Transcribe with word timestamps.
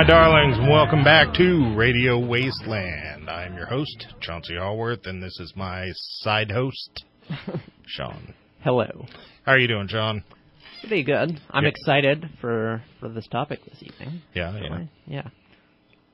My 0.00 0.06
darlings, 0.06 0.56
and 0.56 0.70
welcome 0.70 1.04
back 1.04 1.34
to 1.34 1.74
Radio 1.76 2.18
Wasteland. 2.18 3.28
I 3.28 3.44
am 3.44 3.54
your 3.54 3.66
host, 3.66 4.06
Chauncey 4.22 4.56
Allworth, 4.56 5.04
and 5.04 5.22
this 5.22 5.38
is 5.38 5.52
my 5.54 5.90
side 6.22 6.50
host, 6.50 7.04
Sean. 7.86 8.32
Hello. 8.64 8.88
How 9.44 9.52
are 9.52 9.58
you 9.58 9.68
doing, 9.68 9.88
Sean? 9.88 10.24
Pretty 10.80 11.02
good. 11.04 11.38
I'm 11.50 11.64
Yeah. 11.64 11.68
excited 11.68 12.30
for 12.40 12.82
for 12.98 13.10
this 13.10 13.26
topic 13.28 13.62
this 13.66 13.82
evening. 13.82 14.22
Yeah, 14.32 14.56
yeah. 14.58 14.78
Yeah. 15.06 15.28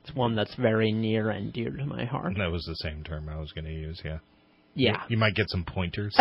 It's 0.03 0.13
one 0.17 0.35
that's 0.35 0.57
very 0.57 0.91
near 0.91 1.31
and 1.31 1.53
dear 1.53 1.71
to 1.71 1.87
my 1.87 2.07
heart. 2.07 2.35
That 2.39 2.51
was 2.51 2.65
the 2.65 2.75
same 2.83 3.05
term 3.05 3.29
I 3.29 3.39
was 3.39 3.53
going 3.53 3.67
to 3.67 3.73
use, 3.73 4.03
yeah. 4.05 4.19
Yeah. 4.75 5.05
You 5.09 5.17
might 5.17 5.37
get 5.37 5.49
some 5.49 5.65
pointers. 5.65 6.17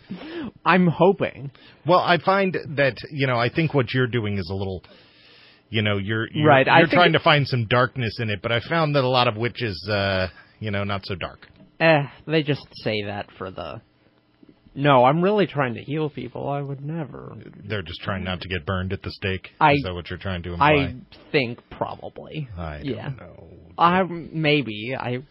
I'm 0.66 0.88
hoping. 0.88 1.52
well, 1.86 2.00
I 2.00 2.18
find 2.18 2.58
that, 2.76 2.96
you 3.12 3.28
know, 3.28 3.36
I 3.38 3.48
think 3.48 3.74
what 3.74 3.94
you're 3.94 4.08
doing 4.08 4.38
is 4.38 4.50
a 4.50 4.54
little, 4.56 4.82
you 5.70 5.82
know, 5.82 5.96
you're, 5.96 6.28
you're, 6.30 6.46
Right, 6.46 6.66
you're 6.66 6.88
trying 6.88 7.14
to 7.14 7.20
find 7.20 7.46
some 7.46 7.66
darkness 7.66 8.18
in 8.20 8.28
it, 8.28 8.40
but 8.42 8.52
I 8.52 8.60
found 8.60 8.94
that 8.96 9.04
a 9.04 9.08
lot 9.08 9.28
of 9.28 9.36
witches 9.36 9.88
uh, 9.90 10.28
you 10.60 10.70
know, 10.70 10.84
not 10.84 11.04
so 11.04 11.14
dark. 11.16 11.48
Eh, 11.80 12.02
they 12.26 12.42
just 12.42 12.66
say 12.84 13.04
that 13.06 13.26
for 13.38 13.50
the 13.50 13.80
No, 14.74 15.04
I'm 15.04 15.22
really 15.22 15.46
trying 15.46 15.74
to 15.74 15.82
heal 15.82 16.10
people. 16.10 16.48
I 16.48 16.60
would 16.60 16.84
never. 16.84 17.32
They're 17.66 17.82
just 17.82 18.00
trying 18.02 18.22
not 18.22 18.42
to 18.42 18.48
get 18.48 18.66
burned 18.66 18.92
at 18.92 19.02
the 19.02 19.10
stake. 19.10 19.48
I- 19.58 19.72
is 19.72 19.82
that 19.84 19.94
what 19.94 20.10
you're 20.10 20.18
trying 20.18 20.42
to 20.44 20.52
imply? 20.52 20.72
I 20.72 20.94
think 21.32 21.58
probably. 21.70 22.48
I 22.56 22.76
don't 22.76 22.86
yeah. 22.86 23.08
know. 23.08 23.44
I 23.78 24.02
maybe 24.02 24.94
I 24.94 25.22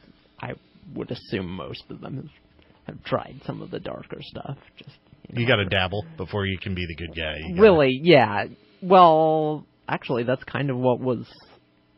I 0.41 0.53
would 0.95 1.11
assume 1.11 1.47
most 1.47 1.83
of 1.91 2.01
them 2.01 2.15
have, 2.15 2.95
have 2.95 3.03
tried 3.03 3.41
some 3.45 3.61
of 3.61 3.69
the 3.69 3.79
darker 3.79 4.17
stuff. 4.21 4.57
Just 4.77 4.97
You 5.31 5.47
got 5.47 5.57
to 5.57 5.65
dabble 5.65 6.03
before 6.17 6.47
you 6.47 6.57
can 6.57 6.73
be 6.73 6.87
the 6.87 6.95
good 6.95 7.15
guy. 7.15 7.37
Gotta- 7.41 7.61
really, 7.61 7.99
yeah. 8.01 8.45
Well, 8.81 9.65
actually, 9.89 10.23
that's 10.23 10.43
kind 10.43 10.69
of 10.69 10.77
what 10.77 10.99
was 10.99 11.25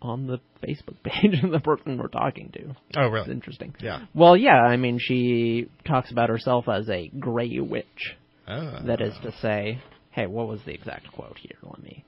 on 0.01 0.25
the 0.27 0.39
Facebook 0.65 0.95
page 1.03 1.43
of 1.43 1.51
the 1.51 1.59
person 1.59 1.97
we're 1.97 2.07
talking 2.07 2.49
to. 2.53 2.63
Oh, 2.97 3.05
It's 3.05 3.13
really? 3.13 3.31
interesting. 3.31 3.75
Yeah. 3.79 4.05
Well, 4.15 4.35
yeah. 4.35 4.55
I 4.61 4.77
mean, 4.77 4.97
she 4.99 5.67
talks 5.85 6.11
about 6.11 6.29
herself 6.29 6.67
as 6.67 6.89
a 6.89 7.09
gray 7.19 7.59
witch. 7.59 8.15
Ah. 8.47 8.81
That 8.85 9.01
is 9.01 9.13
to 9.23 9.31
say, 9.41 9.79
hey, 10.11 10.25
what 10.25 10.47
was 10.47 10.59
the 10.65 10.73
exact 10.73 11.11
quote 11.11 11.37
here? 11.37 11.57
Let 11.61 11.81
me. 11.83 12.03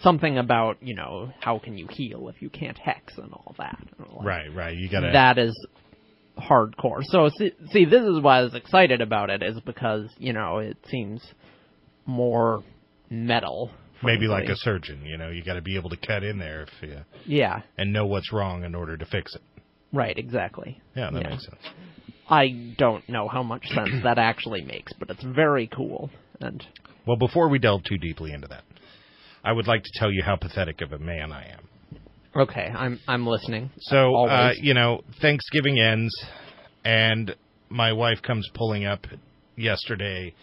Something 0.00 0.38
about 0.38 0.78
you 0.82 0.94
know 0.94 1.30
how 1.40 1.58
can 1.58 1.78
you 1.78 1.86
heal 1.90 2.28
if 2.28 2.42
you 2.42 2.50
can't 2.50 2.76
hex 2.76 3.16
and 3.16 3.32
all 3.32 3.54
that. 3.58 3.78
Like, 3.98 4.26
Right, 4.26 4.54
right. 4.54 4.76
You 4.76 4.90
got 4.90 5.00
to. 5.00 5.10
that 5.12 5.38
is 5.38 5.54
hardcore. 6.38 7.02
So 7.04 7.28
see, 7.38 7.52
see, 7.70 7.84
this 7.84 8.02
is 8.02 8.20
why 8.20 8.38
I 8.38 8.42
was 8.42 8.54
excited 8.54 9.00
about 9.00 9.30
it, 9.30 9.42
is 9.42 9.58
because 9.60 10.08
you 10.18 10.32
know 10.32 10.58
it 10.58 10.76
seems 10.90 11.22
more 12.06 12.62
metal. 13.08 13.70
Maybe 14.04 14.26
like 14.26 14.48
a 14.48 14.56
surgeon, 14.56 15.04
you 15.04 15.16
know, 15.16 15.30
you 15.30 15.42
got 15.44 15.54
to 15.54 15.62
be 15.62 15.76
able 15.76 15.90
to 15.90 15.96
cut 15.96 16.22
in 16.22 16.38
there 16.38 16.62
if 16.62 16.68
you, 16.82 16.98
yeah, 17.26 17.62
and 17.78 17.92
know 17.92 18.06
what's 18.06 18.32
wrong 18.32 18.64
in 18.64 18.74
order 18.74 18.96
to 18.96 19.04
fix 19.06 19.34
it. 19.34 19.42
right, 19.92 20.16
exactly. 20.18 20.80
Yeah, 20.96 21.10
that 21.10 21.22
Yeah. 21.22 21.30
makes 21.30 21.44
sense. 21.44 21.60
I 22.28 22.48
don't 22.78 23.06
know 23.08 23.28
how 23.28 23.42
much 23.42 23.66
sense 23.66 24.02
that 24.02 24.18
actually 24.18 24.62
makes, 24.62 24.92
but 24.94 25.10
it's 25.10 25.22
very 25.22 25.66
cool. 25.68 26.10
And 26.40 26.66
Well, 27.06 27.16
before 27.18 27.48
we 27.48 27.58
delve 27.58 27.84
too 27.84 27.98
deeply 27.98 28.32
into 28.32 28.48
that, 28.48 28.64
I 29.44 29.52
would 29.52 29.66
like 29.66 29.82
to 29.82 29.90
tell 29.96 30.10
you 30.10 30.22
how 30.22 30.36
pathetic 30.36 30.80
of 30.80 30.92
a 30.92 30.98
man 30.98 31.32
I 31.32 31.44
am. 31.50 31.68
okay, 32.34 32.72
I'm 32.74 32.98
I'm 33.06 33.26
listening. 33.26 33.70
So, 33.78 34.14
uh, 34.26 34.52
you 34.58 34.72
know, 34.74 35.02
Thanksgiving 35.20 35.78
ends, 35.78 36.12
and 36.84 37.34
my 37.68 37.92
wife 37.92 38.22
comes 38.22 38.48
pulling 38.54 38.84
up 38.86 39.06
yesterday 39.56 40.34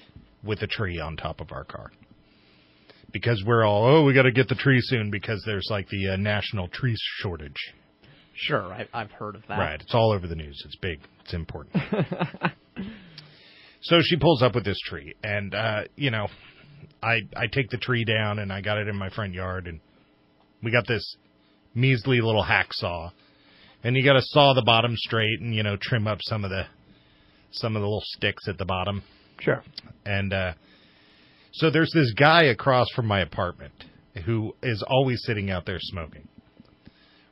with 0.44 0.62
a 0.62 0.68
tree 0.68 1.00
on 1.00 1.18
top 1.18 1.42
of 1.42 1.52
our 1.52 1.64
car. 1.64 1.92
Because 3.12 3.44
we're 3.46 3.66
all, 3.66 3.86
oh, 3.86 4.04
we 4.06 4.14
got 4.14 4.24
to 4.24 4.32
get 4.32 4.48
the 4.48 4.56
tree 4.56 4.80
soon 4.82 5.12
because 5.12 5.44
there's 5.46 5.68
like 5.70 5.88
the 5.90 6.10
uh, 6.10 6.16
national 6.16 6.68
tree 6.70 6.96
shortage. 7.20 7.74
Sure, 8.34 8.72
I, 8.74 8.88
I've 8.94 9.12
heard 9.12 9.36
of 9.36 9.44
that. 9.50 9.58
Right. 9.60 9.82
It's 9.82 9.94
all 9.94 10.12
over 10.14 10.28
the 10.28 10.36
news. 10.36 10.62
It's 10.66 10.76
big. 10.78 11.00
It's 11.24 11.34
important. 11.34 11.76
so 13.82 14.00
she 14.02 14.18
pulls 14.18 14.42
up 14.42 14.56
with 14.56 14.64
this 14.64 14.80
tree, 14.86 15.14
and 15.24 15.54
uh, 15.54 15.82
you 15.96 16.12
know, 16.12 16.28
I 17.04 17.20
I 17.36 17.48
take 17.52 17.70
the 17.70 17.78
tree 17.78 18.06
down, 18.06 18.40
and 18.40 18.52
I 18.52 18.62
got 18.62 18.78
it 18.78 18.88
in 18.88 18.96
my 18.96 19.10
front 19.10 19.34
yard, 19.34 19.68
and 19.68 19.80
we 20.64 20.72
got 20.72 20.88
this 20.88 21.16
measly 21.76 22.22
little 22.22 22.44
hacksaw, 22.44 23.12
and 23.84 23.96
you 23.96 24.04
got 24.04 24.14
to 24.14 24.22
saw 24.24 24.54
the 24.54 24.64
bottom 24.64 24.94
straight, 24.96 25.40
and 25.42 25.54
you 25.54 25.64
know, 25.64 25.78
trim 25.80 26.08
up 26.08 26.20
some 26.22 26.44
of 26.44 26.50
the 26.50 26.64
some 27.52 27.76
of 27.76 27.82
the 27.82 27.86
little 27.88 28.04
sticks 28.06 28.48
at 28.48 28.58
the 28.58 28.66
bottom, 28.66 29.04
Sure. 29.40 29.62
and 30.06 30.32
uh, 30.34 30.54
so 31.52 31.70
there's 31.70 31.92
this 31.94 32.14
guy 32.14 32.44
across 32.44 32.88
from 32.96 33.08
my 33.08 33.22
apartment 33.22 33.74
who 34.26 34.54
is 34.64 34.84
always 34.88 35.22
sitting 35.24 35.50
out 35.50 35.66
there 35.66 35.80
smoking. 35.80 36.28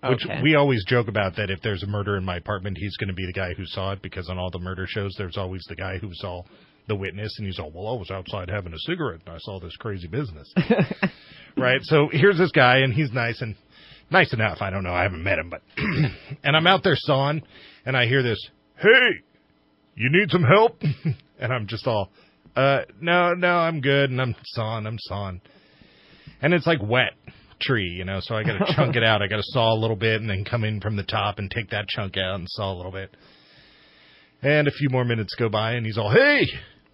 Which 0.01 0.25
Okay. 0.25 0.41
we 0.41 0.55
always 0.55 0.85
joke 0.85 1.09
about 1.09 1.35
that 1.35 1.49
if 1.49 1.61
there's 1.61 1.83
a 1.83 1.87
murder 1.87 2.15
in 2.15 2.23
my 2.23 2.37
apartment, 2.37 2.77
he's 2.77 2.95
going 2.95 3.09
to 3.09 3.13
be 3.13 3.25
the 3.25 3.33
guy 3.33 3.53
who 3.53 3.65
saw 3.65 3.91
it 3.91 4.01
because 4.01 4.29
on 4.29 4.37
all 4.37 4.49
the 4.49 4.59
murder 4.59 4.85
shows, 4.87 5.13
there's 5.17 5.35
always 5.35 5.61
the 5.67 5.75
guy 5.75 5.97
who 5.97 6.09
saw 6.13 6.41
the 6.87 6.95
witness, 6.95 7.35
and 7.37 7.45
he's 7.45 7.59
all, 7.59 7.69
"Well, 7.69 7.93
I 7.93 7.99
was 7.99 8.09
outside 8.09 8.49
having 8.49 8.73
a 8.73 8.79
cigarette 8.79 9.19
and 9.25 9.35
I 9.35 9.39
saw 9.39 9.59
this 9.59 9.75
crazy 9.75 10.07
business." 10.07 10.51
right. 11.57 11.81
So 11.83 12.07
here's 12.11 12.37
this 12.37 12.51
guy, 12.51 12.77
and 12.77 12.93
he's 12.93 13.11
nice 13.11 13.41
and 13.41 13.55
nice 14.09 14.31
enough. 14.33 14.59
I 14.61 14.69
don't 14.69 14.83
know. 14.83 14.93
I 14.93 15.03
haven't 15.03 15.21
met 15.23 15.37
him, 15.37 15.49
but 15.49 15.61
and 15.77 16.55
I'm 16.55 16.65
out 16.65 16.83
there 16.83 16.95
sawing, 16.95 17.41
and 17.85 17.97
I 17.97 18.05
hear 18.05 18.23
this, 18.23 18.39
"Hey, 18.77 19.21
you 19.95 20.09
need 20.11 20.31
some 20.31 20.43
help?" 20.43 20.81
and 21.39 21.53
I'm 21.53 21.67
just 21.67 21.85
all, 21.85 22.09
"Uh, 22.55 22.81
no, 22.99 23.33
no, 23.33 23.57
I'm 23.57 23.81
good." 23.81 24.09
And 24.09 24.21
I'm 24.21 24.35
sawing, 24.43 24.85
I'm 24.85 24.99
sawing, 24.99 25.41
and 26.41 26.53
it's 26.53 26.67
like 26.67 26.79
wet 26.81 27.13
tree, 27.59 27.89
you 27.89 28.05
know, 28.05 28.19
so 28.21 28.35
I 28.35 28.43
got 28.43 28.57
to 28.65 28.73
chunk 28.73 28.95
it 28.95 29.03
out. 29.03 29.21
I 29.21 29.27
got 29.27 29.37
to 29.37 29.43
saw 29.43 29.73
a 29.73 29.79
little 29.79 29.95
bit 29.95 30.21
and 30.21 30.29
then 30.29 30.45
come 30.45 30.63
in 30.63 30.81
from 30.81 30.95
the 30.95 31.03
top 31.03 31.39
and 31.39 31.49
take 31.51 31.69
that 31.71 31.87
chunk 31.87 32.17
out 32.17 32.35
and 32.35 32.47
saw 32.49 32.73
a 32.73 32.75
little 32.75 32.91
bit. 32.91 33.15
And 34.41 34.67
a 34.67 34.71
few 34.71 34.89
more 34.89 35.03
minutes 35.03 35.35
go 35.35 35.49
by 35.49 35.73
and 35.73 35.85
he's 35.85 35.97
all, 35.97 36.11
"Hey, 36.11 36.47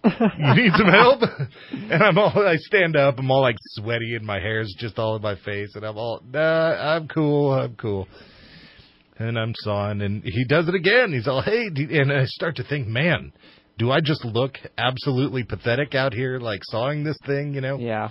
you 0.04 0.54
need 0.54 0.72
some 0.76 0.88
help?" 0.88 1.22
and 1.70 2.02
I'm 2.02 2.18
all 2.18 2.32
I 2.46 2.56
stand 2.56 2.96
up, 2.96 3.18
I'm 3.18 3.30
all 3.30 3.42
like 3.42 3.56
sweaty 3.74 4.16
and 4.16 4.26
my 4.26 4.40
hair's 4.40 4.74
just 4.78 4.98
all 4.98 5.16
in 5.16 5.22
my 5.22 5.36
face 5.36 5.74
and 5.76 5.84
I'm 5.84 5.96
all, 5.96 6.20
"Nah, 6.28 6.96
I'm 6.96 7.08
cool. 7.08 7.52
I'm 7.52 7.76
cool." 7.76 8.08
And 9.18 9.38
I'm 9.38 9.54
sawing 9.54 10.02
and 10.02 10.22
he 10.24 10.44
does 10.44 10.68
it 10.68 10.74
again. 10.74 11.12
He's 11.12 11.28
all, 11.28 11.40
"Hey," 11.40 11.68
and 11.68 12.12
I 12.12 12.24
start 12.24 12.56
to 12.56 12.64
think, 12.64 12.88
"Man, 12.88 13.32
do 13.78 13.90
I 13.90 14.00
just 14.00 14.24
look 14.24 14.54
absolutely 14.78 15.44
pathetic 15.44 15.94
out 15.94 16.12
here 16.14 16.38
like 16.38 16.60
sawing 16.64 17.04
this 17.04 17.18
thing, 17.26 17.54
you 17.54 17.60
know?" 17.60 17.78
Yeah. 17.78 18.10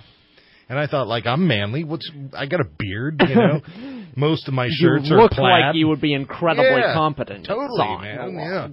And 0.68 0.78
I 0.80 0.88
thought, 0.88 1.06
like, 1.06 1.26
I'm 1.26 1.46
manly. 1.46 1.84
What's 1.84 2.10
I 2.36 2.46
got 2.46 2.60
a 2.60 2.68
beard, 2.78 3.22
you 3.28 3.34
know. 3.36 3.60
Most 4.16 4.48
of 4.48 4.54
my 4.54 4.68
shirts 4.70 5.08
you 5.08 5.14
are 5.14 5.22
look 5.22 5.30
plaid. 5.32 5.62
like 5.66 5.74
you 5.76 5.86
would 5.88 6.00
be 6.00 6.12
incredibly 6.12 6.64
Yeah, 6.80 6.92
competent. 6.94 7.46
totally, 7.46 7.86
man. 8.00 8.34
Yeah. 8.34 8.68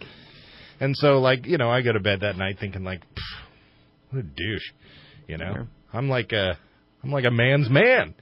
And 0.80 0.96
so, 0.98 1.20
like, 1.20 1.46
you 1.46 1.58
know, 1.60 1.70
I 1.70 1.82
go 1.84 1.92
to 1.92 2.00
bed 2.00 2.22
that 2.22 2.36
night 2.36 2.58
thinking, 2.60 2.84
like, 2.84 3.02
what 4.10 4.20
a 4.20 4.24
douche, 4.24 4.72
you 5.28 5.38
know. 5.38 5.54
Yeah. 5.56 5.64
I'm 5.94 6.10
like 6.10 6.32
a, 6.32 6.58
I'm 7.04 7.12
like 7.12 7.26
a 7.26 7.32
man's 7.32 7.70
man. 7.70 8.16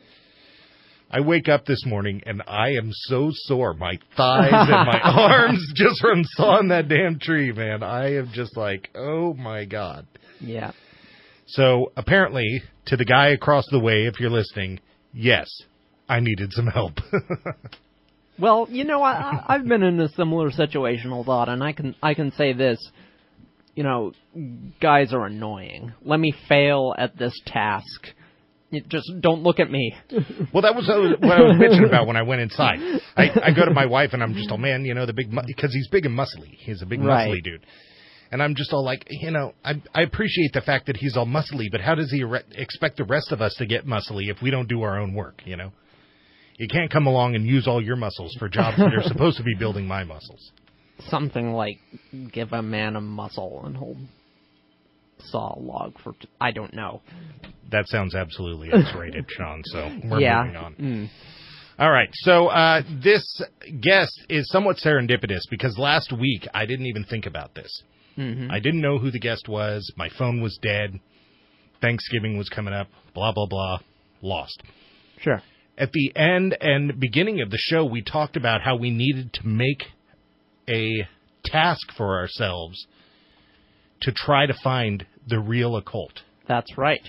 I 1.14 1.20
wake 1.20 1.50
up 1.50 1.66
this 1.66 1.86
morning 1.86 2.22
and 2.26 2.42
I 2.48 2.70
am 2.72 2.90
so 2.92 3.30
sore, 3.34 3.74
my 3.74 4.00
thighs 4.16 4.50
and 4.52 4.88
my 4.88 5.00
arms, 5.04 5.74
just 5.76 6.00
from 6.00 6.24
sawing 6.24 6.70
that 6.70 6.88
damn 6.88 7.20
tree, 7.20 7.52
man. 7.52 7.84
I 7.84 8.16
am 8.16 8.32
just 8.34 8.56
like, 8.56 8.90
oh 8.96 9.34
my 9.34 9.66
god. 9.66 10.08
Yeah. 10.40 10.72
So 11.48 11.92
apparently, 11.98 12.64
to 12.86 12.96
the 12.96 13.06
guy 13.06 13.30
across 13.30 13.66
the 13.70 13.80
way, 13.80 14.06
if 14.06 14.20
you're 14.22 14.30
listening, 14.30 14.80
yes, 15.14 15.50
I 16.08 16.22
needed 16.22 16.54
some 16.54 16.68
help. 16.68 16.94
Well, 18.42 18.66
you 18.72 18.86
know, 18.86 19.04
I, 19.04 19.44
I've 19.48 19.68
been 19.68 19.84
in 19.84 20.00
a 20.00 20.10
similar 20.10 20.50
situational 20.50 21.24
thought, 21.24 21.48
and 21.48 21.64
I 21.64 21.74
can 21.74 21.96
I 22.02 22.16
can 22.16 22.32
say 22.32 22.54
this. 22.54 22.80
You 23.76 23.84
know, 23.84 24.14
guys 24.82 25.14
are 25.14 25.28
annoying. 25.28 25.94
Let 26.04 26.20
me 26.20 26.34
fail 26.50 26.96
at 26.98 27.18
this 27.18 27.40
task. 27.46 28.08
You 28.72 28.82
just 28.88 29.12
don't 29.20 29.44
look 29.44 29.60
at 29.60 29.70
me. 29.70 29.94
well, 30.54 30.64
that 30.64 30.76
was 30.76 30.88
uh, 30.90 31.18
what 31.20 31.38
I 31.38 31.42
was 31.42 31.58
bitching 31.58 31.86
about 31.86 32.08
when 32.08 32.16
I 32.16 32.22
went 32.22 32.40
inside. 32.42 32.80
I, 33.18 33.30
I 33.44 33.52
go 33.54 33.66
to 33.66 33.72
my 33.74 33.86
wife 33.86 34.12
and 34.14 34.24
I'm 34.24 34.34
just 34.34 34.50
all, 34.50 34.58
man, 34.58 34.86
you 34.86 34.94
know, 34.94 35.06
the 35.06 35.14
big, 35.14 35.30
because 35.46 35.74
he's 35.74 35.90
big 35.90 36.06
and 36.06 36.18
muscly. 36.18 36.56
He's 36.58 36.82
a 36.82 36.86
big 36.86 37.02
Right. 37.02 37.28
muscly 37.30 37.44
dude. 37.44 37.66
And 38.32 38.42
I'm 38.42 38.56
just 38.56 38.72
all 38.72 38.86
like, 38.86 39.06
you 39.10 39.32
know, 39.32 39.54
I, 39.66 39.74
I 39.94 40.04
appreciate 40.04 40.54
the 40.54 40.62
fact 40.62 40.88
that 40.88 40.96
he's 40.96 41.18
all 41.18 41.26
muscly, 41.26 41.66
but 41.70 41.82
how 41.82 41.96
does 41.96 42.10
he 42.12 42.24
re- 42.24 42.44
expect 42.54 42.96
the 42.96 43.04
rest 43.04 43.34
of 43.34 43.42
us 43.42 43.54
to 43.56 43.66
get 43.66 43.86
muscly 43.86 44.30
if 44.32 44.42
we 44.42 44.52
don't 44.52 44.70
do 44.70 44.84
our 44.84 44.98
own 45.00 45.14
work, 45.14 45.42
you 45.44 45.58
know? 45.58 45.72
You 46.58 46.70
can't 46.70 46.90
come 46.90 47.08
along 47.08 47.36
and 47.36 47.46
use 47.46 47.68
all 47.68 47.84
your 47.84 47.98
muscles 47.98 48.34
for 48.40 48.48
jobs 48.48 48.78
that 48.78 48.94
are 48.94 49.04
supposed 49.04 49.36
to 49.38 49.44
be 49.44 49.56
building 49.56 49.86
my 49.86 50.06
muscles. 50.06 50.52
Something 51.10 51.52
like 51.52 51.78
give 52.32 52.54
a 52.54 52.62
man 52.62 52.96
a 52.96 53.02
muscle 53.02 53.64
and 53.66 53.76
he'll 53.76 53.98
saw 55.26 55.58
a 55.58 55.60
log 55.60 56.00
for. 56.04 56.14
T- 56.14 56.30
I 56.40 56.52
don't 56.52 56.74
know. 56.74 57.02
That 57.72 57.88
sounds 57.88 58.16
absolutely 58.16 58.72
X-rated, 58.74 59.26
Sean. 59.38 59.62
So 59.66 59.90
we're 60.06 60.20
yeah. 60.22 60.44
moving 60.44 60.58
on. 60.58 60.76
Mm. 60.76 61.10
All 61.80 61.90
right. 61.92 62.10
So 62.14 62.48
uh, 62.48 62.82
this 63.04 63.42
guest 63.82 64.12
is 64.30 64.50
somewhat 64.52 64.78
serendipitous 64.78 65.42
because 65.50 65.78
last 65.78 66.12
week 66.12 66.48
I 66.54 66.66
didn't 66.66 66.88
even 66.88 67.06
think 67.06 67.26
about 67.26 67.56
this. 67.56 67.72
hmm 68.16 68.50
I 68.52 68.60
didn't 68.60 68.82
know 68.82 68.98
who 69.00 69.10
the 69.10 69.20
guest 69.20 69.48
was. 69.48 69.92
My 69.96 70.10
phone 70.18 70.42
was 70.42 70.60
dead. 70.62 71.00
Thanksgiving 71.82 72.38
was 72.38 72.50
coming 72.50 72.74
up. 72.74 72.88
Blah 73.16 73.32
blah 73.32 73.48
blah. 73.48 73.80
Lost. 74.22 74.62
Sure. 75.22 75.42
at 75.78 75.92
the 75.94 76.12
end 76.16 76.56
and 76.62 77.00
beginning 77.00 77.42
of 77.42 77.50
the 77.52 77.58
show, 77.58 77.86
we 77.86 78.02
talked 78.04 78.36
about 78.36 78.62
how 78.62 78.76
we 78.76 78.90
needed 78.92 79.34
to 79.34 79.48
make 79.48 79.84
a 80.70 81.08
task 81.46 81.92
for 81.98 82.20
ourselves 82.20 82.86
to 84.02 84.12
try 84.12 84.46
to 84.46 84.54
find 84.64 85.06
the 85.28 85.40
real 85.40 85.76
occult. 85.78 86.14
That's 86.48 86.78
right. 86.78 87.02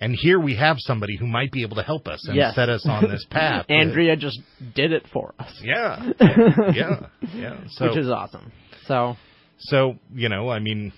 And 0.00 0.14
here 0.14 0.38
we 0.38 0.54
have 0.56 0.76
somebody 0.78 1.16
who 1.16 1.26
might 1.26 1.50
be 1.50 1.62
able 1.62 1.74
to 1.76 1.82
help 1.82 2.06
us 2.06 2.24
and 2.28 2.36
Yes. 2.36 2.54
set 2.54 2.68
us 2.68 2.86
on 2.86 3.04
this 3.10 3.26
path. 3.30 3.66
Andrea 3.68 4.14
just 4.16 4.38
did 4.74 4.92
it 4.92 5.06
for 5.12 5.34
us, 5.38 5.52
Yeah. 5.62 6.12
Yeah. 6.72 7.06
Yeah. 7.34 7.56
So, 7.70 7.88
which 7.88 7.96
is 7.98 8.08
awesome. 8.08 8.52
So 8.86 9.16
so, 9.60 9.96
you 10.14 10.28
know, 10.28 10.48
I 10.50 10.60
mean, 10.60 10.92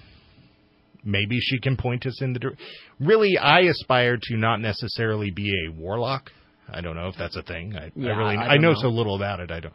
maybe 1.02 1.38
she 1.40 1.58
can 1.60 1.76
point 1.78 2.04
us 2.04 2.20
in 2.20 2.34
the 2.34 2.38
direction. 2.38 2.64
Really, 2.98 3.38
I 3.38 3.60
aspire 3.60 4.18
to 4.20 4.36
not 4.36 4.60
necessarily 4.60 5.30
be 5.30 5.50
a 5.66 5.72
warlock. 5.72 6.30
I 6.72 6.82
don't 6.82 6.94
know 6.94 7.08
if 7.08 7.16
that's 7.18 7.36
a 7.36 7.42
thing. 7.42 7.74
I, 7.74 7.90
Yeah, 7.96 8.12
I 8.12 8.16
really, 8.16 8.36
I 8.36 8.46
I, 8.48 8.56
know, 8.58 8.72
know. 8.72 8.80
so 8.82 8.88
little 8.88 9.16
about 9.16 9.40
it. 9.40 9.50
I 9.50 9.60
don't, 9.60 9.74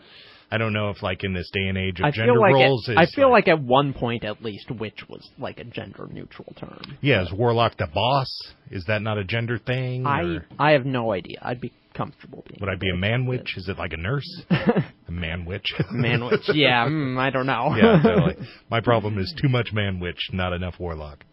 I 0.52 0.58
don't 0.58 0.74
know 0.74 0.90
if 0.90 1.02
like 1.02 1.24
in 1.24 1.34
this 1.34 1.50
day 1.52 1.68
and 1.68 1.78
age 1.78 2.00
of 2.00 2.06
I 2.06 2.12
gender 2.12 2.40
like 2.40 2.54
roles, 2.54 2.88
it, 2.88 2.98
I 2.98 3.08
feel 3.08 3.32
like 3.32 3.48
at 3.48 3.62
one 3.62 3.94
point 3.94 4.24
at 4.24 4.44
least, 4.44 4.70
witch 4.72 5.04
was 5.10 5.28
like 5.40 5.60
a 5.60 5.64
gender 5.64 6.08
neutral 6.12 6.54
term. 6.60 6.98
yeah, 7.02 7.24
is 7.24 7.32
warlock 7.34 7.78
the 7.78 7.88
boss? 7.88 8.30
Is 8.70 8.86
that 8.88 9.02
not 9.02 9.18
a 9.18 9.24
gender 9.24 9.58
thing? 9.58 10.06
I 10.06 10.22
or 10.22 10.46
I 10.60 10.72
have 10.72 10.86
no 10.86 11.12
idea. 11.12 11.40
I'd 11.42 11.62
be 11.62 11.74
comfortable 11.96 12.44
being. 12.48 12.60
would 12.60 12.70
I 12.70 12.76
be 12.76 12.90
a 12.90 12.96
man 12.96 13.26
witch? 13.26 13.56
Is 13.58 13.68
it 13.70 13.78
like 13.78 13.94
a 13.94 13.98
nurse? 13.98 14.44
a 14.50 15.12
man 15.12 15.46
witch? 15.46 15.74
Man 15.92 16.26
witch. 16.26 16.50
Yeah, 16.54 16.86
mm, 16.90 17.18
I 17.18 17.30
don't 17.32 17.48
know. 17.48 17.74
yeah, 17.76 18.02
totally. 18.04 18.36
My 18.70 18.82
problem 18.82 19.18
is 19.18 19.34
too 19.42 19.50
much 19.50 19.72
man 19.74 20.00
witch, 20.00 20.30
not 20.32 20.54
enough 20.54 20.76
warlock. 20.80 21.24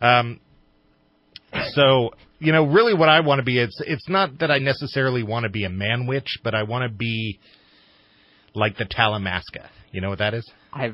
Um, 0.00 0.40
so 1.74 2.10
you 2.38 2.52
know, 2.52 2.66
really, 2.66 2.94
what 2.94 3.08
I 3.08 3.20
want 3.20 3.38
to 3.38 3.44
be 3.44 3.58
it's 3.58 3.80
it's 3.86 4.08
not 4.08 4.40
that 4.40 4.50
I 4.50 4.58
necessarily 4.58 5.22
want 5.22 5.44
to 5.44 5.50
be 5.50 5.64
a 5.64 5.70
man 5.70 6.06
witch, 6.06 6.38
but 6.42 6.54
I 6.54 6.64
want 6.64 6.90
to 6.90 6.96
be 6.96 7.38
like 8.54 8.76
the 8.76 8.84
Talamasca. 8.84 9.68
You 9.92 10.00
know 10.00 10.10
what 10.10 10.18
that 10.18 10.34
is? 10.34 10.48
I 10.72 10.92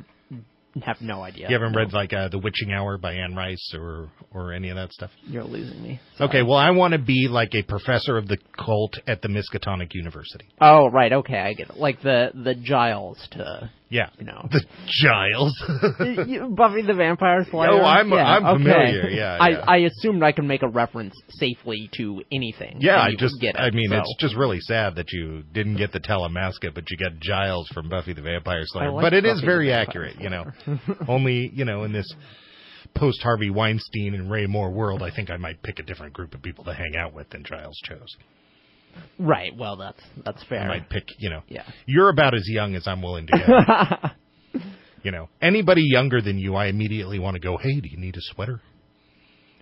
have 0.83 1.01
no 1.01 1.23
idea. 1.23 1.49
You 1.49 1.55
haven't 1.55 1.73
No, 1.73 1.79
read 1.79 1.93
like 1.93 2.13
uh, 2.13 2.29
The 2.29 2.39
Witching 2.39 2.73
Hour 2.73 2.99
by 2.99 3.15
Anne 3.15 3.35
Rice 3.35 3.73
or 3.75 4.11
or 4.33 4.53
any 4.53 4.69
of 4.69 4.77
that 4.77 4.93
stuff? 4.93 5.11
You're 5.25 5.45
losing 5.45 5.83
me. 5.83 6.01
Okay, 6.21 6.43
well, 6.43 6.59
I 6.59 6.71
want 6.71 6.93
to 6.93 6.99
be 6.99 7.29
like 7.29 7.55
a 7.55 7.63
professor 7.63 8.17
of 8.17 8.29
the 8.29 8.39
cult 8.57 8.99
at 9.07 9.23
the 9.23 9.29
Miskatonic 9.29 9.95
University. 9.95 10.47
Oh 10.61 10.89
right, 10.91 11.13
okay, 11.13 11.39
I 11.39 11.55
get 11.55 11.71
it. 11.71 11.77
Like 11.77 12.03
the 12.03 12.31
the 12.35 12.55
Giles 12.55 13.19
to 13.33 13.71
Yeah, 13.91 14.11
you 14.19 14.27
know 14.27 14.47
the 14.51 14.63
Giles. 15.01 15.57
Buffy 16.57 16.83
the 16.83 16.95
Vampire 16.95 17.47
Slayer. 17.51 17.71
Oh, 17.71 17.81
I'm- 17.81 18.11
yeah, 18.11 18.17
I'm 18.17 18.45
okay. 18.45 18.63
familiar, 18.63 19.09
yeah, 19.09 19.37
I 19.41 19.49
yeah. 19.49 19.65
I 19.67 19.77
assumed 19.79 20.23
I 20.23 20.33
could 20.33 20.45
make 20.45 20.63
a 20.63 20.69
reference 20.69 21.15
safely 21.31 21.89
to 21.95 22.23
anything. 22.31 22.79
Yeah, 22.81 23.01
I 23.01 23.13
just, 23.19 23.41
get 23.41 23.55
it. 23.55 23.61
I 23.61 23.71
mean, 23.71 23.89
so. 23.91 23.99
it's 23.99 24.17
just 24.19 24.37
really 24.37 24.61
sad 24.61 24.97
that 24.97 25.13
you 25.13 25.43
didn't 25.55 25.77
get 25.77 25.93
the 25.93 26.01
Talamasca, 26.01 26.75
but 26.75 26.91
you 26.91 26.99
got 26.99 27.19
Giles 27.21 27.69
from 27.69 27.89
Buffy 27.89 28.13
the 28.13 28.23
Vampire 28.23 28.63
Slayer. 28.67 28.91
like 28.91 29.03
but 29.03 29.13
it 29.15 29.25
is 29.25 29.35
Buffy 29.35 29.41
the 29.41 29.47
very 29.47 29.73
accurate, 29.73 30.21
you 30.21 30.29
know. 30.29 30.45
Only, 31.09 31.51
you 31.55 31.65
know, 31.65 31.85
in 31.85 31.93
this 31.93 32.13
post 32.95 33.23
Harvey 33.23 33.51
Weinstein 33.51 34.15
and 34.15 34.31
Roy 34.31 34.47
Moore 34.47 34.71
world, 34.71 35.03
I 35.03 35.11
think 35.11 35.31
I 35.31 35.37
might 35.37 35.63
pick 35.63 35.79
a 35.79 35.83
different 35.83 36.13
group 36.13 36.35
of 36.35 36.43
people 36.43 36.65
to 36.65 36.75
hang 36.75 36.95
out 36.97 37.15
with 37.15 37.31
than 37.31 37.45
Giles 37.45 37.79
chose. 37.85 38.17
Right. 39.19 39.53
Well, 39.57 39.77
that's 39.77 40.01
that's 40.25 40.43
fair. 40.45 40.61
I 40.61 40.69
might 40.69 40.91
pick, 40.91 41.05
you 41.19 41.31
know, 41.31 41.43
Yeah. 41.49 41.65
you're 41.87 42.09
about 42.09 42.35
as 42.35 42.49
young 42.49 42.75
as 42.75 42.87
I'm 42.87 43.03
willing 43.03 43.27
to 43.29 44.13
go. 44.53 44.61
you 45.03 45.11
know, 45.11 45.29
anybody 45.41 45.83
younger 45.85 46.21
than 46.21 46.39
you, 46.39 46.55
I 46.55 46.67
immediately 46.67 47.19
want 47.19 47.35
to 47.35 47.41
go, 47.41 47.57
hey, 47.57 47.81
do 47.81 47.89
you 47.89 47.97
need 47.99 48.17
a 48.17 48.21
sweater? 48.35 48.61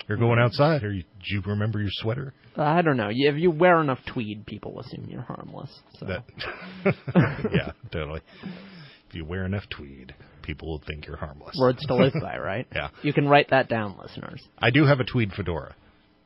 You're 0.09 0.19
going 0.19 0.39
outside, 0.39 0.85
or 0.85 0.93
you, 0.93 1.03
do 1.03 1.35
you 1.35 1.43
remember 1.45 1.81
your 1.81 1.91
sweater? 1.91 2.33
I 2.57 2.81
don't 2.83 2.97
know. 2.97 3.09
If 3.11 3.37
you 3.39 3.51
wear 3.51 3.81
enough 3.81 3.99
tweed, 4.07 4.47
people 4.47 4.79
assume 4.79 5.07
you're 5.11 5.23
harmless. 5.23 5.71
So. 5.99 6.07
That, 6.07 6.25
yeah, 7.53 7.73
totally. 7.93 8.21
If 9.09 9.15
you 9.17 9.25
wear 9.25 9.45
enough 9.45 9.65
tweed, 9.69 10.15
people 10.43 10.69
will 10.69 10.83
think 10.87 11.07
you're 11.09 11.17
harmless. 11.17 11.57
Words 11.59 11.85
to 11.87 11.95
live 11.97 12.13
by, 12.23 12.39
right? 12.39 12.69
Yeah. 12.73 12.91
You 13.03 13.13
can 13.13 13.27
write 13.29 13.51
that 13.51 13.69
down, 13.69 13.97
listeners. 14.01 14.41
I 14.59 14.71
do 14.71 14.85
have 14.87 15.01
a 15.01 15.05
tweed 15.05 15.33
fedora, 15.33 15.75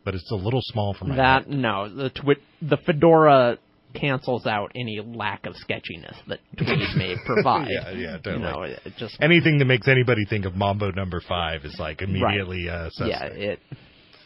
but 0.05 0.15
it's 0.15 0.31
a 0.31 0.37
little 0.37 0.61
small 0.63 0.95
for 0.95 1.05
my 1.07 1.17
That 1.17 1.45
head. 1.45 1.53
no, 1.53 1.89
the 1.95 2.11
twi- 2.11 2.37
the 2.63 2.77
fedora 2.79 3.59
cancels 3.95 4.47
out 4.47 4.71
any 4.77 5.01
lack 5.05 5.47
of 5.47 5.57
sketchiness 5.57 6.17
that 6.29 6.39
tweed 6.57 6.97
may 6.97 7.17
provide. 7.27 7.67
Yeah, 7.69 7.91
yeah, 7.91 8.17
totally. 8.19 8.35
You 8.37 8.41
know, 8.41 8.63
it 8.63 8.93
just 8.99 9.17
Anything 9.21 9.59
that 9.59 9.65
makes 9.65 9.89
anybody 9.89 10.25
think 10.29 10.45
of 10.45 10.55
Mambo 10.55 10.93
Number 10.93 11.21
Five 11.27 11.65
is 11.65 11.77
like 11.79 12.01
immediately 12.03 12.69
uh, 12.69 12.89
suspect. 12.91 13.37
yeah, 13.37 13.51
it 13.53 13.61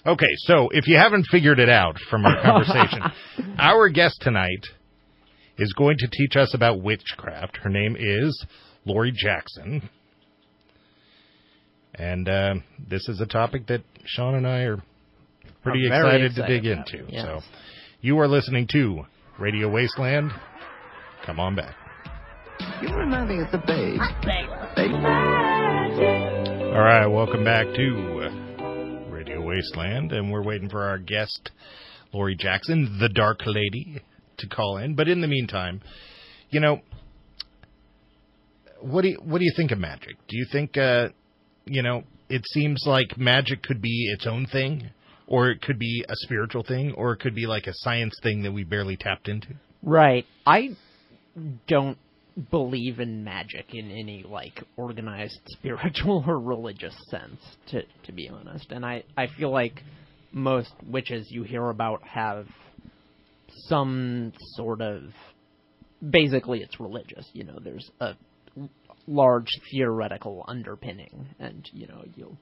Okay, 0.06 0.28
so 0.40 0.68
if 0.70 0.86
you 0.86 0.98
haven't 0.98 1.26
figured 1.30 1.58
it 1.58 1.70
out 1.70 1.96
from 2.10 2.26
our 2.26 2.42
conversation, 2.42 3.00
our 3.58 3.88
guest 3.88 4.18
tonight 4.20 4.66
is 5.56 5.72
going 5.72 5.96
to 5.98 6.08
teach 6.08 6.36
us 6.36 6.52
about 6.52 6.82
witchcraft. 6.82 7.56
Her 7.62 7.70
name 7.70 7.96
is 7.98 8.44
Lori 8.84 9.12
Jackson. 9.16 9.88
And 11.94 12.28
uh, 12.28 12.54
this 12.90 13.08
is 13.08 13.20
a 13.20 13.26
topic 13.26 13.66
that 13.68 13.82
Sean 14.04 14.34
and 14.34 14.46
I 14.46 14.62
are 14.64 14.82
pretty 15.64 15.86
Are 15.86 16.02
very 16.02 16.26
excited, 16.26 16.34
to 16.36 16.46
dig 16.46 16.66
into. 16.66 17.10
yes. 17.12 17.24
So 17.24 17.40
you 18.00 18.18
are 18.20 18.28
listening 18.28 18.68
to 18.72 19.04
Radio 19.38 19.68
Wasteland. 19.68 20.30
Come 21.26 21.40
on 21.40 21.56
back. 21.56 21.74
You 22.82 22.94
remind 22.94 23.28
me 23.28 23.40
of 23.42 23.50
the 23.50 23.58
babe. 23.58 23.98
Babe. 24.76 24.94
All 26.74 26.80
right, 26.80 27.06
welcome 27.06 27.44
back 27.44 27.66
to 27.74 29.06
Radio 29.10 29.42
Wasteland, 29.44 30.12
and 30.12 30.30
we're 30.30 30.42
waiting 30.42 30.68
for 30.68 30.82
our 30.82 30.98
guest, 30.98 31.50
Lori 32.12 32.36
Jackson, 32.36 32.98
the 33.00 33.08
Dark 33.08 33.40
Lady, 33.46 34.02
to 34.38 34.46
call 34.48 34.76
in. 34.78 34.94
But 34.94 35.08
in 35.08 35.20
the 35.20 35.28
meantime, 35.28 35.80
you 36.50 36.60
know, 36.60 36.80
what 38.80 39.02
do 39.02 39.08
you, 39.08 39.18
what 39.24 39.38
do 39.38 39.44
you 39.44 39.52
think 39.56 39.70
of 39.70 39.78
magic? 39.78 40.16
Do 40.28 40.36
you 40.36 40.46
think, 40.52 40.76
uh, 40.76 41.08
you 41.64 41.82
know, 41.82 42.04
it 42.28 42.42
seems 42.46 42.82
like 42.86 43.16
magic 43.16 43.62
could 43.62 43.80
be 43.80 44.10
its 44.12 44.26
own 44.26 44.46
thing, 44.46 44.90
or 45.26 45.50
it 45.50 45.62
could 45.62 45.78
be 45.78 46.04
a 46.08 46.14
spiritual 46.16 46.62
thing, 46.62 46.92
or 46.92 47.12
it 47.12 47.18
could 47.18 47.34
be 47.34 47.46
like 47.46 47.66
a 47.66 47.72
science 47.74 48.18
thing 48.22 48.42
that 48.42 48.52
we 48.52 48.64
barely 48.64 48.96
tapped 48.96 49.28
into? 49.28 49.48
right. 49.82 50.24
I 50.46 50.76
don't 51.66 51.98
believe 52.50 53.00
in 53.00 53.22
magic 53.22 53.74
in 53.74 53.90
any 53.90 54.24
like 54.28 54.62
organized 54.76 55.40
spiritual 55.46 56.24
or 56.26 56.38
religious 56.38 56.94
sense 57.08 57.40
to 57.68 57.82
to 58.04 58.12
be 58.12 58.28
honest 58.28 58.72
and 58.72 58.84
i 58.84 59.04
i 59.16 59.28
feel 59.38 59.50
like 59.50 59.82
most 60.32 60.72
witches 60.84 61.28
you 61.30 61.44
hear 61.44 61.68
about 61.68 62.02
have 62.02 62.46
some 63.68 64.32
sort 64.56 64.80
of 64.80 65.02
basically 66.10 66.60
it's 66.60 66.80
religious 66.80 67.28
you 67.34 67.44
know 67.44 67.58
there's 67.62 67.88
a 68.00 68.14
large 69.06 69.50
theoretical 69.70 70.44
underpinning 70.48 71.28
and 71.38 71.68
you 71.72 71.86
know 71.86 72.04
you'll 72.16 72.36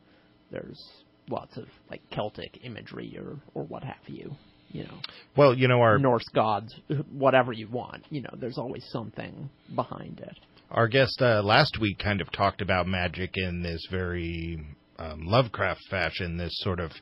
there's 0.50 0.80
lots 1.28 1.56
of 1.56 1.66
like 1.90 2.00
celtic 2.10 2.58
imagery 2.64 3.16
or 3.18 3.36
or 3.54 3.64
what 3.64 3.84
have 3.84 4.06
you 4.06 4.34
you 4.72 4.84
know 4.84 4.98
Well, 5.36 5.54
you 5.54 5.68
know, 5.68 5.80
our 5.80 5.98
Norse 5.98 6.28
gods, 6.34 6.74
whatever 7.12 7.52
you 7.52 7.68
want. 7.68 8.04
You 8.10 8.22
know, 8.22 8.34
there's 8.38 8.58
always 8.58 8.84
something 8.90 9.50
behind 9.74 10.20
it. 10.20 10.36
Our 10.70 10.88
guest 10.88 11.20
uh, 11.20 11.42
last 11.42 11.78
week 11.80 11.98
kind 11.98 12.20
of 12.20 12.32
talked 12.32 12.62
about 12.62 12.86
magic 12.86 13.32
in 13.34 13.62
this 13.62 13.86
very 13.90 14.64
um, 14.98 15.26
Lovecraft 15.26 15.82
fashion, 15.90 16.38
this 16.38 16.52
sort 16.60 16.80
of 16.80 16.92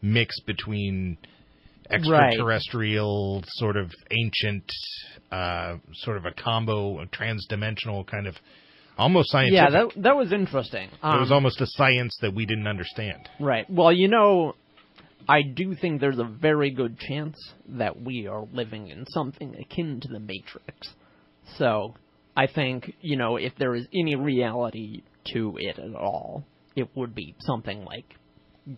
mix 0.00 0.38
between 0.40 1.18
extraterrestrial, 1.90 3.42
sort 3.46 3.76
of 3.76 3.90
ancient, 4.12 4.70
uh, 5.32 5.76
sort 5.94 6.16
of 6.16 6.24
a 6.24 6.32
combo, 6.32 7.00
a 7.00 7.06
transdimensional 7.06 8.06
kind 8.06 8.26
of, 8.28 8.36
almost 9.00 9.30
scientific. 9.30 9.54
Yeah, 9.54 9.70
that 9.70 10.02
that 10.02 10.16
was 10.16 10.32
interesting. 10.32 10.88
Um, 11.02 11.16
it 11.16 11.20
was 11.20 11.32
almost 11.32 11.60
a 11.60 11.66
science 11.66 12.16
that 12.20 12.34
we 12.34 12.46
didn't 12.46 12.66
understand. 12.66 13.28
right. 13.40 13.68
Well, 13.68 13.92
you 13.92 14.08
know, 14.08 14.54
I 15.28 15.42
do 15.42 15.74
think 15.74 16.00
there's 16.00 16.18
a 16.18 16.24
very 16.24 16.70
good 16.70 16.98
chance 16.98 17.36
that 17.68 18.00
we 18.00 18.26
are 18.26 18.46
living 18.52 18.88
in 18.88 19.06
something 19.06 19.56
akin 19.56 20.00
to 20.00 20.08
the 20.08 20.20
Matrix. 20.20 20.88
So, 21.56 21.94
I 22.36 22.46
think 22.46 22.94
you 23.00 23.16
know 23.16 23.36
if 23.36 23.54
there 23.58 23.74
is 23.74 23.86
any 23.92 24.14
reality 24.16 25.02
to 25.32 25.56
it 25.58 25.78
at 25.78 25.94
all, 25.94 26.44
it 26.76 26.88
would 26.94 27.14
be 27.14 27.34
something 27.40 27.84
like 27.84 28.14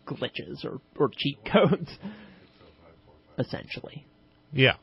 glitches 0.06 0.64
or 0.64 0.80
or 0.96 1.10
cheat 1.14 1.38
codes, 1.44 1.90
essentially. 3.38 4.06
Yeah. 4.52 4.76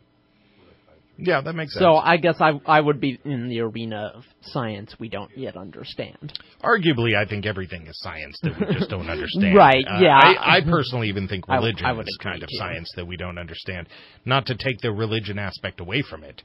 Yeah, 1.21 1.41
that 1.41 1.53
makes 1.53 1.73
sense. 1.73 1.81
So 1.83 1.95
I 1.97 2.17
guess 2.17 2.35
I 2.39 2.51
I 2.65 2.79
would 2.79 2.99
be 2.99 3.19
in 3.25 3.49
the 3.49 3.59
arena 3.61 4.11
of 4.15 4.23
science 4.41 4.95
we 4.99 5.09
don't 5.09 5.29
yet 5.37 5.57
understand. 5.57 6.37
Arguably, 6.63 7.15
I 7.15 7.25
think 7.27 7.45
everything 7.45 7.87
is 7.87 7.99
science 7.99 8.37
that 8.43 8.53
we 8.59 8.73
just 8.75 8.89
don't 8.89 9.09
understand. 9.15 9.55
Right, 9.55 9.85
Uh, 9.87 9.99
yeah. 10.01 10.17
I, 10.17 10.57
I 10.57 10.61
personally 10.61 11.09
even 11.09 11.27
think 11.27 11.47
religion 11.47 11.85
I 11.85 11.91
would 11.91 12.07
is 12.07 12.17
kind 12.21 12.41
of 12.41 12.49
too. 12.49 12.57
science 12.57 12.91
that 12.95 13.05
we 13.05 13.17
don't 13.17 13.37
understand. 13.37 13.87
Not 14.25 14.45
to 14.47 14.55
take 14.55 14.79
the 14.81 14.91
religion 14.91 15.37
aspect 15.39 15.79
away 15.79 16.01
from 16.09 16.23
it, 16.23 16.41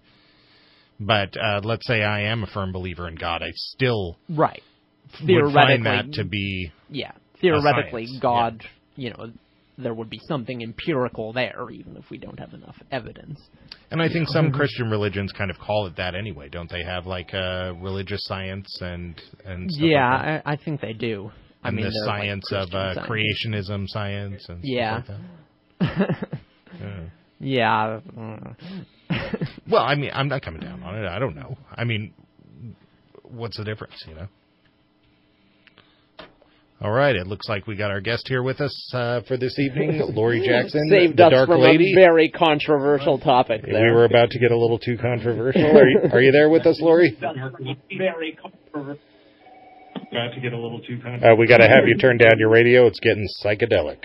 but 1.01 1.37
uh, 1.37 1.61
let's 1.65 1.87
say 1.87 2.03
I 2.03 2.23
am 2.23 2.43
a 2.43 2.47
firm 2.47 2.73
believer 2.73 3.09
in 3.09 3.15
God. 3.17 3.43
I 3.43 3.51
still 3.55 4.17
Right. 4.29 4.63
would 5.21 5.29
find 5.29 5.29
Theoretically, 5.29 5.83
that 5.85 6.13
to 6.15 6.25
be 6.25 6.73
yeah. 6.91 7.13
Theoretically, 7.41 8.09
God, 8.21 8.63
you 8.97 9.11
know, 9.11 9.31
there 9.77 9.95
would 9.95 10.09
be 10.11 10.21
something 10.29 10.63
empirical 10.63 11.33
there, 11.33 11.69
even 11.71 11.97
if 11.97 12.09
we 12.11 12.19
don't 12.19 12.39
have 12.39 12.53
enough 12.55 12.77
evidence. 12.93 13.41
And 13.91 14.01
I 14.01 14.09
think 14.09 14.29
some 14.29 14.53
Christian 14.53 14.91
religions 14.91 15.33
kind 15.33 15.51
of 15.51 15.59
call 15.59 15.87
it 15.87 15.97
that 15.97 16.15
anyway, 16.15 16.49
don't 16.49 16.71
they? 16.71 16.83
Have 16.85 17.07
like 17.07 17.35
uh, 17.35 17.73
religious 17.81 18.21
science 18.25 18.69
and 18.81 19.21
and 19.45 19.71
stuff 19.71 19.85
yeah, 19.85 20.11
like 20.17 20.23
that? 20.25 20.43
I, 20.47 20.53
I 20.53 20.57
think 20.57 20.81
they 20.81 20.93
do. 20.93 21.31
I 21.63 21.69
and 21.69 21.77
mean, 21.77 21.87
the 21.87 21.91
they're, 21.91 22.07
like, 22.07 22.21
science 22.23 22.53
of 22.53 22.75
uh, 22.75 22.95
science. 22.95 23.09
creationism 23.09 23.89
science 23.89 24.49
and 24.49 24.61
Yeah. 24.63 24.95
like 24.97 25.07
that. 25.81 26.29
Yeah. 26.81 27.01
Yeah. 27.41 28.01
Well, 29.69 29.83
I 29.83 29.95
mean, 29.95 30.11
I'm 30.13 30.29
not 30.29 30.43
coming 30.43 30.61
down 30.61 30.83
on 30.83 30.97
it. 30.97 31.07
I 31.07 31.19
don't 31.19 31.35
know. 31.37 31.57
I 31.75 31.85
mean, 31.85 32.13
what's 33.23 33.57
the 33.57 33.65
difference, 33.65 33.95
you 34.09 34.15
know? 34.15 34.27
All 36.81 36.91
right, 36.91 37.15
it 37.17 37.27
looks 37.27 37.49
like 37.49 37.67
we 37.67 37.77
got 37.77 37.91
our 37.91 38.01
guest 38.01 38.27
here 38.29 38.43
with 38.43 38.61
us 38.61 38.91
uh, 38.95 39.21
for 39.27 39.37
this 39.37 39.59
evening, 39.59 40.03
Lori 40.15 40.47
Jackson, 40.47 40.89
Saved 40.91 41.17
the 41.17 41.27
us 41.27 41.31
Dark 41.31 41.49
from 41.49 41.61
Lady. 41.61 41.93
a 41.93 41.95
very 41.95 42.29
controversial 42.29 43.19
topic 43.19 43.63
we 43.65 43.73
were 43.73 44.05
about 44.05 44.31
to 44.31 44.39
get 44.39 44.51
a 44.51 44.57
little 44.57 44.79
too 44.79 44.99
controversial. 44.99 45.65
Are 45.65 45.89
you, 45.89 46.01
are 46.13 46.21
you 46.21 46.33
there 46.33 46.51
with 46.51 46.67
us, 46.67 46.81
Lori? 46.81 47.17
very 47.97 48.37
controversial. 48.41 49.01
About 50.11 50.35
to 50.35 50.41
get 50.41 50.53
a 50.53 50.59
little 50.59 50.81
too 50.81 50.97
controversial. 50.97 51.33
Uh, 51.33 51.37
we 51.37 51.47
got 51.47 51.59
to 51.59 51.69
have 51.69 51.87
you 51.87 51.97
turn 51.97 52.19
down 52.19 52.39
your 52.39 52.51
radio. 52.51 52.87
It's 52.87 53.01
getting 53.01 53.27
psychedelic. 53.43 53.99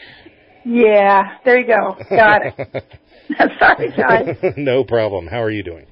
Yeah, 0.64 1.38
there 1.44 1.60
you 1.60 1.68
go. 1.68 1.98
Got 2.10 2.42
it. 2.46 2.86
Sorry, 3.60 3.92
guys. 3.96 4.54
no 4.58 4.84
problem. 4.84 5.28
How 5.28 5.42
are 5.42 5.52
you 5.52 5.64
doing? 5.64 5.86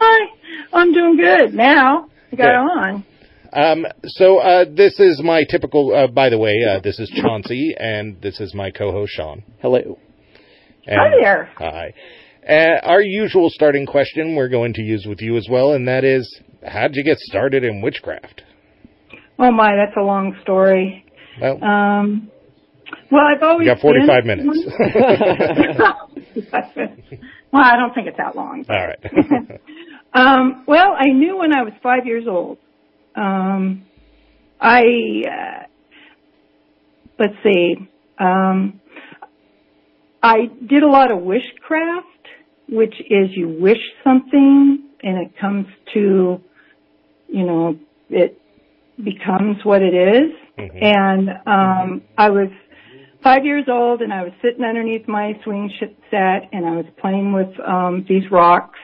Hi, 0.00 0.28
I'm 0.72 0.92
doing 0.92 1.16
good 1.16 1.54
now. 1.54 2.08
I 2.32 2.36
got 2.36 2.44
Good. 2.44 2.54
on. 2.54 3.04
Um, 3.52 3.84
so 4.06 4.38
uh, 4.38 4.64
this 4.64 4.98
is 4.98 5.20
my 5.22 5.44
typical. 5.44 5.94
Uh, 5.94 6.06
by 6.06 6.28
the 6.30 6.38
way, 6.38 6.54
uh, 6.68 6.80
this 6.80 6.98
is 6.98 7.10
Chauncey, 7.10 7.74
and 7.78 8.20
this 8.22 8.40
is 8.40 8.54
my 8.54 8.70
co-host 8.70 9.12
Sean. 9.14 9.42
Hello. 9.60 9.98
And, 10.86 10.98
Hi 10.98 11.10
there. 11.20 11.50
Hi. 11.58 11.94
Uh, 12.48 12.86
our 12.86 13.00
usual 13.02 13.50
starting 13.50 13.86
question 13.86 14.34
we're 14.34 14.48
going 14.48 14.72
to 14.74 14.82
use 14.82 15.04
with 15.06 15.20
you 15.20 15.36
as 15.36 15.46
well, 15.50 15.72
and 15.74 15.86
that 15.86 16.02
is, 16.02 16.40
how'd 16.66 16.94
you 16.96 17.04
get 17.04 17.18
started 17.18 17.62
in 17.62 17.80
witchcraft? 17.82 18.42
Oh 19.38 19.52
my, 19.52 19.76
that's 19.76 19.96
a 19.96 20.02
long 20.02 20.36
story. 20.42 21.04
Well, 21.40 21.62
Um, 21.62 22.30
well, 23.12 23.22
I've 23.24 23.42
always 23.42 23.66
you 23.66 23.72
got 23.74 23.80
45 23.80 24.24
been- 24.24 24.46
minutes. 24.46 24.66
well, 27.52 27.62
I 27.62 27.76
don't 27.76 27.94
think 27.94 28.08
it's 28.08 28.16
that 28.16 28.34
long. 28.34 28.64
All 28.68 28.86
right. 28.86 28.98
Um, 30.14 30.64
well, 30.68 30.94
I 30.94 31.06
knew 31.06 31.38
when 31.38 31.54
I 31.54 31.62
was 31.62 31.72
five 31.82 32.04
years 32.04 32.24
old. 32.28 32.58
Um, 33.14 33.84
I 34.60 34.82
uh, 35.26 35.66
let's 37.18 37.34
see. 37.42 37.76
Um, 38.18 38.80
I 40.22 40.48
did 40.68 40.82
a 40.82 40.88
lot 40.88 41.10
of 41.10 41.18
wishcraft, 41.18 42.02
which 42.68 42.94
is 43.10 43.30
you 43.32 43.48
wish 43.60 43.80
something 44.04 44.88
and 45.02 45.18
it 45.18 45.32
comes 45.40 45.66
to, 45.94 46.40
you 47.28 47.44
know, 47.44 47.76
it 48.08 48.40
becomes 49.02 49.64
what 49.64 49.82
it 49.82 49.94
is. 49.94 50.32
Mhm. 50.56 50.82
And 50.82 51.28
um, 51.46 52.02
I 52.16 52.30
was 52.30 52.48
five 53.22 53.44
years 53.44 53.64
old, 53.68 54.02
and 54.02 54.12
I 54.12 54.22
was 54.22 54.32
sitting 54.42 54.64
underneath 54.64 55.08
my 55.08 55.38
swing 55.44 55.70
set, 56.10 56.48
and 56.52 56.66
I 56.66 56.76
was 56.76 56.86
playing 57.00 57.32
with 57.32 57.58
um, 57.60 58.04
these 58.08 58.30
rocks, 58.30 58.78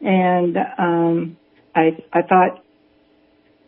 and 0.00 0.56
um, 0.78 1.36
I 1.74 1.96
I 2.12 2.22
thought 2.22 2.64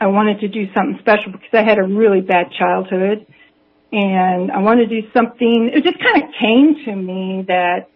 I 0.00 0.06
wanted 0.06 0.40
to 0.40 0.48
do 0.48 0.64
something 0.74 0.98
special 1.00 1.32
because 1.32 1.50
I 1.52 1.62
had 1.62 1.78
a 1.78 1.82
really 1.82 2.22
bad 2.22 2.46
childhood, 2.58 3.26
and 3.92 4.50
I 4.50 4.58
wanted 4.60 4.88
to 4.88 5.02
do 5.02 5.08
something. 5.14 5.70
It 5.74 5.84
just 5.84 5.98
kind 6.02 6.22
of 6.22 6.30
came 6.40 6.84
to 6.86 6.96
me 6.96 7.44
that 7.48 7.88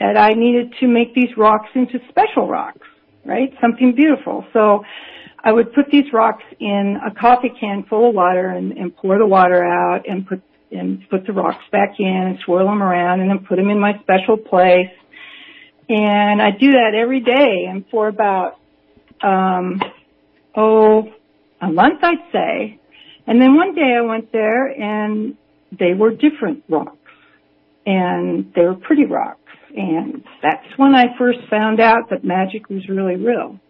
that 0.00 0.16
I 0.16 0.32
needed 0.32 0.72
to 0.80 0.88
make 0.88 1.14
these 1.14 1.28
rocks 1.36 1.68
into 1.74 1.98
special 2.08 2.48
rocks, 2.48 2.86
right? 3.26 3.52
Something 3.60 3.94
beautiful. 3.94 4.46
So 4.54 4.82
I 5.44 5.52
would 5.52 5.74
put 5.74 5.90
these 5.92 6.10
rocks 6.10 6.42
in 6.58 6.96
a 7.06 7.14
coffee 7.14 7.52
can 7.60 7.84
full 7.84 8.08
of 8.08 8.14
water 8.14 8.48
and, 8.48 8.72
and 8.72 8.96
pour 8.96 9.18
the 9.18 9.26
water 9.26 9.62
out 9.62 10.08
and 10.08 10.26
put 10.26 10.42
and 10.72 11.02
put 11.10 11.26
the 11.26 11.32
rocks 11.32 11.64
back 11.70 11.96
in 11.98 12.06
and 12.06 12.38
swirl 12.46 12.66
them 12.66 12.82
around 12.82 13.20
and 13.20 13.28
then 13.28 13.40
put 13.46 13.56
them 13.56 13.68
in 13.68 13.78
my 13.78 13.92
special 14.02 14.38
place. 14.38 14.90
And 15.88 16.40
I 16.40 16.52
do 16.52 16.72
that 16.72 16.94
every 16.94 17.20
day 17.20 17.66
and 17.68 17.84
for 17.90 18.08
about 18.08 18.58
um 19.22 19.82
oh 20.56 21.04
a 21.60 21.68
month 21.70 22.00
I'd 22.02 22.32
say. 22.32 22.80
And 23.26 23.40
then 23.40 23.54
one 23.54 23.74
day 23.74 23.94
I 23.96 24.00
went 24.00 24.32
there 24.32 24.66
and 24.66 25.36
they 25.78 25.94
were 25.94 26.10
different 26.10 26.64
rocks 26.68 26.96
and 27.86 28.52
they 28.54 28.62
were 28.62 28.74
pretty 28.74 29.04
rocks. 29.04 29.38
And 29.76 30.24
that's 30.42 30.66
when 30.76 30.94
I 30.94 31.16
first 31.16 31.38
found 31.48 31.80
out 31.80 32.10
that 32.10 32.24
magic 32.24 32.68
was 32.68 32.88
really 32.88 33.16
real. 33.16 33.60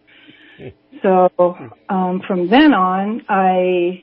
So 1.02 1.30
um, 1.88 2.22
from 2.26 2.48
then 2.48 2.74
on, 2.74 3.22
I 3.28 4.02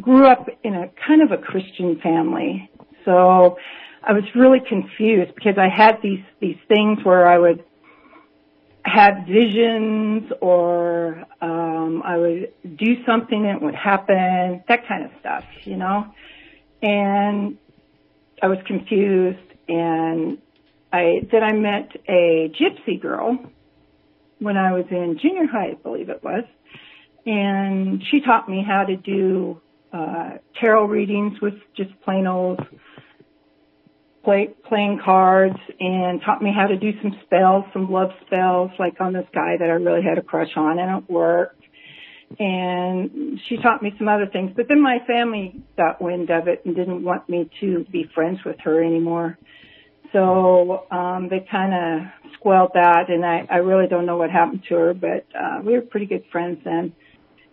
grew 0.00 0.26
up 0.26 0.48
in 0.62 0.74
a 0.74 0.90
kind 1.06 1.22
of 1.22 1.32
a 1.32 1.40
Christian 1.40 1.98
family. 2.02 2.70
So 3.04 3.56
I 4.02 4.12
was 4.12 4.24
really 4.34 4.60
confused 4.66 5.34
because 5.34 5.56
I 5.58 5.68
had 5.74 5.96
these 6.02 6.24
these 6.40 6.58
things 6.68 6.98
where 7.04 7.26
I 7.26 7.38
would 7.38 7.64
have 8.84 9.26
visions 9.26 10.30
or 10.40 11.24
um, 11.40 12.02
I 12.04 12.16
would 12.16 12.52
do 12.76 13.04
something 13.06 13.46
and 13.46 13.56
it 13.56 13.62
would 13.62 13.74
happen, 13.74 14.62
that 14.68 14.86
kind 14.86 15.04
of 15.04 15.10
stuff, 15.20 15.44
you 15.64 15.76
know. 15.76 16.06
And 16.82 17.56
I 18.42 18.48
was 18.48 18.58
confused 18.66 19.38
and 19.68 20.38
I 20.92 21.26
then 21.32 21.42
I 21.42 21.52
met 21.52 21.90
a 22.08 22.52
gypsy 22.60 23.00
girl 23.00 23.38
when 24.38 24.56
I 24.56 24.72
was 24.72 24.84
in 24.90 25.18
junior 25.20 25.46
high, 25.46 25.70
I 25.70 25.74
believe 25.74 26.10
it 26.10 26.22
was, 26.22 26.44
and 27.24 28.02
she 28.10 28.20
taught 28.20 28.48
me 28.48 28.62
how 28.66 28.84
to 28.84 28.96
do 28.96 29.60
uh, 29.92 30.38
tarot 30.60 30.86
readings 30.86 31.40
with 31.40 31.54
just 31.76 31.90
plain 32.02 32.26
old 32.26 32.60
play, 34.24 34.48
playing 34.68 35.00
cards, 35.04 35.56
and 35.78 36.20
taught 36.24 36.42
me 36.42 36.50
how 36.54 36.66
to 36.66 36.76
do 36.76 36.90
some 37.02 37.12
spells, 37.24 37.64
some 37.72 37.90
love 37.90 38.10
spells, 38.26 38.70
like 38.78 39.00
on 39.00 39.12
this 39.12 39.26
guy 39.34 39.56
that 39.58 39.68
I 39.68 39.74
really 39.74 40.02
had 40.02 40.18
a 40.18 40.22
crush 40.22 40.50
on, 40.56 40.78
and 40.78 41.02
it 41.02 41.10
worked. 41.10 41.60
And 42.38 43.38
she 43.48 43.56
taught 43.58 43.82
me 43.82 43.92
some 43.98 44.08
other 44.08 44.26
things, 44.26 44.52
but 44.56 44.66
then 44.68 44.80
my 44.80 44.98
family 45.06 45.62
got 45.76 46.02
wind 46.02 46.30
of 46.30 46.48
it 46.48 46.62
and 46.64 46.74
didn't 46.74 47.04
want 47.04 47.28
me 47.28 47.48
to 47.60 47.84
be 47.92 48.10
friends 48.14 48.38
with 48.44 48.56
her 48.64 48.82
anymore. 48.82 49.38
So 50.12 50.86
um, 50.90 51.28
they 51.28 51.46
kind 51.50 51.74
of 51.74 52.30
squelched 52.38 52.74
that, 52.74 53.08
and 53.08 53.24
I, 53.24 53.46
I 53.50 53.56
really 53.56 53.88
don't 53.88 54.06
know 54.06 54.16
what 54.16 54.30
happened 54.30 54.62
to 54.68 54.74
her, 54.74 54.94
but 54.94 55.26
uh, 55.38 55.60
we 55.64 55.74
were 55.74 55.82
pretty 55.82 56.06
good 56.06 56.24
friends 56.32 56.58
then. 56.64 56.92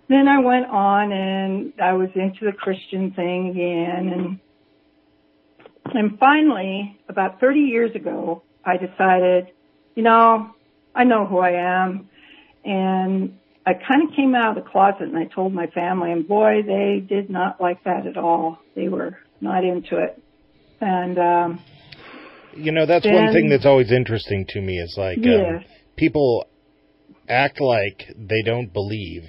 Then 0.09 0.27
I 0.27 0.39
went 0.39 0.65
on, 0.67 1.11
and 1.11 1.73
I 1.81 1.93
was 1.93 2.09
into 2.15 2.45
the 2.45 2.51
Christian 2.51 3.11
thing 3.11 3.49
again, 3.49 4.13
and 4.13 4.39
and 5.93 6.17
finally, 6.19 6.99
about 7.09 7.39
30 7.39 7.59
years 7.59 7.95
ago, 7.95 8.43
I 8.65 8.77
decided, 8.77 9.47
you 9.95 10.03
know, 10.03 10.51
I 10.93 11.03
know 11.03 11.25
who 11.25 11.39
I 11.39 11.51
am, 11.51 12.09
and 12.63 13.37
I 13.65 13.73
kind 13.73 14.07
of 14.07 14.15
came 14.15 14.35
out 14.35 14.57
of 14.57 14.63
the 14.63 14.69
closet 14.69 15.03
and 15.03 15.17
I 15.17 15.25
told 15.25 15.53
my 15.53 15.67
family, 15.67 16.11
and 16.11 16.27
boy, 16.27 16.61
they 16.65 17.05
did 17.07 17.29
not 17.29 17.61
like 17.61 17.83
that 17.83 18.07
at 18.07 18.17
all. 18.17 18.59
They 18.75 18.87
were 18.87 19.17
not 19.39 19.63
into 19.63 19.97
it, 19.97 20.21
and 20.79 21.17
um, 21.17 21.59
You 22.55 22.71
know, 22.71 22.85
that's 22.85 23.05
one 23.05 23.31
thing 23.33 23.49
that's 23.49 23.65
always 23.65 23.91
interesting 23.91 24.45
to 24.49 24.61
me 24.61 24.77
is 24.77 24.95
like 24.97 25.19
um, 25.19 25.63
people 25.95 26.45
act 27.29 27.61
like 27.61 28.07
they 28.17 28.41
don't 28.43 28.73
believe 28.73 29.23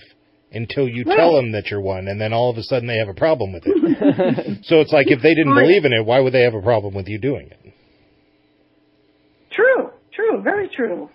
until 0.52 0.88
you 0.88 1.04
Right. 1.06 1.16
tell 1.16 1.34
them 1.34 1.52
that 1.52 1.70
you're 1.70 1.80
one, 1.80 2.08
and 2.08 2.20
then 2.20 2.32
all 2.32 2.50
of 2.50 2.58
a 2.58 2.62
sudden 2.62 2.86
they 2.86 2.98
have 2.98 3.08
a 3.08 3.14
problem 3.14 3.52
with 3.52 3.62
it. 3.66 4.58
so 4.64 4.80
it's 4.80 4.92
like 4.92 5.10
if 5.10 5.20
they 5.22 5.34
didn't 5.34 5.54
believe 5.54 5.84
in 5.84 5.92
it, 5.92 6.04
why 6.04 6.20
would 6.20 6.32
they 6.32 6.42
have 6.42 6.54
a 6.54 6.60
problem 6.62 6.94
with 6.94 7.08
you 7.08 7.18
doing 7.18 7.48
it? 7.50 7.72
True, 9.52 9.90
true, 10.14 10.42
very 10.42 10.68
true. 10.74 11.10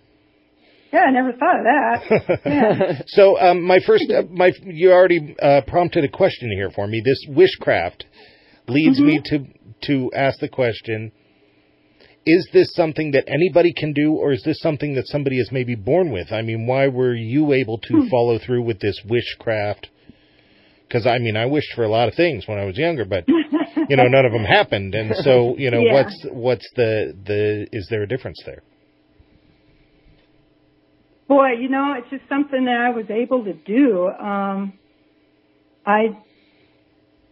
Yeah, 0.93 1.01
I 1.01 1.11
never 1.11 1.33
thought 1.33 1.59
of 1.59 1.65
that. 1.65 2.39
Yeah. 2.45 3.01
So 3.07 3.37
um, 3.39 3.61
my 3.61 3.79
first, 3.85 4.05
uh, 4.09 4.23
my 4.31 4.51
you 4.63 4.91
already 4.91 5.35
uh, 5.41 5.61
prompted 5.67 6.03
a 6.05 6.07
question 6.09 6.49
here 6.51 6.69
for 6.71 6.87
me. 6.87 7.01
This 7.03 7.25
wishcraft 7.29 8.03
leads 8.67 8.99
me 8.99 9.21
to 9.25 9.45
to 9.87 10.11
ask 10.15 10.39
the 10.39 10.47
question: 10.47 11.11
Is 12.29 12.49
this 12.51 12.73
something 12.73 13.11
that 13.11 13.23
anybody 13.27 13.71
can 13.71 13.93
do, 13.93 14.11
or 14.13 14.33
is 14.33 14.43
this 14.43 14.59
something 14.59 14.95
that 14.95 15.07
somebody 15.07 15.39
is 15.39 15.49
maybe 15.49 15.75
born 15.75 16.11
with? 16.11 16.33
I 16.33 16.41
mean, 16.41 16.67
why 16.67 16.89
were 16.89 17.13
you 17.15 17.53
able 17.53 17.77
to 17.77 18.09
follow 18.09 18.37
through 18.37 18.63
with 18.63 18.81
this 18.81 18.99
wishcraft? 19.07 19.85
Because 20.85 21.07
I 21.07 21.19
mean, 21.19 21.37
I 21.37 21.45
wished 21.45 21.73
for 21.73 21.85
a 21.85 21.89
lot 21.89 22.09
of 22.09 22.15
things 22.15 22.45
when 22.45 22.59
I 22.59 22.65
was 22.65 22.77
younger, 22.77 23.05
but 23.05 23.23
you 23.27 23.95
know, 23.95 24.07
none 24.07 24.25
of 24.25 24.33
them 24.33 24.43
happened. 24.43 24.93
And 24.93 25.15
so, 25.15 25.55
you 25.57 25.71
know, 25.71 25.81
Yeah. 25.81 25.93
what's 25.93 26.25
what's 26.31 26.69
the 26.75 27.15
the 27.25 27.67
is 27.71 27.87
there 27.89 28.03
a 28.03 28.07
difference 28.07 28.41
there? 28.45 28.61
Boy, 31.29 31.51
you 31.59 31.69
know, 31.69 31.93
it's 31.97 32.09
just 32.09 32.27
something 32.29 32.65
that 32.65 32.77
I 32.77 32.89
was 32.89 33.05
able 33.09 33.43
to 33.45 33.53
do. 33.53 34.07
Um, 34.07 34.73
I, 35.85 36.17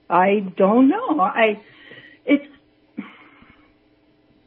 I 0.09 0.39
don't 0.57 0.89
know. 0.89 1.19
I, 1.19 1.61
it's 2.25 2.45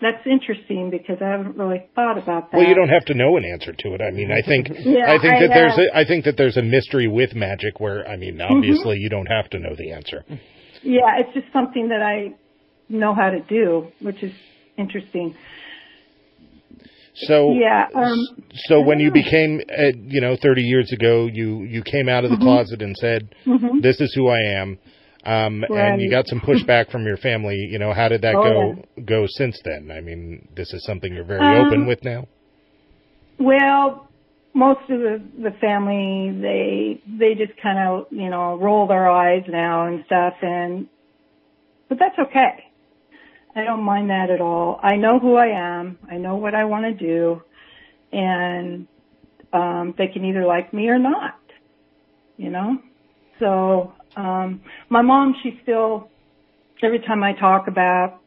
that's 0.00 0.24
interesting 0.26 0.90
because 0.90 1.18
I 1.20 1.28
haven't 1.28 1.56
really 1.56 1.84
thought 1.94 2.18
about 2.18 2.50
that. 2.50 2.56
Well, 2.58 2.66
you 2.66 2.74
don't 2.74 2.88
have 2.88 3.04
to 3.06 3.14
know 3.14 3.36
an 3.36 3.44
answer 3.44 3.72
to 3.72 3.94
it. 3.94 4.00
I 4.00 4.10
mean, 4.10 4.30
I 4.30 4.42
think 4.46 4.68
Yeah, 4.84 5.06
I 5.06 5.18
think 5.20 5.34
I 5.34 5.40
that 5.40 5.50
there's 5.54 5.78
a, 5.78 5.96
I 5.96 6.04
think 6.04 6.24
that 6.24 6.36
there's 6.36 6.56
a 6.56 6.62
mystery 6.62 7.08
with 7.08 7.34
magic 7.34 7.80
where 7.80 8.06
I 8.08 8.16
mean, 8.16 8.36
Mm-hmm. 8.38 8.54
obviously 8.56 8.96
you 8.98 9.08
don't 9.08 9.26
have 9.26 9.50
to 9.50 9.58
know 9.58 9.74
the 9.76 9.92
answer. 9.92 10.24
Yeah, 10.82 11.18
it's 11.18 11.34
just 11.34 11.52
something 11.52 11.88
that 11.88 12.02
I 12.02 12.34
know 12.88 13.14
how 13.14 13.30
to 13.30 13.40
do, 13.40 13.88
which 14.00 14.22
is 14.22 14.32
interesting. 14.76 15.34
So 17.14 17.52
Yeah. 17.54 17.86
Um, 17.94 18.18
so 18.68 18.80
when 18.80 19.00
you 19.00 19.10
became 19.10 19.60
uh, 19.76 19.90
you 19.96 20.20
know 20.20 20.36
30 20.40 20.62
years 20.62 20.92
ago, 20.92 21.26
you 21.26 21.62
you 21.64 21.82
came 21.82 22.08
out 22.08 22.24
of 22.24 22.30
the 22.30 22.36
Mm-hmm. 22.36 22.44
closet 22.44 22.82
and 22.82 22.96
said, 22.96 23.34
"This 23.82 24.00
is 24.00 24.12
who 24.14 24.28
I 24.28 24.38
am." 24.60 24.78
Um, 25.24 25.64
and 25.68 26.00
you 26.00 26.10
got 26.10 26.26
some 26.28 26.40
pushback 26.40 26.90
from 26.90 27.04
your 27.04 27.16
family. 27.16 27.56
You 27.56 27.78
know, 27.78 27.92
how 27.92 28.08
did 28.08 28.22
that 28.22 28.36
Oh, 28.36 28.42
go 28.42 29.04
go 29.04 29.26
since 29.26 29.60
then? 29.64 29.90
I 29.90 30.00
mean, 30.00 30.48
this 30.54 30.72
is 30.72 30.84
something 30.84 31.12
you're 31.12 31.24
very 31.24 31.56
Um, 31.56 31.66
open 31.66 31.86
with 31.86 32.04
now. 32.04 32.26
Well, 33.38 34.08
most 34.54 34.80
of 34.90 35.00
the 35.00 35.22
the 35.42 35.50
family 35.60 36.32
they 36.40 37.00
they 37.18 37.34
just 37.34 37.60
kind 37.60 37.78
of 37.78 38.06
you 38.10 38.30
know 38.30 38.56
roll 38.56 38.86
their 38.86 39.08
eyes 39.08 39.44
now 39.48 39.86
and 39.86 40.04
stuff, 40.06 40.34
and 40.42 40.88
but 41.88 41.98
that's 41.98 42.18
okay. 42.18 42.64
I 43.54 43.64
don't 43.64 43.82
mind 43.82 44.10
that 44.10 44.30
at 44.30 44.40
all. 44.40 44.78
I 44.82 44.96
know 44.96 45.18
who 45.18 45.34
I 45.34 45.48
am. 45.48 45.98
I 46.08 46.16
know 46.16 46.36
what 46.36 46.54
I 46.54 46.64
want 46.64 46.84
to 46.84 47.06
do, 47.06 47.42
and 48.12 48.86
um, 49.52 49.94
they 49.98 50.06
can 50.08 50.24
either 50.24 50.46
like 50.46 50.72
me 50.72 50.88
or 50.88 50.98
not. 50.98 51.38
You 52.36 52.50
know, 52.50 52.78
so 53.40 53.92
um, 54.16 54.60
my 54.88 55.02
mom, 55.02 55.34
she 55.42 55.58
still 55.62 56.10
every 56.82 57.00
time 57.00 57.22
I 57.22 57.32
talk 57.32 57.68
about 57.68 58.20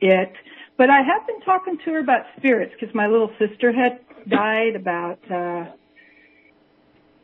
it. 0.00 0.32
But 0.76 0.90
I 0.90 1.02
have 1.02 1.26
been 1.26 1.40
talking 1.42 1.78
to 1.84 1.92
her 1.92 1.98
about 2.00 2.26
spirits 2.36 2.74
because 2.78 2.94
my 2.94 3.06
little 3.06 3.30
sister 3.38 3.72
had 3.72 4.00
died 4.28 4.74
about 4.74 5.18
uh, 5.30 5.66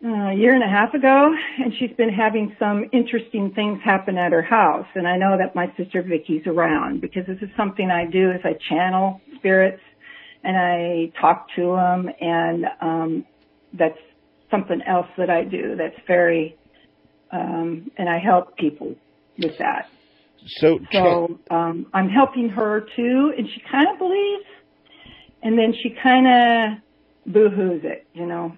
a 0.02 0.32
year 0.34 0.54
and 0.54 0.62
a 0.62 0.68
half 0.68 0.94
ago, 0.94 1.34
and 1.58 1.72
she's 1.78 1.90
been 1.96 2.12
having 2.12 2.54
some 2.58 2.88
interesting 2.92 3.52
things 3.52 3.80
happen 3.82 4.16
at 4.16 4.32
her 4.32 4.42
house. 4.42 4.86
And 4.94 5.06
I 5.06 5.16
know 5.16 5.36
that 5.36 5.54
my 5.54 5.72
sister 5.76 6.02
Vicky's 6.02 6.46
around 6.46 7.00
because 7.00 7.26
this 7.26 7.38
is 7.42 7.48
something 7.56 7.90
I 7.90 8.06
do 8.06 8.30
is 8.30 8.40
I 8.44 8.54
channel 8.68 9.20
spirits 9.36 9.82
and 10.42 10.56
I 10.56 11.12
talk 11.20 11.48
to 11.56 11.76
them, 11.76 12.08
and 12.20 12.64
um, 12.80 13.26
that's 13.74 13.98
something 14.50 14.80
else 14.82 15.06
that 15.18 15.28
I 15.28 15.44
do 15.44 15.76
that's 15.76 15.98
very, 16.06 16.56
um, 17.32 17.90
and 17.96 18.08
I 18.08 18.18
help 18.18 18.56
people 18.56 18.94
with 19.38 19.58
that. 19.58 19.88
So, 20.46 20.78
So 20.92 21.38
um, 21.50 21.86
I'm 21.92 22.08
helping 22.08 22.48
her 22.50 22.80
too, 22.96 23.32
and 23.36 23.46
she 23.54 23.60
kind 23.70 23.88
of 23.92 23.98
believes, 23.98 24.44
and 25.42 25.58
then 25.58 25.74
she 25.82 25.94
kind 26.02 26.26
of 26.26 27.32
boo-hoos 27.32 27.82
it. 27.84 28.06
You 28.14 28.26
know, 28.26 28.56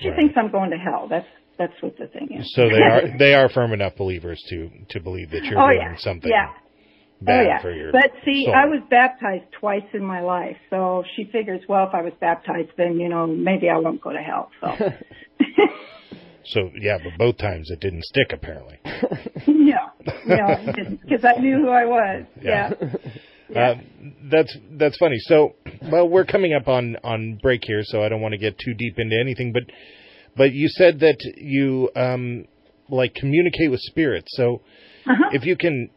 she 0.00 0.08
Right. 0.08 0.16
thinks 0.16 0.34
I'm 0.36 0.50
going 0.50 0.70
to 0.70 0.76
hell. 0.76 1.08
That's 1.08 1.26
that's 1.58 1.74
what 1.82 1.98
the 1.98 2.06
thing 2.06 2.28
is. 2.38 2.52
so 2.54 2.68
they 2.68 2.80
are 2.80 3.02
they 3.18 3.34
are 3.34 3.48
firm 3.48 3.72
enough 3.72 3.96
believers 3.96 4.42
to 4.50 4.70
to 4.90 5.00
believe 5.00 5.30
that 5.30 5.44
you're 5.44 5.60
oh 5.60 5.66
doing 5.68 5.78
yeah, 5.78 5.96
something 5.98 6.30
yeah, 6.30 6.48
bad 7.20 7.40
oh 7.40 7.48
yeah. 7.48 7.62
for 7.62 7.72
your. 7.72 7.92
But 7.92 8.12
see, 8.24 8.44
soul. 8.46 8.54
I 8.54 8.66
was 8.66 8.80
baptized 8.88 9.44
twice 9.60 9.84
in 9.92 10.04
my 10.04 10.20
life, 10.20 10.56
so 10.70 11.04
she 11.16 11.24
figures, 11.24 11.60
well, 11.68 11.86
if 11.88 11.94
I 11.94 12.02
was 12.02 12.12
baptized, 12.20 12.70
then 12.76 12.98
you 13.00 13.08
know 13.08 13.26
maybe 13.26 13.68
I 13.68 13.78
won't 13.78 14.00
go 14.00 14.10
to 14.12 14.18
hell. 14.18 14.50
So 14.60 14.68
So 16.44 16.70
yeah, 16.78 16.98
but 17.02 17.16
both 17.18 17.38
times 17.38 17.70
it 17.70 17.80
didn't 17.80 18.04
stick 18.04 18.32
apparently. 18.32 18.78
no, 19.46 19.78
no, 20.26 20.72
because 21.02 21.24
I 21.24 21.40
knew 21.40 21.58
who 21.58 21.68
I 21.68 21.84
was. 21.84 22.24
Yeah. 22.42 22.70
Yeah. 22.80 22.98
Uh, 23.50 23.74
that's 24.30 24.56
that's 24.78 24.96
funny. 24.98 25.16
So, 25.22 25.56
well, 25.90 26.08
we're 26.08 26.24
coming 26.24 26.54
up 26.54 26.68
on 26.68 26.96
on 27.02 27.36
break 27.42 27.62
here, 27.64 27.80
so 27.82 28.00
I 28.00 28.08
don't 28.08 28.20
want 28.20 28.30
to 28.30 28.38
get 28.38 28.56
too 28.58 28.74
deep 28.74 28.96
into 28.96 29.18
anything. 29.20 29.52
But 29.52 29.64
but 30.36 30.52
you 30.52 30.68
said 30.68 31.00
that 31.00 31.16
you 31.36 31.90
um 31.96 32.44
like 32.88 33.12
communicate 33.14 33.72
with 33.72 33.80
spirits. 33.80 34.28
So 34.36 34.62
Uh-huh. 35.06 35.30
if 35.32 35.44
you 35.44 35.56
can. 35.56 35.90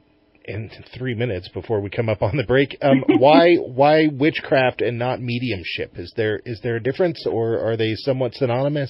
In 0.45 0.69
three 0.97 1.13
minutes 1.15 1.47
before 1.53 1.79
we 1.79 1.89
come 1.89 2.10
up 2.10 2.21
on 2.21 2.36
the 2.36 2.43
break, 2.43 2.75
um, 2.82 3.01
why 3.08 3.56
why 3.56 4.08
witchcraft 4.08 4.82
and 4.82 4.99
not 4.99 5.21
mediumship? 5.21 5.97
Is 5.97 6.12
there 6.17 6.41
is 6.45 6.60
there 6.63 6.75
a 6.75 6.84
difference, 6.84 7.25
or 7.25 7.60
are 7.60 7.77
they 7.77 7.93
somewhat 7.95 8.34
synonymous? 8.34 8.89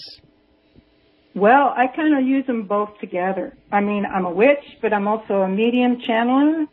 Well, 1.36 1.74
I 1.76 1.88
kind 1.88 2.18
of 2.18 2.26
use 2.26 2.46
them 2.46 2.68
both 2.68 2.90
together. 3.00 3.58
I 3.72 3.82
mean, 3.82 4.06
I'm 4.06 4.26
a 4.26 4.32
witch, 4.32 4.64
but 4.82 4.94
I'm 4.94 5.08
also 5.08 5.42
a 5.42 5.50
medium 5.50 5.98
channeler. 6.08 6.68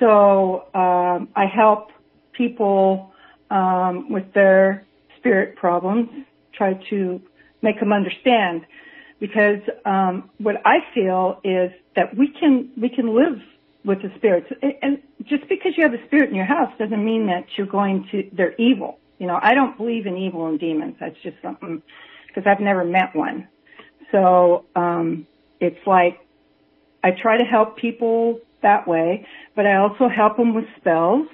So 0.00 0.64
um, 0.74 1.28
I 1.36 1.44
help 1.46 1.90
people 2.32 3.12
um, 3.50 4.10
with 4.10 4.32
their 4.32 4.86
spirit 5.18 5.56
problems, 5.56 6.08
try 6.54 6.80
to 6.90 7.20
make 7.62 7.78
them 7.78 7.92
understand. 7.92 8.64
Because 9.20 9.60
um, 9.84 10.30
what 10.38 10.56
I 10.64 10.78
feel 10.94 11.40
is 11.42 11.70
that 11.96 12.16
we 12.16 12.28
can 12.28 12.70
we 12.80 12.88
can 12.88 13.14
live 13.14 13.40
with 13.84 14.00
the 14.00 14.12
spirits, 14.16 14.46
and 14.80 15.02
just 15.24 15.48
because 15.48 15.72
you 15.76 15.82
have 15.82 15.92
a 15.92 16.04
spirit 16.06 16.30
in 16.30 16.36
your 16.36 16.44
house 16.44 16.72
doesn't 16.78 17.04
mean 17.04 17.26
that 17.26 17.44
you're 17.56 17.66
going 17.66 18.06
to 18.12 18.30
they're 18.32 18.54
evil. 18.54 18.98
You 19.18 19.26
know, 19.26 19.38
I 19.42 19.54
don't 19.54 19.76
believe 19.76 20.06
in 20.06 20.16
evil 20.16 20.46
and 20.46 20.60
demons. 20.60 20.94
That's 21.00 21.16
just 21.24 21.36
something 21.42 21.82
because 22.28 22.44
I've 22.46 22.60
never 22.60 22.84
met 22.84 23.14
one. 23.14 23.48
So 24.12 24.64
um, 24.74 25.26
it's 25.60 25.84
like 25.86 26.18
I 27.02 27.10
try 27.20 27.38
to 27.38 27.44
help 27.44 27.76
people 27.76 28.40
that 28.62 28.88
way, 28.88 29.26
but 29.54 29.66
I 29.66 29.76
also 29.76 30.08
help 30.08 30.36
them 30.36 30.54
with 30.54 30.64
spells. 30.80 31.28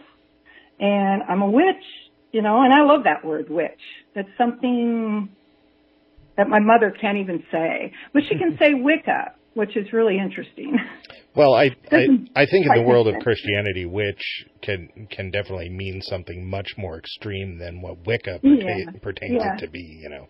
And 0.78 1.22
I'm 1.28 1.40
a 1.42 1.50
witch, 1.50 1.84
you 2.32 2.42
know, 2.42 2.62
and 2.62 2.72
I 2.72 2.82
love 2.82 3.04
that 3.04 3.24
word 3.24 3.48
witch. 3.48 3.70
That's 4.14 4.28
something 4.36 5.28
that 6.36 6.48
my 6.48 6.58
mother 6.58 6.94
can't 7.00 7.18
even 7.18 7.44
say, 7.50 7.92
but 8.12 8.22
she 8.28 8.36
can 8.36 8.58
say 8.58 8.74
Wicca, 8.74 9.34
which 9.54 9.76
is 9.76 9.92
really 9.92 10.18
interesting. 10.18 10.76
Well, 11.36 11.54
I, 11.54 11.70
I 11.90 12.06
I 12.36 12.46
think 12.46 12.66
in 12.66 12.74
the 12.74 12.82
world 12.86 13.08
of. 13.08 13.16
Christianity, 13.22 13.86
witch 13.86 14.46
can 14.62 14.88
can 15.10 15.30
definitely 15.32 15.68
mean 15.68 16.00
something 16.02 16.48
much 16.48 16.74
more 16.76 16.96
extreme 16.96 17.58
than 17.58 17.80
what 17.82 18.06
Wicca 18.06 18.38
Yeah, 18.42 18.90
pertains 19.02 19.42
yeah. 19.42 19.54
it 19.54 19.58
to 19.58 19.68
be. 19.68 20.00
You 20.02 20.10
know, 20.10 20.28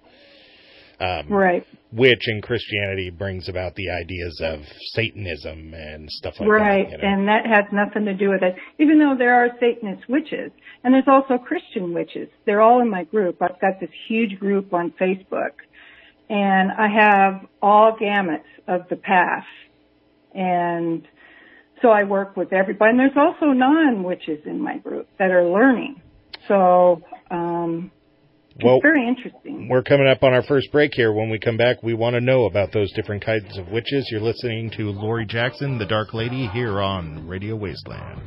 um, 1.00 1.28
right, 1.28 1.66
which 1.92 2.22
in 2.26 2.42
Christianity 2.42 3.10
brings 3.10 3.48
about 3.48 3.74
the 3.74 3.90
ideas 3.90 4.40
of 4.42 4.60
Satanism 4.92 5.74
and 5.74 6.10
stuff 6.10 6.34
like 6.40 6.48
right. 6.48 6.90
that. 6.90 6.98
You 6.98 6.98
know? 6.98 7.08
And 7.08 7.28
that 7.28 7.46
has 7.46 7.64
nothing 7.72 8.04
to 8.06 8.14
do 8.14 8.30
with 8.30 8.42
it, 8.42 8.56
even 8.78 8.98
though 8.98 9.14
there 9.16 9.34
are 9.34 9.48
Satanist 9.60 10.08
witches. 10.08 10.50
And 10.82 10.92
there's 10.92 11.08
also 11.08 11.38
Christian 11.38 11.94
witches. 11.94 12.28
They're 12.46 12.60
all 12.60 12.80
in 12.80 12.90
my 12.90 13.04
group. 13.04 13.40
I've 13.40 13.60
got 13.60 13.80
this 13.80 13.90
huge 14.08 14.38
group 14.38 14.74
on 14.74 14.92
Facebook. 15.00 15.52
And 16.28 16.72
I 16.72 16.88
have 16.88 17.46
all 17.60 17.96
gamuts 18.00 18.42
of 18.66 18.88
the 18.88 18.96
path. 18.96 19.44
And 20.34 21.06
so 21.80 21.88
I 21.90 22.04
work 22.04 22.36
with 22.36 22.52
everybody. 22.52 22.90
And 22.90 22.98
there's 22.98 23.16
also 23.16 23.46
non-witches 23.46 24.46
in 24.46 24.60
my 24.60 24.78
group 24.78 25.06
that 25.18 25.30
are 25.30 25.46
learning. 25.46 26.00
So, 26.48 27.02
um, 27.30 27.90
well, 28.62 28.76
it's 28.76 28.82
very 28.82 29.08
interesting. 29.08 29.68
we're 29.68 29.82
coming 29.82 30.06
up 30.06 30.22
on 30.22 30.32
our 30.32 30.42
first 30.42 30.70
break 30.70 30.92
here. 30.94 31.12
When 31.12 31.28
we 31.28 31.38
come 31.38 31.56
back, 31.56 31.82
we 31.82 31.94
want 31.94 32.14
to 32.14 32.20
know 32.20 32.44
about 32.44 32.72
those 32.72 32.92
different 32.92 33.24
kinds 33.24 33.58
of 33.58 33.68
witches. 33.68 34.08
You're 34.10 34.20
listening 34.20 34.70
to 34.76 34.90
Lori 34.90 35.26
Jackson, 35.26 35.78
the 35.78 35.86
Dark 35.86 36.14
Lady, 36.14 36.46
here 36.48 36.80
on 36.80 37.26
Radio 37.26 37.56
Wasteland. 37.56 38.20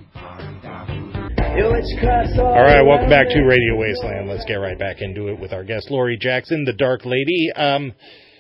All 2.40 2.64
right, 2.64 2.82
welcome 2.82 3.10
back 3.10 3.30
to 3.30 3.42
Radio 3.42 3.78
Wasteland. 3.78 4.28
Let's 4.28 4.44
get 4.46 4.56
right 4.56 4.78
back 4.78 5.02
into 5.02 5.30
it 5.30 5.40
with 5.40 5.54
our 5.54 5.64
guest, 5.64 5.90
Lori 5.90 6.18
Jackson, 6.18 6.66
the 6.66 6.74
Dark 6.74 7.06
Lady. 7.06 7.52
Um, 7.56 7.94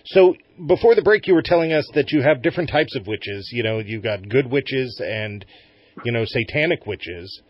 so 0.05 0.35
before 0.67 0.93
the 0.93 1.01
break, 1.01 1.25
you 1.25 1.33
were 1.33 1.43
telling 1.43 1.71
us 1.71 1.89
that 1.95 2.11
you 2.11 2.21
have 2.21 2.41
different 2.41 2.69
types 2.69 2.95
of 2.95 3.07
witches. 3.07 3.49
You 3.53 3.63
know, 3.63 3.79
you've 3.79 4.03
got 4.03 4.27
good 4.27 4.51
witches 4.51 5.01
and, 5.03 5.45
you 6.03 6.11
know, 6.11 6.25
satanic 6.25 6.85
witches. 6.85 7.41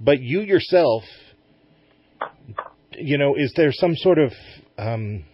But 0.00 0.20
you 0.20 0.40
yourself, 0.40 1.04
you 3.00 3.18
know, 3.18 3.34
is 3.36 3.52
there 3.56 3.72
some 3.72 3.94
sort 3.96 4.18
of, 4.18 4.32
um, 4.76 5.24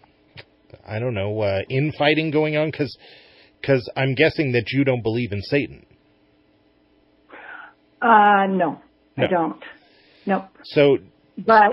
I 0.87 0.99
don't 0.99 1.15
know, 1.15 1.41
uh, 1.41 1.61
infighting 1.69 2.31
going 2.31 2.57
on? 2.57 2.71
Because 2.71 2.97
cause 3.65 3.89
I'm 3.97 4.15
guessing 4.15 4.53
that 4.53 4.71
you 4.73 4.85
don't 4.85 5.03
believe 5.03 5.33
in 5.33 5.41
Satan. 5.43 5.87
Uh, 8.03 8.47
no, 8.49 8.81
No. 9.17 9.25
I 9.25 9.27
don't. 9.29 9.63
Nope. 10.27 10.45
So 10.65 10.99
But 11.39 11.73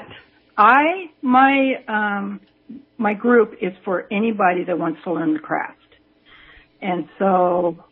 I, 0.58 1.10
my, 1.22 1.74
um, 1.88 2.40
my 2.98 3.14
group 3.14 3.56
is 3.62 3.74
for 3.84 4.08
anybody 4.12 4.64
that 4.66 4.78
wants 4.78 5.00
to 5.04 5.14
learn 5.14 5.34
the 5.34 5.40
craft. 5.40 5.78
And 6.82 7.08
so, 7.20 7.84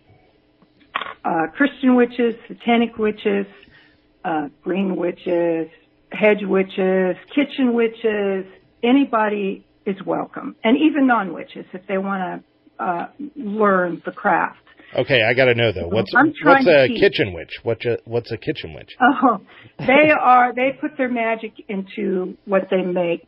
uh, 1.26 1.48
Christian 1.56 1.96
witches, 1.96 2.36
satanic 2.48 2.98
witches, 2.98 3.46
uh, 4.24 4.48
green 4.64 4.96
witches, 4.96 5.68
hedge 6.12 6.44
witches, 6.44 7.16
kitchen 7.34 7.74
witches, 7.74 8.46
anybody 8.84 9.66
is 9.86 9.96
welcome. 10.06 10.56
And 10.64 10.78
even 10.78 11.08
non-witches 11.08 11.66
if 11.74 11.86
they 11.88 11.98
want 11.98 12.44
to, 12.78 12.84
uh, 12.84 13.08
learn 13.36 14.02
the 14.06 14.12
craft. 14.12 14.60
Okay, 14.98 15.22
I 15.22 15.34
got 15.34 15.46
to 15.46 15.54
know 15.54 15.72
though. 15.72 15.88
What's 15.88 16.12
what's 16.14 16.68
a 16.68 16.88
kitchen 16.88 17.34
witch? 17.34 17.52
What's 17.62 17.86
a 17.86 17.98
what's 18.06 18.32
a 18.32 18.38
kitchen 18.38 18.74
witch? 18.74 18.90
Oh, 19.00 19.40
they 19.78 20.10
are. 20.20 20.54
They 20.54 20.72
put 20.80 20.98
their 20.98 21.10
magic 21.10 21.54
into 21.68 22.38
what 22.46 22.70
they 22.72 22.82
make 22.82 23.28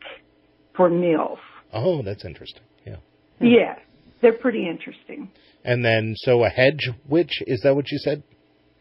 for 0.76 0.89
meals. 0.89 1.38
Oh, 1.72 2.02
that's 2.02 2.26
interesting. 2.26 2.63
Yeah. 2.86 2.96
Yes, 3.39 3.80
they're 4.22 4.34
pretty 4.34 4.67
interesting. 4.67 5.30
And 5.63 5.86
then, 5.86 6.15
so 6.17 6.44
a 6.44 6.50
hedge 6.50 6.89
witch 7.08 7.44
is 7.46 7.62
that 7.62 7.76
what 7.76 7.91
you 7.91 8.00
said? 8.00 8.24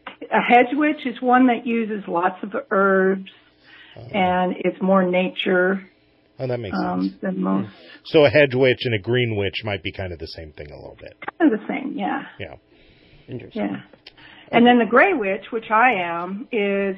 A 0.07 0.41
hedge 0.41 0.73
witch 0.73 1.05
is 1.05 1.21
one 1.21 1.47
that 1.47 1.67
uses 1.67 2.03
lots 2.07 2.41
of 2.41 2.53
herbs 2.71 3.29
and 3.95 4.55
it's 4.59 4.81
more 4.81 5.03
nature 5.03 5.87
Oh, 6.39 6.47
that 6.47 6.59
makes 6.59 6.75
sense. 6.75 6.83
um, 6.87 7.19
than 7.21 7.39
most. 7.41 7.69
So 8.05 8.25
a 8.25 8.29
hedge 8.29 8.55
witch 8.55 8.79
and 8.85 8.95
a 8.95 8.99
green 8.99 9.35
witch 9.35 9.61
might 9.63 9.83
be 9.83 9.91
kind 9.91 10.11
of 10.11 10.17
the 10.17 10.27
same 10.27 10.51
thing 10.53 10.71
a 10.71 10.75
little 10.75 10.97
bit. 10.99 11.15
Kind 11.39 11.53
of 11.53 11.59
the 11.59 11.65
same, 11.67 11.93
yeah, 11.95 12.23
Yeah. 12.39 12.55
Interesting. 13.27 13.61
yeah. 13.69 13.81
And 14.51 14.65
then 14.65 14.79
the 14.79 14.85
gray 14.85 15.13
witch, 15.13 15.45
which 15.51 15.69
I 15.69 15.93
am, 15.93 16.47
is 16.51 16.95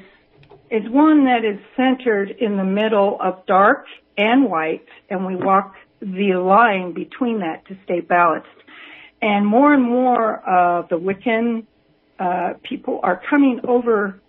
is 0.70 0.82
one 0.90 1.24
that 1.26 1.44
is 1.44 1.58
centered 1.76 2.30
in 2.40 2.56
the 2.56 2.64
middle 2.64 3.18
of 3.20 3.44
dark 3.46 3.84
and 4.16 4.46
white, 4.50 4.86
and 5.10 5.26
we 5.26 5.36
walk 5.36 5.74
the 6.00 6.34
line 6.34 6.94
between 6.94 7.40
that 7.40 7.66
to 7.68 7.76
stay 7.84 8.00
balanced. 8.00 8.48
And 9.20 9.46
more 9.46 9.74
and 9.74 9.82
more 9.82 10.36
of 10.48 10.88
the 10.88 10.96
Wiccan 10.96 11.66
uh, 12.18 12.54
people 12.62 12.98
are 13.02 13.20
coming 13.28 13.60
over 13.68 14.20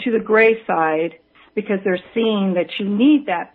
to 0.00 0.10
the 0.10 0.18
gray 0.18 0.64
side 0.66 1.14
because 1.54 1.78
they're 1.84 2.02
seeing 2.12 2.54
that 2.54 2.66
you 2.78 2.88
need 2.88 3.26
that 3.26 3.54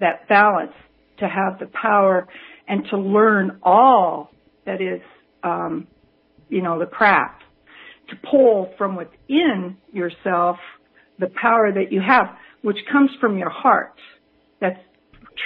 that 0.00 0.28
balance 0.28 0.72
to 1.18 1.28
have 1.28 1.58
the 1.58 1.66
power 1.66 2.26
and 2.66 2.84
to 2.90 2.96
learn 2.96 3.58
all 3.62 4.30
that 4.64 4.80
is, 4.80 5.02
um, 5.42 5.86
you 6.48 6.62
know, 6.62 6.78
the 6.78 6.86
craft 6.86 7.42
to 8.08 8.16
pull 8.28 8.72
from 8.76 8.96
within 8.96 9.76
yourself 9.92 10.56
the 11.18 11.28
power 11.40 11.72
that 11.72 11.92
you 11.92 12.00
have, 12.00 12.26
which 12.62 12.78
comes 12.90 13.10
from 13.20 13.38
your 13.38 13.50
heart. 13.50 13.94
That's 14.60 14.80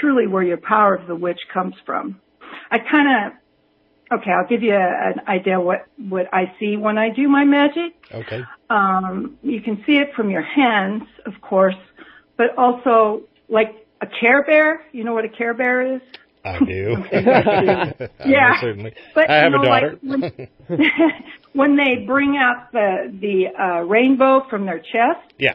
truly 0.01 0.27
where 0.27 0.43
your 0.43 0.57
power 0.57 0.95
of 0.95 1.07
the 1.07 1.15
witch 1.15 1.41
comes 1.53 1.75
from. 1.85 2.21
I 2.71 2.79
kind 2.79 3.33
of, 4.13 4.19
okay, 4.21 4.31
I'll 4.31 4.49
give 4.49 4.63
you 4.63 4.75
a, 4.75 4.77
an 4.77 5.21
idea 5.29 5.61
what, 5.61 5.87
what 5.99 6.27
I 6.33 6.55
see 6.59 6.77
when 6.77 6.99
I 6.99 7.11
do 7.11 7.29
my 7.29 7.45
magic. 7.45 7.95
Okay. 8.13 8.43
Um, 8.71 9.39
you 9.43 9.61
can 9.61 9.83
see 9.87 9.97
it 9.97 10.15
from 10.17 10.31
your 10.31 10.43
hands, 10.43 11.03
of 11.27 11.41
course, 11.41 11.75
but 12.37 12.57
also 12.59 13.23
like 13.49 13.87
a 14.01 14.07
Care 14.07 14.43
Bear. 14.45 14.85
You 14.93 15.05
know 15.05 15.15
what 15.15 15.25
a 15.25 15.29
Care 15.29 15.55
Bear 15.55 15.97
is? 15.97 16.03
I 16.45 16.59
do. 16.59 16.97
Yeah. 18.27 18.61
Certainly. 18.61 18.95
But, 19.15 19.31
I 19.31 19.37
have 19.37 19.53
you 19.53 19.59
know, 19.59 19.63
a 19.63 19.67
daughter. 19.67 19.99
Like 20.03 20.51
when, 20.69 20.81
when 21.53 21.77
they 21.77 22.05
bring 22.07 22.37
out 22.37 22.73
the 22.73 23.13
the 23.21 23.47
uh, 23.59 23.81
rainbow 23.81 24.43
from 24.49 24.67
their 24.67 24.79
chest, 24.79 25.33
yeah. 25.39 25.55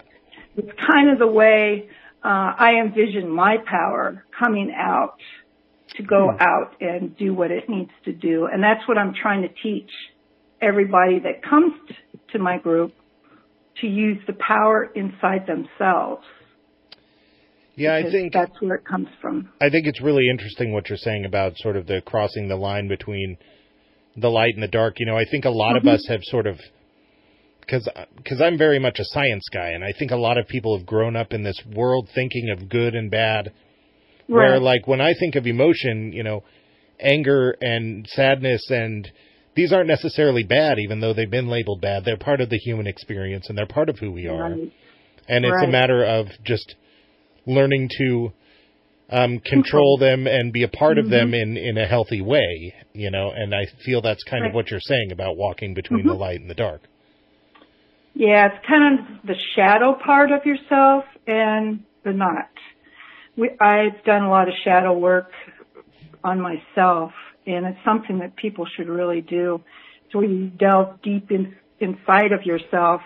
it's 0.56 0.70
kind 0.92 1.10
of 1.10 1.20
the 1.20 1.28
way 1.28 1.90
uh, 2.24 2.54
I 2.58 2.82
envision 2.84 3.30
my 3.30 3.58
power 3.66 4.26
coming 4.38 4.74
out 4.76 5.18
to 5.98 6.04
go 6.04 6.30
out 6.40 6.76
and 6.80 7.18
do 7.18 7.34
what 7.34 7.52
it 7.52 7.68
needs 7.68 7.92
to 8.06 8.14
do, 8.14 8.46
and 8.46 8.64
that's 8.64 8.88
what 8.88 8.98
I'm 8.98 9.14
trying 9.20 9.42
to 9.42 9.50
teach 9.64 9.90
everybody 10.62 11.20
that 11.20 11.44
comes 11.48 11.74
t- 11.88 11.96
to 12.34 12.40
my 12.40 12.58
group 12.58 12.94
to 13.82 13.88
use 13.88 14.20
the 14.28 14.34
power 14.34 14.84
inside 14.96 15.48
themselves. 15.48 16.24
Yeah, 17.80 17.96
I 17.96 18.04
think 18.12 18.34
that's 18.34 18.62
where 18.62 18.76
it 18.76 18.86
comes 18.86 19.08
from. 19.22 19.50
I 19.62 19.70
think 19.70 19.88
it's 19.88 20.02
really 20.02 20.30
interesting 20.30 20.74
what 20.74 20.90
you're 20.90 20.98
saying 20.98 21.26
about 21.26 21.54
sort 21.58 21.78
of 21.78 21.88
the 21.88 22.02
crossing 22.06 22.48
the 22.48 22.56
line 22.56 22.88
between 22.88 23.38
the 24.18 24.30
light 24.30 24.54
and 24.54 24.62
the 24.62 24.68
dark. 24.68 24.96
You 25.00 25.06
know, 25.06 25.18
I 25.18 25.26
think 25.30 25.46
a 25.46 25.50
lot 25.50 25.76
Mm-hmm. 25.76 25.88
of 25.88 25.94
us 25.96 26.06
have 26.10 26.22
sort 26.24 26.46
of 26.48 26.58
because 27.62 27.88
because 28.18 28.42
I'm 28.42 28.58
very 28.58 28.80
much 28.80 29.00
a 29.00 29.06
science 29.06 29.46
guy, 29.54 29.70
and 29.70 29.84
I 29.84 29.94
think 29.98 30.12
a 30.12 30.18
lot 30.18 30.38
of 30.38 30.48
people 30.48 30.78
have 30.78 30.86
grown 30.86 31.16
up 31.16 31.32
in 31.34 31.44
this 31.44 31.62
world 31.74 32.10
thinking 32.14 32.50
of 32.50 32.70
good 32.70 32.96
and 32.96 33.10
bad. 33.10 33.54
Right. 34.28 34.50
Where 34.50 34.60
like 34.60 34.88
when 34.88 35.02
I 35.02 35.14
think 35.20 35.36
of 35.36 35.48
emotion, 35.48 36.12
you 36.14 36.24
know, 36.24 36.44
anger 37.00 37.56
and 37.62 38.06
sadness 38.08 38.70
and 38.70 39.10
these 39.56 39.74
aren't 39.74 39.88
necessarily 39.88 40.44
bad, 40.44 40.80
even 40.80 41.00
though 41.00 41.14
they've 41.14 41.30
been 41.30 41.48
labeled 41.48 41.82
bad. 41.82 42.06
They're 42.06 42.18
part 42.18 42.40
of 42.40 42.50
the 42.50 42.58
human 42.58 42.88
experience 42.88 43.50
and 43.50 43.58
they're 43.58 43.66
part 43.66 43.90
of 43.90 43.98
who 44.00 44.12
we 44.12 44.28
are. 44.28 44.52
Right. 44.52 44.72
And 45.28 45.46
it's 45.46 45.64
a 45.64 45.68
matter 45.68 46.04
of 46.06 46.28
just 46.44 46.76
learning 47.50 47.90
to 47.98 48.32
um, 49.12 49.40
control 49.40 49.98
them 49.98 50.28
and 50.28 50.54
be 50.54 50.64
a 50.64 50.68
part 50.68 50.98
of 50.98 51.10
them 51.10 51.34
in, 51.34 51.58
in 51.58 51.78
a 51.78 51.86
healthy 51.86 52.22
way, 52.22 52.74
you 52.94 53.10
know. 53.10 53.32
And 53.36 53.56
I 53.56 53.66
feel 53.84 54.02
that's 54.02 54.24
kind 54.24 54.46
of 54.46 54.54
what 54.54 54.70
you're 54.70 54.80
saying 54.80 55.12
about 55.12 55.36
walking 55.36 55.74
between 55.74 56.06
the 56.06 56.14
light 56.14 56.40
and 56.40 56.50
the 56.50 56.56
dark. 56.56 56.82
Yeah, 58.14 58.48
it's 58.48 58.66
kind 58.68 59.00
of 59.00 59.26
the 59.26 59.36
shadow 59.56 59.96
part 60.06 60.32
of 60.32 60.46
yourself 60.46 61.06
and 61.26 61.84
the 62.04 62.14
not. 62.14 62.50
We, 63.38 63.50
I've 63.60 64.04
done 64.06 64.24
a 64.24 64.30
lot 64.30 64.48
of 64.48 64.54
shadow 64.64 64.98
work 64.98 65.32
on 66.24 66.42
myself, 66.42 67.12
and 67.48 67.66
it's 67.66 67.80
something 67.86 68.20
that 68.20 68.36
people 68.36 68.68
should 68.76 68.90
really 68.90 69.22
do. 69.22 69.62
So 70.12 70.22
you 70.22 70.50
delve 70.50 71.02
deep 71.02 71.32
in, 71.32 71.56
inside 71.80 72.32
of 72.32 72.46
yourself, 72.46 73.02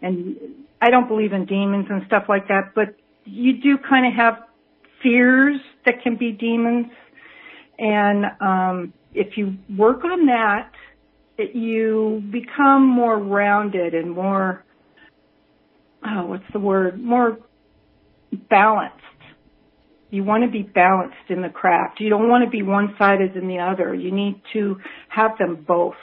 and 0.00 0.36
I 0.80 0.90
don't 0.90 1.08
believe 1.08 1.32
in 1.32 1.46
demons 1.46 1.86
and 1.90 2.02
stuff 2.06 2.24
like 2.28 2.48
that, 2.48 2.72
but 2.74 2.94
you 3.24 3.60
do 3.60 3.78
kind 3.78 4.06
of 4.06 4.12
have 4.14 4.44
fears 5.02 5.60
that 5.84 6.02
can 6.02 6.16
be 6.16 6.32
demons, 6.32 6.86
and 7.78 8.24
um, 8.40 8.92
if 9.14 9.36
you 9.36 9.56
work 9.76 10.04
on 10.04 10.26
that, 10.26 10.70
it, 11.38 11.54
you 11.54 12.22
become 12.30 12.86
more 12.86 13.18
rounded 13.18 13.94
and 13.94 14.10
more 14.10 14.64
oh 16.04 16.26
what's 16.26 16.44
the 16.52 16.58
word? 16.58 17.00
More 17.02 17.38
balanced. 18.50 18.98
You 20.10 20.24
want 20.24 20.44
to 20.44 20.50
be 20.50 20.62
balanced 20.62 21.30
in 21.30 21.40
the 21.40 21.48
craft. 21.48 22.00
You 22.00 22.10
don't 22.10 22.28
want 22.28 22.44
to 22.44 22.50
be 22.50 22.62
one 22.62 22.94
sided 22.98 23.34
than 23.34 23.48
the 23.48 23.60
other. 23.60 23.94
You 23.94 24.12
need 24.12 24.42
to 24.52 24.78
have 25.08 25.38
them 25.38 25.64
both 25.66 25.96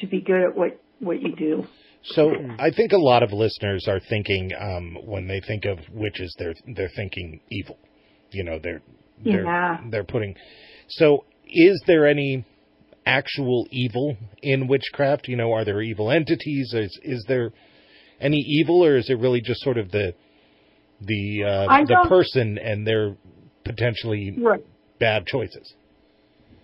to 0.00 0.06
be 0.06 0.20
good 0.20 0.42
at 0.42 0.56
what 0.56 0.80
what 1.00 1.20
you 1.20 1.34
do 1.34 1.66
So 2.08 2.32
I 2.58 2.70
think 2.70 2.92
a 2.92 2.98
lot 2.98 3.22
of 3.22 3.32
listeners 3.32 3.86
are 3.88 3.98
thinking 3.98 4.50
um, 4.60 4.98
when 5.04 5.26
they 5.26 5.40
think 5.40 5.64
of 5.64 5.78
witches, 5.90 6.34
they're 6.38 6.54
they're 6.76 6.90
thinking 6.94 7.40
evil. 7.50 7.78
You 8.30 8.44
know, 8.44 8.58
they're 8.62 8.82
they're 9.24 9.44
Yeah. 9.44 9.78
they're 9.90 10.04
putting. 10.04 10.34
So 10.88 11.24
is 11.46 11.82
there 11.86 12.06
any 12.06 12.44
actual 13.06 13.66
evil 13.70 14.16
in 14.42 14.66
witchcraft? 14.66 15.28
You 15.28 15.36
know, 15.36 15.52
are 15.52 15.64
there 15.64 15.80
evil 15.80 16.10
entities? 16.10 16.74
Is 16.74 16.98
is 17.02 17.24
there 17.26 17.52
any 18.20 18.38
evil, 18.38 18.84
or 18.84 18.96
is 18.96 19.08
it 19.08 19.18
really 19.18 19.40
just 19.40 19.60
sort 19.60 19.78
of 19.78 19.90
the 19.90 20.14
the 21.00 21.44
uh, 21.44 21.84
the 21.86 22.06
person 22.08 22.58
and 22.58 22.86
their 22.86 23.16
potentially 23.64 24.36
right 24.38 24.64
bad 25.00 25.26
choices? 25.26 25.74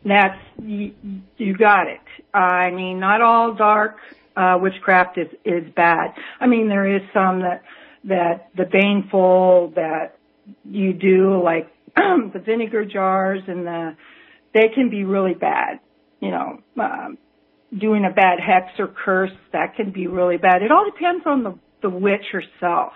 That's 0.04 0.38
you, 0.62 0.92
you 1.38 1.56
got 1.56 1.86
it. 1.86 2.00
I 2.36 2.70
mean, 2.70 3.00
not 3.00 3.22
all 3.22 3.54
dark 3.54 3.96
uh, 4.36 4.58
witchcraft 4.60 5.18
is 5.18 5.28
is 5.44 5.64
bad. 5.74 6.14
I 6.40 6.46
mean, 6.46 6.68
there 6.68 6.96
is 6.96 7.02
some 7.12 7.40
that 7.40 7.62
that 8.04 8.50
the 8.56 8.64
baneful 8.64 9.72
that 9.76 10.18
you 10.64 10.92
do, 10.92 11.42
like 11.42 11.70
the 11.96 12.42
vinegar 12.44 12.84
jars 12.84 13.42
and 13.46 13.66
the 13.66 13.96
they 14.54 14.68
can 14.74 14.90
be 14.90 15.04
really 15.04 15.34
bad. 15.34 15.80
You 16.20 16.30
know, 16.30 16.60
um, 16.80 17.18
doing 17.78 18.04
a 18.04 18.10
bad 18.10 18.38
hex 18.40 18.78
or 18.78 18.88
curse 18.88 19.30
that 19.52 19.76
can 19.76 19.90
be 19.92 20.06
really 20.06 20.36
bad. 20.36 20.62
It 20.62 20.70
all 20.70 20.84
depends 20.84 21.24
on 21.26 21.42
the 21.42 21.58
the 21.82 21.90
witch 21.90 22.24
herself. 22.32 22.92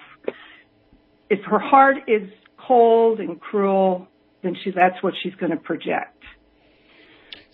If 1.30 1.40
her 1.46 1.58
heart 1.58 1.96
is 2.06 2.28
cold 2.66 3.18
and 3.18 3.40
cruel, 3.40 4.08
then 4.42 4.56
she 4.62 4.70
that's 4.70 5.02
what 5.02 5.14
she's 5.22 5.34
going 5.36 5.52
to 5.52 5.56
project. 5.56 6.22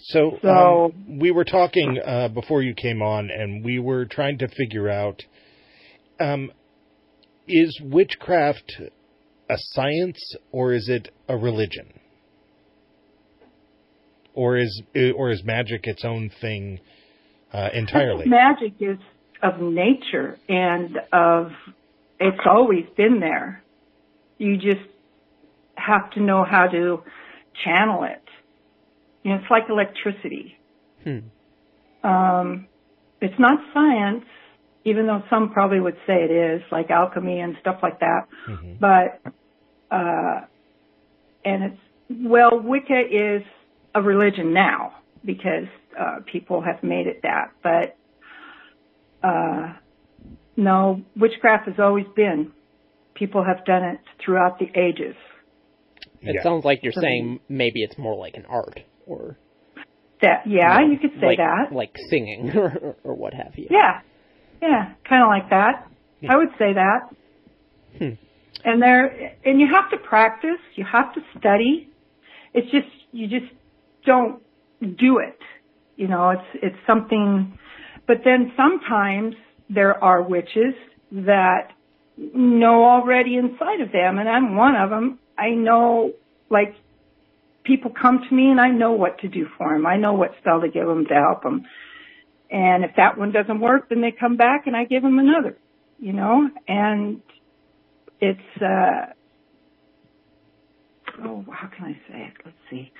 So, 0.04 0.38
So- 0.42 0.92
um, 0.94 1.18
we 1.18 1.30
were 1.30 1.44
talking 1.44 1.98
uh, 2.04 2.28
before 2.28 2.62
you 2.62 2.74
came 2.74 3.02
on, 3.02 3.30
and 3.30 3.64
we 3.64 3.78
were 3.78 4.04
trying 4.06 4.38
to 4.38 4.48
figure 4.48 4.88
out: 4.88 5.22
um, 6.18 6.50
is 7.46 7.80
witchcraft 7.84 8.72
a 9.48 9.56
science 9.56 10.34
or 10.52 10.72
is 10.72 10.88
it 10.88 11.08
a 11.28 11.36
religion, 11.36 11.92
or 14.34 14.56
is 14.56 14.82
or 15.16 15.30
is 15.30 15.42
magic 15.44 15.86
its 15.86 16.04
own 16.04 16.30
thing 16.40 16.80
uh, 17.52 17.68
entirely? 17.74 18.26
Magic 18.26 18.74
is 18.80 18.98
of 19.42 19.60
nature 19.60 20.38
and 20.48 20.98
of 21.12 21.50
it's 22.18 22.40
always 22.46 22.84
been 22.96 23.20
there. 23.20 23.62
You 24.38 24.56
just 24.56 24.86
have 25.74 26.10
to 26.12 26.20
know 26.20 26.44
how 26.48 26.66
to 26.68 27.02
channel 27.64 28.04
it. 28.04 28.22
You 29.22 29.32
know, 29.32 29.36
it's 29.36 29.50
like 29.50 29.64
electricity. 29.68 30.56
Hmm. 31.04 31.18
Um, 32.08 32.66
it's 33.20 33.38
not 33.38 33.58
science, 33.74 34.24
even 34.84 35.06
though 35.06 35.22
some 35.28 35.50
probably 35.52 35.80
would 35.80 35.96
say 36.06 36.24
it 36.24 36.30
is, 36.30 36.62
like 36.72 36.90
alchemy 36.90 37.40
and 37.40 37.56
stuff 37.60 37.80
like 37.82 38.00
that. 38.00 38.26
Mhm. 38.48 38.78
But, 38.80 39.20
uh, 39.90 40.40
and 41.44 41.64
it's, 41.64 41.80
well, 42.08 42.58
Wicca 42.60 43.00
is 43.10 43.42
a 43.94 44.00
religion 44.00 44.54
now 44.54 44.94
because, 45.24 45.68
uh, 45.98 46.20
people 46.24 46.62
have 46.62 46.82
made 46.82 47.06
it 47.06 47.20
that. 47.22 47.50
But, 47.62 47.96
uh, 49.22 49.74
no, 50.56 51.02
witchcraft 51.16 51.68
has 51.68 51.78
always 51.78 52.06
been. 52.16 52.52
People 53.14 53.44
have 53.44 53.64
done 53.66 53.84
it 53.84 54.00
throughout 54.18 54.58
the 54.58 54.70
ages. 54.74 55.16
It 56.22 56.36
Yeah. 56.36 56.42
sounds 56.42 56.64
like 56.64 56.82
you're 56.82 56.92
saying 56.92 57.40
maybe 57.48 57.82
it's 57.82 57.98
more 57.98 58.14
like 58.14 58.36
an 58.36 58.46
art 58.46 58.82
or 59.10 59.36
That 60.22 60.46
yeah, 60.46 60.80
you 60.80 60.98
could 60.98 61.12
say 61.20 61.26
like, 61.26 61.38
that. 61.38 61.72
like 61.72 61.94
singing 62.08 62.50
or, 62.56 62.96
or 63.04 63.14
what 63.14 63.34
have 63.34 63.52
you. 63.56 63.66
Yeah, 63.70 64.00
yeah, 64.62 64.92
kind 65.08 65.22
of 65.22 65.28
like 65.28 65.50
that. 65.50 65.86
I 66.28 66.36
would 66.36 66.50
say 66.58 66.74
that. 66.74 67.00
Hmm. 67.98 68.14
And 68.62 68.82
there, 68.82 69.36
and 69.44 69.58
you 69.58 69.66
have 69.72 69.90
to 69.90 69.96
practice. 69.96 70.60
You 70.76 70.84
have 70.90 71.14
to 71.14 71.20
study. 71.38 71.88
It's 72.52 72.70
just 72.70 72.88
you 73.12 73.26
just 73.26 73.50
don't 74.04 74.42
do 74.80 75.18
it. 75.18 75.38
You 75.96 76.08
know, 76.08 76.30
it's 76.30 76.62
it's 76.62 76.76
something. 76.86 77.58
But 78.06 78.18
then 78.24 78.52
sometimes 78.56 79.34
there 79.70 80.02
are 80.02 80.22
witches 80.22 80.74
that 81.12 81.72
know 82.18 82.84
already 82.84 83.36
inside 83.36 83.80
of 83.80 83.92
them, 83.92 84.18
and 84.18 84.28
I'm 84.28 84.56
one 84.56 84.76
of 84.76 84.90
them. 84.90 85.18
I 85.38 85.50
know, 85.50 86.12
like, 86.50 86.74
people 87.64 87.90
come 87.90 88.20
to 88.28 88.34
me 88.34 88.50
and 88.50 88.60
I 88.60 88.68
know 88.68 88.92
what 88.92 89.18
to 89.20 89.28
do 89.28 89.46
for 89.58 89.72
them. 89.72 89.86
I 89.86 89.96
know 89.96 90.14
what 90.14 90.32
spell 90.40 90.60
to 90.60 90.68
give 90.68 90.86
them 90.86 91.06
to 91.06 91.14
help 91.14 91.42
them. 91.42 91.62
And 92.50 92.84
if 92.84 92.92
that 92.96 93.16
one 93.16 93.32
doesn't 93.32 93.60
work, 93.60 93.88
then 93.88 94.00
they 94.00 94.12
come 94.12 94.36
back 94.36 94.66
and 94.66 94.76
I 94.76 94.84
give 94.84 95.02
them 95.02 95.18
another, 95.18 95.56
you 95.98 96.12
know, 96.12 96.48
and 96.66 97.20
it's, 98.20 98.40
uh, 98.60 99.12
oh, 101.22 101.44
how 101.52 101.68
can 101.68 101.84
I 101.84 101.92
say 102.10 102.18
it? 102.26 102.32
Let's 102.44 102.56
see. 102.70 102.92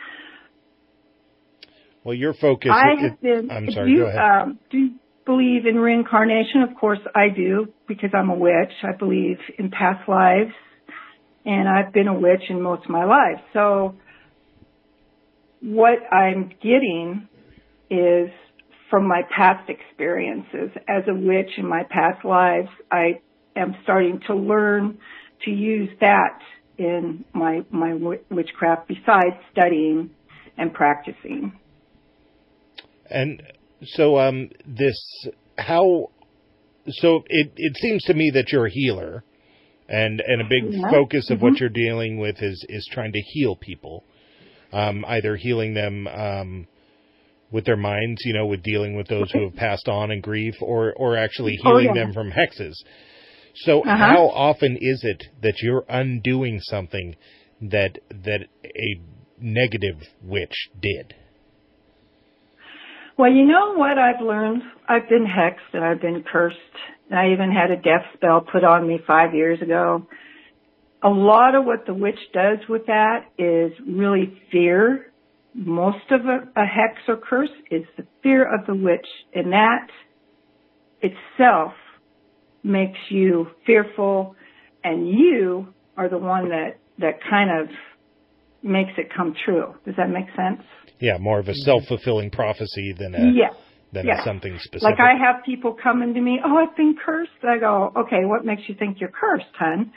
Well, 2.04 2.14
your 2.14 2.34
focus. 2.34 2.70
I 2.72 2.92
it- 2.92 2.98
have 3.00 3.20
been, 3.20 3.50
I'm 3.50 3.70
sorry. 3.70 3.90
you, 3.90 3.98
go 3.98 4.06
ahead. 4.06 4.18
Um, 4.18 4.58
do 4.70 4.78
you 4.78 4.90
believe 5.26 5.66
in 5.66 5.76
reincarnation? 5.76 6.62
Of 6.62 6.76
course 6.78 7.00
I 7.14 7.28
do 7.28 7.72
because 7.88 8.10
I'm 8.14 8.30
a 8.30 8.34
witch. 8.36 8.72
I 8.82 8.96
believe 8.96 9.38
in 9.58 9.70
past 9.70 10.08
lives 10.08 10.52
and 11.44 11.68
I've 11.68 11.92
been 11.92 12.08
a 12.08 12.14
witch 12.14 12.42
in 12.48 12.62
most 12.62 12.84
of 12.84 12.90
my 12.90 13.04
life. 13.04 13.42
So 13.52 13.96
what 15.60 15.98
I'm 16.12 16.50
getting 16.62 17.28
is 17.90 18.30
from 18.88 19.06
my 19.06 19.22
past 19.34 19.68
experiences 19.68 20.70
as 20.88 21.04
a 21.08 21.14
witch 21.14 21.50
in 21.58 21.66
my 21.68 21.82
past 21.88 22.24
lives, 22.24 22.68
I 22.90 23.20
am 23.56 23.74
starting 23.82 24.20
to 24.26 24.34
learn 24.34 24.98
to 25.44 25.50
use 25.50 25.90
that 26.00 26.38
in 26.76 27.24
my, 27.32 27.60
my 27.70 27.94
witchcraft 28.30 28.88
besides 28.88 29.36
studying 29.52 30.10
and 30.56 30.72
practicing. 30.72 31.52
And 33.08 33.42
so, 33.84 34.18
um, 34.18 34.50
this 34.66 34.96
how? 35.58 36.10
So 36.88 37.22
it 37.28 37.52
it 37.56 37.76
seems 37.78 38.02
to 38.04 38.14
me 38.14 38.30
that 38.34 38.52
you're 38.52 38.66
a 38.66 38.70
healer, 38.70 39.24
and 39.88 40.22
and 40.24 40.40
a 40.40 40.44
big 40.44 40.72
Yeah. 40.72 40.90
focus 40.90 41.30
of 41.30 41.38
Mm-hmm. 41.38 41.46
what 41.46 41.60
you're 41.60 41.68
dealing 41.70 42.18
with 42.18 42.36
is 42.40 42.64
is 42.68 42.88
trying 42.92 43.12
to 43.12 43.20
heal 43.20 43.56
people, 43.56 44.04
um, 44.72 45.04
either 45.06 45.36
healing 45.36 45.74
them 45.74 46.06
um, 46.06 46.66
with 47.50 47.64
their 47.64 47.76
minds, 47.76 48.20
you 48.24 48.32
know, 48.32 48.46
with 48.46 48.62
dealing 48.62 48.96
with 48.96 49.08
those 49.08 49.30
who 49.32 49.42
have 49.44 49.56
passed 49.56 49.88
on 49.88 50.10
in 50.10 50.20
grief, 50.20 50.54
or 50.60 50.92
or 50.94 51.16
actually 51.16 51.56
Oh, 51.64 51.78
healing 51.78 51.86
yeah. 51.86 51.94
them 51.94 52.12
from 52.12 52.30
hexes. 52.30 52.74
So 53.54 53.80
Uh-huh. 53.80 53.96
how 53.96 54.28
often 54.28 54.76
is 54.80 55.02
it 55.04 55.24
that 55.42 55.54
you're 55.62 55.84
undoing 55.88 56.60
something 56.60 57.16
that 57.60 57.98
that 58.10 58.46
a 58.64 59.00
negative 59.40 60.00
witch 60.22 60.68
did? 60.80 61.14
Well, 63.18 63.30
you 63.30 63.44
know 63.44 63.74
what 63.74 63.98
I've 63.98 64.22
learned? 64.22 64.62
I've 64.88 65.08
been 65.08 65.26
hexed 65.26 65.74
and 65.74 65.84
I've 65.84 66.00
been 66.00 66.22
cursed. 66.22 66.56
And 67.10 67.18
I 67.18 67.32
even 67.32 67.50
had 67.52 67.70
a 67.70 67.76
death 67.76 68.06
spell 68.14 68.40
put 68.40 68.64
on 68.64 68.86
me 68.86 68.98
five 69.06 69.34
years 69.34 69.60
ago. 69.60 70.06
A 71.02 71.08
lot 71.08 71.54
of 71.54 71.64
what 71.64 71.86
the 71.86 71.94
witch 71.94 72.18
does 72.32 72.58
with 72.68 72.86
that 72.86 73.26
is 73.38 73.72
really 73.86 74.40
fear. 74.52 75.12
Most 75.54 76.10
of 76.10 76.26
a, 76.26 76.48
a 76.60 76.66
hex 76.66 77.00
or 77.08 77.16
curse 77.16 77.50
is 77.70 77.84
the 77.96 78.06
fear 78.22 78.42
of 78.42 78.66
the 78.66 78.74
witch 78.74 79.06
and 79.34 79.52
that 79.52 79.88
itself 81.00 81.72
makes 82.62 82.98
you 83.08 83.46
fearful 83.66 84.36
and 84.84 85.08
you 85.08 85.72
are 85.96 86.08
the 86.08 86.18
one 86.18 86.50
that, 86.50 86.78
that 86.98 87.20
kind 87.28 87.50
of 87.50 87.68
makes 88.62 88.92
it 88.98 89.06
come 89.14 89.34
true. 89.44 89.74
Does 89.84 89.94
that 89.96 90.10
make 90.10 90.26
sense? 90.36 90.62
Yeah, 91.00 91.16
more 91.18 91.38
of 91.38 91.48
a 91.48 91.54
self 91.54 91.84
fulfilling 91.86 92.30
prophecy 92.30 92.94
than 92.98 93.14
a 93.14 93.32
Yes. 93.32 93.54
than 93.92 94.06
yeah. 94.06 94.22
something 94.22 94.56
specific. 94.58 94.82
Like 94.82 95.00
I 95.00 95.16
have 95.16 95.42
people 95.44 95.72
coming 95.74 96.14
to 96.14 96.20
me, 96.20 96.40
oh, 96.44 96.56
I've 96.58 96.76
been 96.76 96.94
cursed. 97.04 97.30
I 97.42 97.58
go, 97.58 97.92
okay, 97.96 98.24
what 98.24 98.44
makes 98.44 98.62
you 98.68 98.74
think 98.74 99.00
you're 99.00 99.10
cursed, 99.10 99.54
hun? 99.58 99.92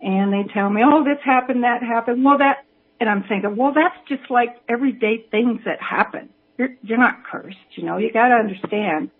And 0.00 0.32
they 0.32 0.52
tell 0.52 0.70
me, 0.70 0.82
oh, 0.84 1.02
this 1.02 1.18
happened, 1.24 1.64
that 1.64 1.82
happened. 1.82 2.24
Well, 2.24 2.38
that, 2.38 2.64
and 3.00 3.08
I'm 3.08 3.24
thinking, 3.28 3.56
well, 3.56 3.72
that's 3.74 3.96
just 4.08 4.30
like 4.30 4.50
everyday 4.68 5.24
things 5.30 5.60
that 5.64 5.80
happen. 5.80 6.28
You're, 6.56 6.70
you're 6.82 6.98
not 6.98 7.24
cursed, 7.30 7.56
you 7.76 7.84
know, 7.84 7.98
you 7.98 8.12
gotta 8.12 8.34
understand 8.34 9.10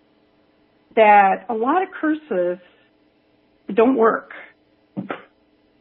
that 0.97 1.47
a 1.49 1.55
lot 1.55 1.83
of 1.83 1.89
curses 2.01 2.59
don't 3.73 3.97
work. 3.97 4.33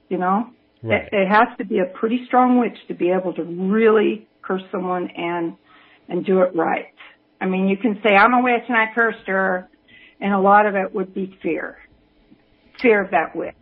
You 0.10 0.18
know? 0.18 0.52
Right. 0.84 1.04
It, 1.04 1.10
it 1.14 1.28
has 1.28 1.58
to 1.58 1.66
be 1.66 1.80
a 1.80 1.86
pretty 1.98 2.26
strong 2.28 2.60
witch 2.60 2.78
to 2.88 2.94
be 2.94 3.10
able 3.10 3.34
to 3.34 3.44
really 3.44 4.28
curse 4.42 4.62
someone 4.72 5.10
and 5.16 5.56
and 6.08 6.26
do 6.26 6.42
it 6.42 6.56
right. 6.56 6.94
I 7.42 7.48
mean, 7.48 7.68
you 7.68 7.78
can 7.78 8.00
say 8.04 8.16
I'm 8.16 8.34
a 8.34 8.42
witch 8.42 8.64
and 8.68 8.78
I 8.78 8.86
cursed 8.96 9.28
her, 9.28 9.68
and 10.22 10.34
a 10.34 10.40
lot 10.40 10.66
of 10.66 10.76
it 10.76 10.94
would 10.94 11.14
be 11.14 11.38
fear, 11.44 11.78
fear 12.82 13.04
of 13.04 13.12
that 13.12 13.36
witch. 13.36 13.56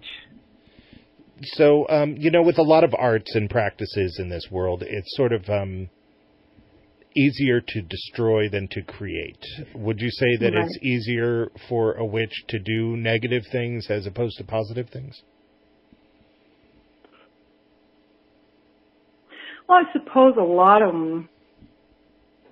So, 1.43 1.88
um, 1.89 2.15
you 2.17 2.32
know, 2.32 2.41
with 2.41 2.58
a 2.58 2.63
lot 2.63 2.84
of 2.84 2.93
arts 2.98 3.36
and 3.36 3.50
practices 3.50 4.17
in 4.19 4.30
this 4.30 4.48
world, 4.50 4.84
it's 4.86 5.15
sort 5.15 5.34
of 5.34 5.50
um, 5.50 5.89
easier 7.15 7.62
to 7.62 7.82
destroy 7.82 8.50
than 8.50 8.67
to 8.69 8.82
create. 8.82 9.43
Would 9.74 10.00
you 10.00 10.10
say 10.12 10.38
that 10.38 10.54
Right. 10.54 10.65
it's 10.65 10.78
easier 10.82 11.50
for 11.67 11.93
a 11.93 12.06
witch 12.06 12.45
to 12.50 12.60
do 12.60 12.95
negative 12.98 13.43
things 13.52 13.88
as 13.89 14.06
opposed 14.06 14.38
to 14.38 14.43
positive 14.43 14.89
things? 14.89 15.21
Well, 19.67 19.80
I 19.80 19.91
suppose 19.93 20.36
a 20.38 20.43
lot 20.43 20.82
of 20.82 20.91
them 20.91 21.30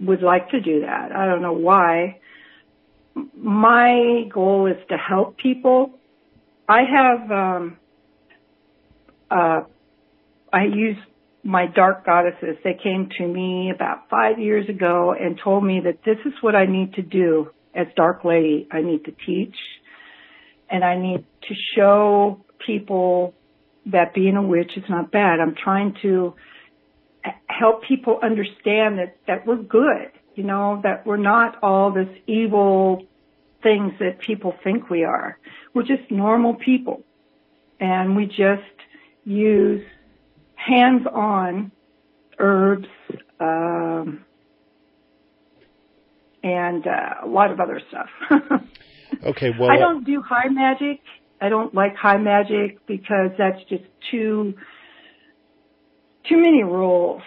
would 0.01 0.23
like 0.23 0.49
to 0.49 0.59
do 0.59 0.81
that. 0.81 1.11
I 1.11 1.25
don't 1.25 1.41
know 1.41 1.53
why. 1.53 2.19
My 3.37 4.23
goal 4.33 4.65
is 4.67 4.77
to 4.89 4.97
help 4.97 5.37
people. 5.37 5.91
I 6.67 6.81
have, 6.83 7.31
um, 7.31 7.77
uh, 9.33 9.63
I 10.51 10.65
use 10.65 10.97
my 11.43 11.65
dark 11.65 12.05
goddesses. 12.05 12.57
They 12.63 12.77
came 12.81 13.09
to 13.17 13.27
me 13.27 13.71
about 13.73 14.09
five 14.09 14.39
years 14.39 14.69
ago 14.69 15.13
and 15.19 15.39
told 15.43 15.63
me 15.63 15.81
that 15.83 15.99
this 16.05 16.17
is 16.25 16.33
what 16.41 16.55
I 16.55 16.65
need 16.65 16.93
to 16.93 17.01
do 17.01 17.49
as 17.75 17.87
Dark 17.95 18.23
Lady. 18.23 18.67
I 18.71 18.81
need 18.81 19.05
to 19.05 19.11
teach 19.25 19.55
and 20.69 20.83
I 20.83 20.97
need 20.97 21.25
to 21.49 21.55
show 21.75 22.45
people 22.65 23.33
that 23.87 24.13
being 24.13 24.37
a 24.37 24.41
witch 24.41 24.71
is 24.77 24.83
not 24.87 25.11
bad. 25.11 25.39
I'm 25.39 25.55
trying 25.55 25.95
to 26.03 26.35
help 27.47 27.83
people 27.83 28.19
understand 28.21 28.99
that 28.99 29.15
that 29.27 29.45
we're 29.45 29.55
good 29.55 30.11
you 30.35 30.43
know 30.43 30.79
that 30.83 31.05
we're 31.05 31.17
not 31.17 31.57
all 31.63 31.91
this 31.91 32.09
evil 32.27 33.03
things 33.61 33.93
that 33.99 34.19
people 34.19 34.53
think 34.63 34.89
we 34.89 35.03
are 35.03 35.37
we're 35.73 35.83
just 35.83 36.09
normal 36.09 36.55
people 36.55 37.03
and 37.79 38.15
we 38.15 38.25
just 38.25 38.72
use 39.25 39.85
hands 40.55 41.05
on 41.11 41.71
herbs 42.39 42.87
um 43.39 44.25
and 46.43 46.85
uh, 46.85 47.25
a 47.25 47.27
lot 47.27 47.51
of 47.51 47.59
other 47.59 47.81
stuff 47.89 48.09
Okay, 49.25 49.51
well, 49.57 49.71
I 49.71 49.77
don't 49.77 50.05
do 50.05 50.21
high 50.21 50.49
magic. 50.49 51.01
I 51.41 51.49
don't 51.49 51.73
like 51.73 51.95
high 51.95 52.17
magic 52.17 52.85
because 52.87 53.31
that's 53.37 53.59
just 53.69 53.83
too 54.11 54.53
too 56.29 56.37
many 56.37 56.63
rules. 56.63 57.21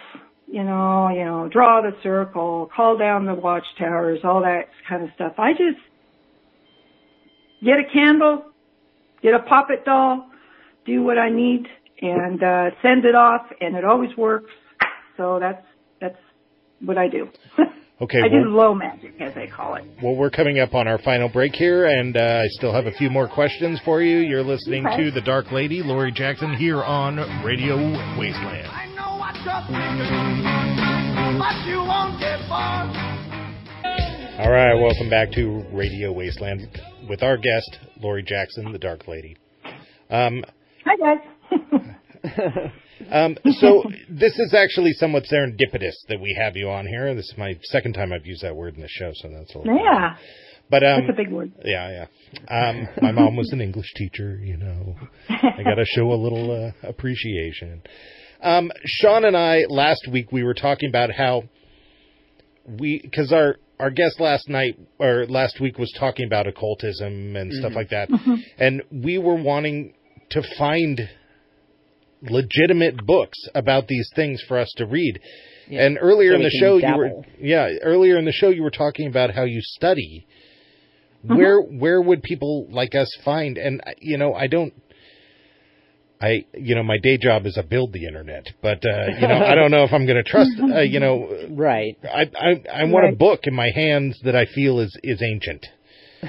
You 0.47 0.63
know, 0.63 1.09
you 1.09 1.25
know, 1.25 1.49
draw 1.51 1.81
the 1.81 1.95
circle, 2.03 2.69
call 2.75 2.97
down 2.97 3.25
the 3.25 3.33
watchtowers, 3.33 4.19
all 4.23 4.41
that 4.41 4.69
kind 4.87 5.03
of 5.03 5.09
stuff. 5.15 5.33
I 5.37 5.51
just 5.51 5.79
get 7.63 7.79
a 7.79 7.83
candle, 7.91 8.45
get 9.21 9.33
a 9.33 9.39
puppet 9.39 9.83
doll, 9.83 10.29
do 10.85 11.03
what 11.03 11.17
I 11.17 11.29
need, 11.29 11.65
and 12.01 12.41
uh, 12.43 12.69
send 12.81 13.05
it 13.05 13.15
off, 13.15 13.41
and 13.61 13.75
it 13.75 13.83
always 13.85 14.15
works. 14.17 14.51
So 15.17 15.37
that's 15.39 15.63
that's 15.99 16.17
what 16.81 16.97
I 16.97 17.07
do. 17.07 17.27
okay, 18.01 18.19
I 18.23 18.29
do 18.29 18.49
low 18.49 18.75
magic, 18.75 19.15
as 19.19 19.33
they 19.33 19.47
call 19.47 19.75
it. 19.75 19.83
well, 20.03 20.15
we're 20.15 20.29
coming 20.29 20.59
up 20.59 20.73
on 20.75 20.87
our 20.87 20.99
final 20.99 21.27
break 21.29 21.55
here, 21.55 21.85
and 21.85 22.15
uh, 22.15 22.41
I 22.43 22.47
still 22.49 22.71
have 22.73 22.85
a 22.85 22.91
few 22.91 23.09
more 23.09 23.27
questions 23.27 23.79
for 23.83 24.01
you. 24.01 24.17
You're 24.19 24.43
listening 24.43 24.85
Okay. 24.85 25.05
to 25.05 25.11
The 25.11 25.21
Dark 25.21 25.51
Lady, 25.51 25.81
Lori 25.83 26.11
Jackson, 26.11 26.53
here 26.55 26.83
on 26.83 27.15
Radio 27.43 27.75
Wasteland. 28.19 28.67
I 28.67 28.85
know 28.95 29.17
what 29.17 29.35
you're 29.43 29.63
but 31.39 31.67
you 31.67 31.77
won't 31.79 32.19
get 32.19 32.39
far. 32.47 32.85
All 34.39 34.51
right, 34.51 34.75
welcome 34.75 35.09
back 35.09 35.31
to 35.31 35.65
Radio 35.73 36.11
Wasteland. 36.11 36.67
with 37.09 37.23
our 37.23 37.37
guest 37.37 37.79
Lori 38.01 38.21
Jackson, 38.23 38.71
the 38.71 38.77
Dark 38.77 39.07
Lady. 39.07 39.35
Um, 40.11 40.43
Hi 40.85 40.95
guys. 40.97 41.25
um, 43.11 43.37
so 43.59 43.83
this 44.09 44.37
is 44.37 44.53
actually 44.53 44.93
somewhat 44.93 45.23
serendipitous 45.31 45.93
that 46.09 46.19
we 46.21 46.37
have 46.39 46.55
you 46.55 46.69
on 46.69 46.85
here. 46.87 47.13
This 47.15 47.25
is 47.25 47.35
my 47.37 47.57
second 47.63 47.93
time 47.93 48.11
I've 48.11 48.25
used 48.25 48.43
that 48.43 48.55
word 48.55 48.75
in 48.75 48.81
the 48.81 48.87
show, 48.89 49.11
so 49.15 49.29
that's 49.29 49.53
a 49.55 49.59
little. 49.59 49.75
yeah, 49.75 50.15
But 50.69 50.83
um, 50.83 51.01
that's 51.07 51.17
a 51.19 51.23
big 51.23 51.31
word. 51.31 51.51
yeah, 51.63 52.05
yeah. 52.49 52.69
Um, 52.69 52.87
my 53.01 53.11
mom 53.11 53.35
was 53.35 53.51
an 53.51 53.61
English 53.61 53.93
teacher, 53.95 54.37
you 54.41 54.57
know. 54.57 54.95
I 55.29 55.63
got 55.63 55.75
to 55.75 55.85
show 55.85 56.11
a 56.11 56.19
little 56.19 56.51
uh, 56.83 56.87
appreciation. 56.87 57.81
Um, 58.41 58.71
Sean 58.85 59.25
and 59.25 59.35
I 59.35 59.63
last 59.69 60.07
week 60.11 60.31
we 60.31 60.43
were 60.43 60.53
talking 60.53 60.89
about 60.89 61.11
how 61.11 61.43
we 62.79 62.99
because 63.01 63.31
our 63.31 63.55
our 63.79 63.89
guest 63.89 64.19
last 64.19 64.49
night 64.49 64.77
or 64.99 65.25
last 65.27 65.59
week 65.61 65.77
was 65.79 65.91
talking 65.99 66.25
about 66.25 66.47
occultism 66.47 67.35
and 67.35 67.51
stuff 67.53 67.73
like 67.75 67.89
that, 67.89 68.09
and 68.59 68.83
we 68.91 69.17
were 69.17 69.35
wanting 69.41 69.93
to 70.31 70.41
find 70.57 70.99
legitimate 72.21 73.05
books 73.05 73.37
about 73.53 73.87
these 73.87 74.09
things 74.15 74.41
for 74.47 74.57
us 74.57 74.73
to 74.77 74.85
read. 74.85 75.19
Yeah. 75.67 75.85
And 75.85 75.97
earlier 75.99 76.31
So 76.31 76.35
in 76.35 76.43
the 76.43 76.49
can 76.49 76.59
show, 76.59 76.77
you 76.77 76.97
were 76.97 77.11
yeah. 77.39 77.69
Earlier 77.81 78.17
in 78.17 78.25
the 78.25 78.31
show, 78.31 78.49
you 78.49 78.63
were 78.63 78.71
talking 78.71 79.07
about 79.07 79.31
how 79.33 79.43
you 79.43 79.59
study. 79.61 80.25
Where 81.23 81.59
where 81.59 82.01
would 82.01 82.23
people 82.23 82.67
like 82.69 82.95
us 82.95 83.13
find? 83.25 83.57
And 83.57 83.81
you 83.99 84.17
know, 84.17 84.33
I 84.33 84.47
don't. 84.47 84.73
I 86.19 86.45
you 86.53 86.73
know 86.73 86.83
my 86.83 86.97
day 86.97 87.17
job 87.17 87.45
is 87.45 87.57
I 87.57 87.61
build 87.61 87.93
the 87.93 88.05
internet, 88.07 88.47
but 88.61 88.83
uh, 88.85 89.07
you 89.19 89.27
know 89.27 89.43
I 89.45 89.55
don't 89.55 89.71
know 89.71 89.83
if 89.83 89.91
I'm 89.91 90.05
going 90.05 90.23
to 90.23 90.29
trust. 90.29 90.51
Uh, 90.59 90.81
you 90.81 90.99
know, 90.99 91.29
Right. 91.49 91.97
I 92.03 92.21
I, 92.35 92.81
I 92.81 92.83
want 92.85 93.13
a 93.13 93.15
book 93.15 93.41
in 93.43 93.53
my 93.53 93.69
hands 93.75 94.19
that 94.23 94.35
I 94.35 94.45
feel 94.45 94.79
is 94.79 94.97
is 95.03 95.21
ancient. 95.21 95.65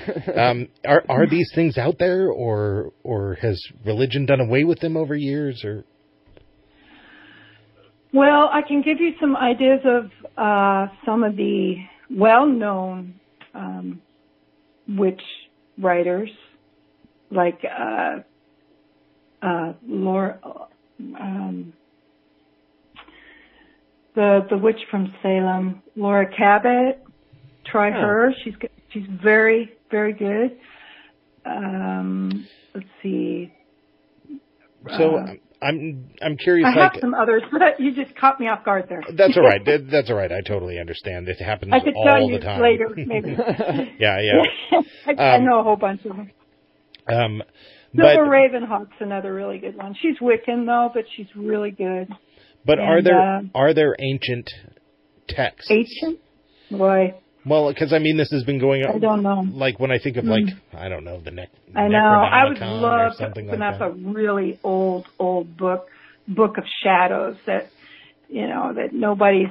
um, 0.36 0.68
are 0.86 1.02
are 1.08 1.26
these 1.26 1.50
things 1.54 1.78
out 1.78 1.98
there, 1.98 2.28
or 2.30 2.92
or 3.02 3.34
has 3.40 3.62
religion 3.84 4.26
done 4.26 4.40
away 4.40 4.64
with 4.64 4.80
them 4.80 4.96
over 4.96 5.14
years? 5.14 5.62
Or 5.64 5.84
Well, 8.12 8.48
I 8.52 8.62
can 8.66 8.82
give 8.82 9.00
you 9.00 9.12
some 9.20 9.36
ideas 9.36 9.80
of 9.84 10.10
uh, 10.36 10.92
some 11.04 11.24
of 11.24 11.36
the 11.36 11.76
well-known 12.10 13.14
um, 13.54 14.00
witch 14.88 15.20
writers, 15.78 16.30
like 17.30 17.60
uh, 17.64 18.16
uh, 19.42 19.72
Laura, 19.86 20.38
um, 21.20 21.72
the 24.14 24.46
the 24.50 24.58
witch 24.58 24.80
from 24.90 25.14
Salem, 25.22 25.82
Laura 25.96 26.26
Cabot. 26.34 27.04
Try 27.70 27.90
Huh. 27.90 28.00
her. 28.00 28.34
She's 28.44 28.54
she's 28.90 29.06
very 29.22 29.72
very 29.90 30.12
good. 30.12 30.58
Um, 31.44 32.46
let's 32.74 32.86
see. 33.02 33.52
so 34.96 35.16
Uh, 35.16 35.34
I'm 35.60 36.10
I'm 36.22 36.36
curious. 36.36 36.66
I 36.66 36.70
have 36.70 36.92
like 36.92 37.00
some 37.00 37.14
others, 37.14 37.42
but 37.52 37.80
you 37.80 37.94
just 37.94 38.14
caught 38.16 38.38
me 38.38 38.46
off 38.48 38.64
guard 38.64 38.86
there. 38.88 39.02
that's 39.16 39.36
all 39.36 39.42
right. 39.44 39.60
That's 39.90 40.08
all 40.10 40.16
right. 40.16 40.30
I 40.30 40.40
totally 40.40 40.78
understand. 40.78 41.28
It 41.28 41.40
happens 41.40 41.72
I 41.72 41.80
could 41.80 41.94
all 41.96 42.04
tell 42.04 42.22
you 42.22 42.38
the 42.38 42.44
time. 42.44 42.62
later, 42.62 42.88
maybe. 42.94 43.36
yeah, 43.98 44.20
yeah. 44.20 44.80
I, 45.06 45.12
I 45.12 45.36
Um, 45.36 45.44
know 45.46 45.60
a 45.60 45.62
whole 45.64 45.76
bunch 45.76 46.04
of 46.04 46.16
them. 46.16 46.30
Um, 47.08 47.42
Silver 47.96 48.24
but 48.24 48.30
Ravenhawk's 48.30 48.96
another 49.00 49.32
really 49.34 49.58
good 49.58 49.76
one. 49.76 49.96
She's 50.00 50.18
Wiccan 50.18 50.66
though, 50.66 50.90
but 50.94 51.04
she's 51.16 51.26
really 51.34 51.70
good. 51.70 52.08
but 52.64 52.78
are 52.78 53.02
there 53.02 53.18
uh, 53.38 53.40
are 53.54 53.72
there 53.74 53.96
ancient 53.98 54.50
texts? 55.26 55.70
Ancient? 55.70 56.20
Boy, 56.70 57.14
Well, 57.48 57.72
because 57.72 57.92
I 57.92 57.98
mean, 57.98 58.16
this 58.16 58.30
has 58.30 58.44
been 58.44 58.58
going 58.58 58.84
on. 58.84 58.96
I 58.96 58.98
don't 58.98 59.22
know. 59.22 59.44
Like 59.50 59.80
when 59.80 59.90
I 59.90 59.98
think 59.98 60.16
of 60.16 60.24
hmm. 60.24 60.30
like 60.30 60.44
I 60.72 60.88
don't 60.88 61.04
know 61.04 61.20
the 61.20 61.30
neck. 61.30 61.50
I 61.74 61.88
know. 61.88 61.98
I 61.98 62.48
would 62.48 62.58
love 62.58 63.16
to 63.18 63.28
open 63.28 63.46
like 63.46 63.60
up 63.60 63.78
that. 63.78 63.84
a 63.86 63.90
really 63.90 64.58
old, 64.62 65.06
old 65.18 65.56
book, 65.56 65.88
Book 66.26 66.58
of 66.58 66.64
Shadows 66.82 67.36
that, 67.46 67.70
you 68.28 68.46
know, 68.46 68.72
that 68.74 68.92
nobody's 68.92 69.48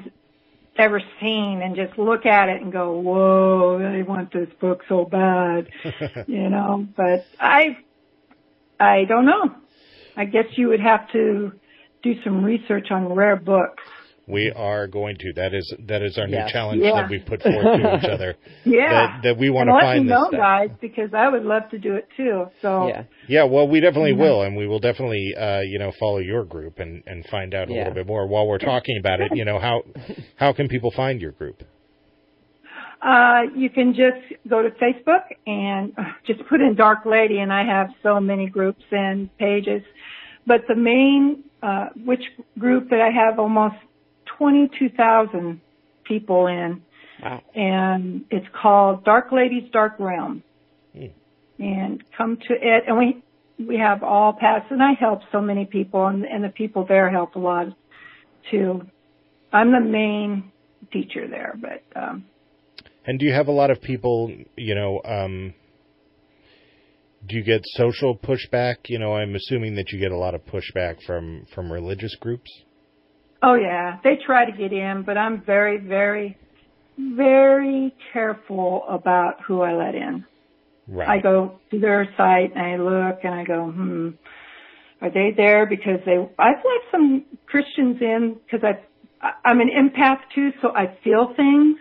ever 0.78 1.02
seen 1.20 1.62
and 1.64 1.76
just 1.76 1.98
look 1.98 2.26
at 2.26 2.50
it 2.50 2.62
and 2.62 2.72
go, 2.72 3.00
whoa, 3.00 3.80
I 3.82 4.04
want 4.04 4.32
this 4.32 4.50
book 4.60 4.84
so 4.88 5.06
bad, 5.06 5.70
you 6.28 6.50
know, 6.50 6.88
but 6.96 7.26
I, 7.40 7.78
I 8.80 9.06
don't 9.06 9.26
know. 9.26 9.56
I 10.16 10.26
guess 10.26 10.46
you 10.56 10.70
would 10.70 10.80
have 10.80 11.12
to 11.12 11.52
do 12.04 12.22
some 12.24 12.44
research 12.44 12.88
on 12.92 13.14
rare 13.14 13.36
books. 13.36 13.84
We 14.30 14.52
are 14.54 14.88
going 14.88 15.16
to. 15.20 15.34
That 15.38 15.54
is 15.54 15.74
that 15.88 16.02
is 16.02 16.18
our 16.18 16.28
new 16.28 16.44
challenge 16.50 16.82
Yeah. 16.84 17.02
that 17.02 17.10
we 17.10 17.20
put 17.20 17.42
forth 17.42 17.64
to 17.64 17.98
each 17.98 18.10
other. 18.12 18.36
Yeah. 18.66 18.90
That, 18.90 19.20
that 19.24 19.38
we 19.38 19.50
want 19.50 19.70
and 19.70 19.76
to 19.76 19.78
let 19.78 19.84
find 19.94 20.04
me 20.04 20.10
this 20.10 20.16
know, 20.20 20.28
stuff. 20.28 20.40
guys, 20.40 20.70
because 20.82 21.14
I 21.14 21.30
would 21.30 21.44
love 21.44 21.70
to 21.72 21.78
do 21.80 21.96
it 21.96 22.08
too. 22.18 22.48
So 22.62 22.88
Yeah. 22.90 23.04
Yeah, 23.30 23.44
well, 23.46 23.68
we 23.70 23.80
definitely 23.80 24.14
Mhm. 24.14 24.20
will, 24.20 24.42
and 24.42 24.58
we 24.58 24.68
will 24.68 24.80
definitely, 24.80 25.34
uh, 25.36 25.62
you 25.62 25.80
know, 25.80 25.92
follow 26.00 26.18
your 26.20 26.44
group 26.44 26.80
and, 26.80 27.04
and 27.08 27.26
find 27.28 27.54
out 27.54 27.70
a 27.70 27.72
Yeah. 27.72 27.78
little 27.80 27.94
bit 27.94 28.08
more. 28.08 28.28
While 28.28 28.48
we're 28.48 28.58
talking 28.58 28.98
about 29.00 29.22
it, 29.22 29.32
you 29.34 29.46
know, 29.46 29.60
how 29.60 29.84
how 30.36 30.52
can 30.52 30.68
people 30.68 30.92
find 30.92 31.22
your 31.22 31.32
group? 31.32 31.64
Uh, 33.02 33.44
you 33.56 33.70
can 33.70 33.94
just 33.94 34.18
go 34.50 34.62
to 34.62 34.70
Facebook 34.72 35.24
and 35.46 35.94
uh, 35.98 36.04
just 36.28 36.46
put 36.50 36.60
in 36.62 36.76
Dark 36.76 37.06
Lady, 37.06 37.40
and 37.40 37.54
I 37.54 37.64
have 37.64 37.90
so 38.04 38.20
many 38.20 38.48
groups 38.48 38.84
and 38.92 39.30
pages. 39.38 39.84
But 40.46 40.62
the 40.68 40.76
main 40.76 41.44
uh, 41.62 41.88
witch 42.06 42.24
group 42.58 42.90
that 42.90 43.00
I 43.02 43.10
have 43.10 43.40
almost 43.40 43.76
22,000 44.38 45.62
people 46.04 46.48
in, 46.48 46.82
Wow. 47.24 47.42
and 47.56 48.26
it's 48.30 48.46
called 48.62 49.04
Dark 49.04 49.32
Ladies 49.32 49.70
Dark 49.72 49.96
Realm. 50.00 50.44
Hmm. 50.96 51.06
And 51.60 52.04
come 52.16 52.38
to 52.38 52.54
it, 52.54 52.84
and 52.88 52.98
we 52.98 53.24
we 53.60 53.78
have 53.80 54.04
all 54.04 54.34
paths, 54.34 54.68
and 54.70 54.84
I 54.84 54.94
help 54.94 55.22
so 55.32 55.42
many 55.42 55.66
people, 55.66 56.06
and, 56.06 56.24
and 56.26 56.44
the 56.44 56.50
people 56.50 56.86
there 56.86 57.10
help 57.10 57.36
a 57.36 57.40
lot 57.40 57.68
too. 58.52 58.84
I'm 59.52 59.72
the 59.72 59.80
main 59.80 60.52
teacher 60.92 61.28
there, 61.28 61.56
but. 61.60 61.82
Um, 62.00 62.26
And 63.08 63.18
do 63.20 63.26
you 63.26 63.34
have 63.34 63.48
a 63.48 63.52
lot 63.52 63.72
of 63.72 63.82
people, 63.82 64.32
you 64.56 64.76
know, 64.76 65.02
um, 65.04 65.54
do 67.26 67.36
you 67.36 67.44
get 67.44 67.62
social 67.66 68.16
pushback? 68.16 68.76
You 68.90 69.00
know, 69.00 69.16
I'm 69.16 69.34
assuming 69.34 69.76
that 69.76 69.92
you 69.92 70.00
get 70.00 70.12
a 70.12 70.18
lot 70.18 70.36
of 70.36 70.42
pushback 70.46 71.02
from 71.06 71.46
from 71.56 71.72
religious 71.72 72.16
groups. 72.20 72.52
Oh 73.42 73.56
yeah, 73.56 73.98
they 74.04 74.18
try 74.26 74.50
to 74.50 74.52
get 74.52 74.74
in, 74.74 75.04
but 75.06 75.18
I'm 75.18 75.44
very, 75.46 75.78
very, 75.78 76.38
very 76.98 77.94
careful 78.14 78.84
about 78.90 79.42
who 79.46 79.62
I 79.62 79.74
let 79.74 79.96
in. 79.96 80.26
Right. 80.88 81.20
I 81.20 81.22
go 81.22 81.60
to 81.72 81.80
their 81.80 82.08
site 82.18 82.56
and 82.56 82.60
I 82.60 82.78
look 82.78 83.20
and 83.24 83.34
I 83.34 83.44
go, 83.44 83.66
hmm, 83.70 84.10
are 85.02 85.12
they 85.12 85.32
there 85.36 85.66
because 85.66 86.00
they? 86.06 86.18
I've 86.40 86.56
let 86.56 86.92
some 86.92 87.26
Christians 87.46 87.98
in 88.02 88.38
because 88.44 88.66
I, 89.22 89.32
I'm 89.46 89.60
an 89.60 89.70
empath 89.70 90.20
too, 90.34 90.52
so 90.62 90.70
I 90.70 90.98
feel 91.04 91.34
things, 91.36 91.78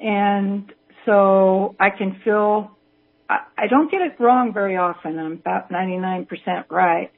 and 0.00 0.72
so 1.04 1.76
I 1.78 1.90
can 1.90 2.20
feel. 2.24 2.78
I, 3.28 3.40
I 3.58 3.66
don't 3.68 3.90
get 3.90 4.00
it 4.00 4.14
wrong 4.18 4.52
very 4.54 4.76
often. 4.76 5.18
I'm 5.18 5.32
about 5.32 5.70
99% 5.70 6.26
right, 6.70 7.10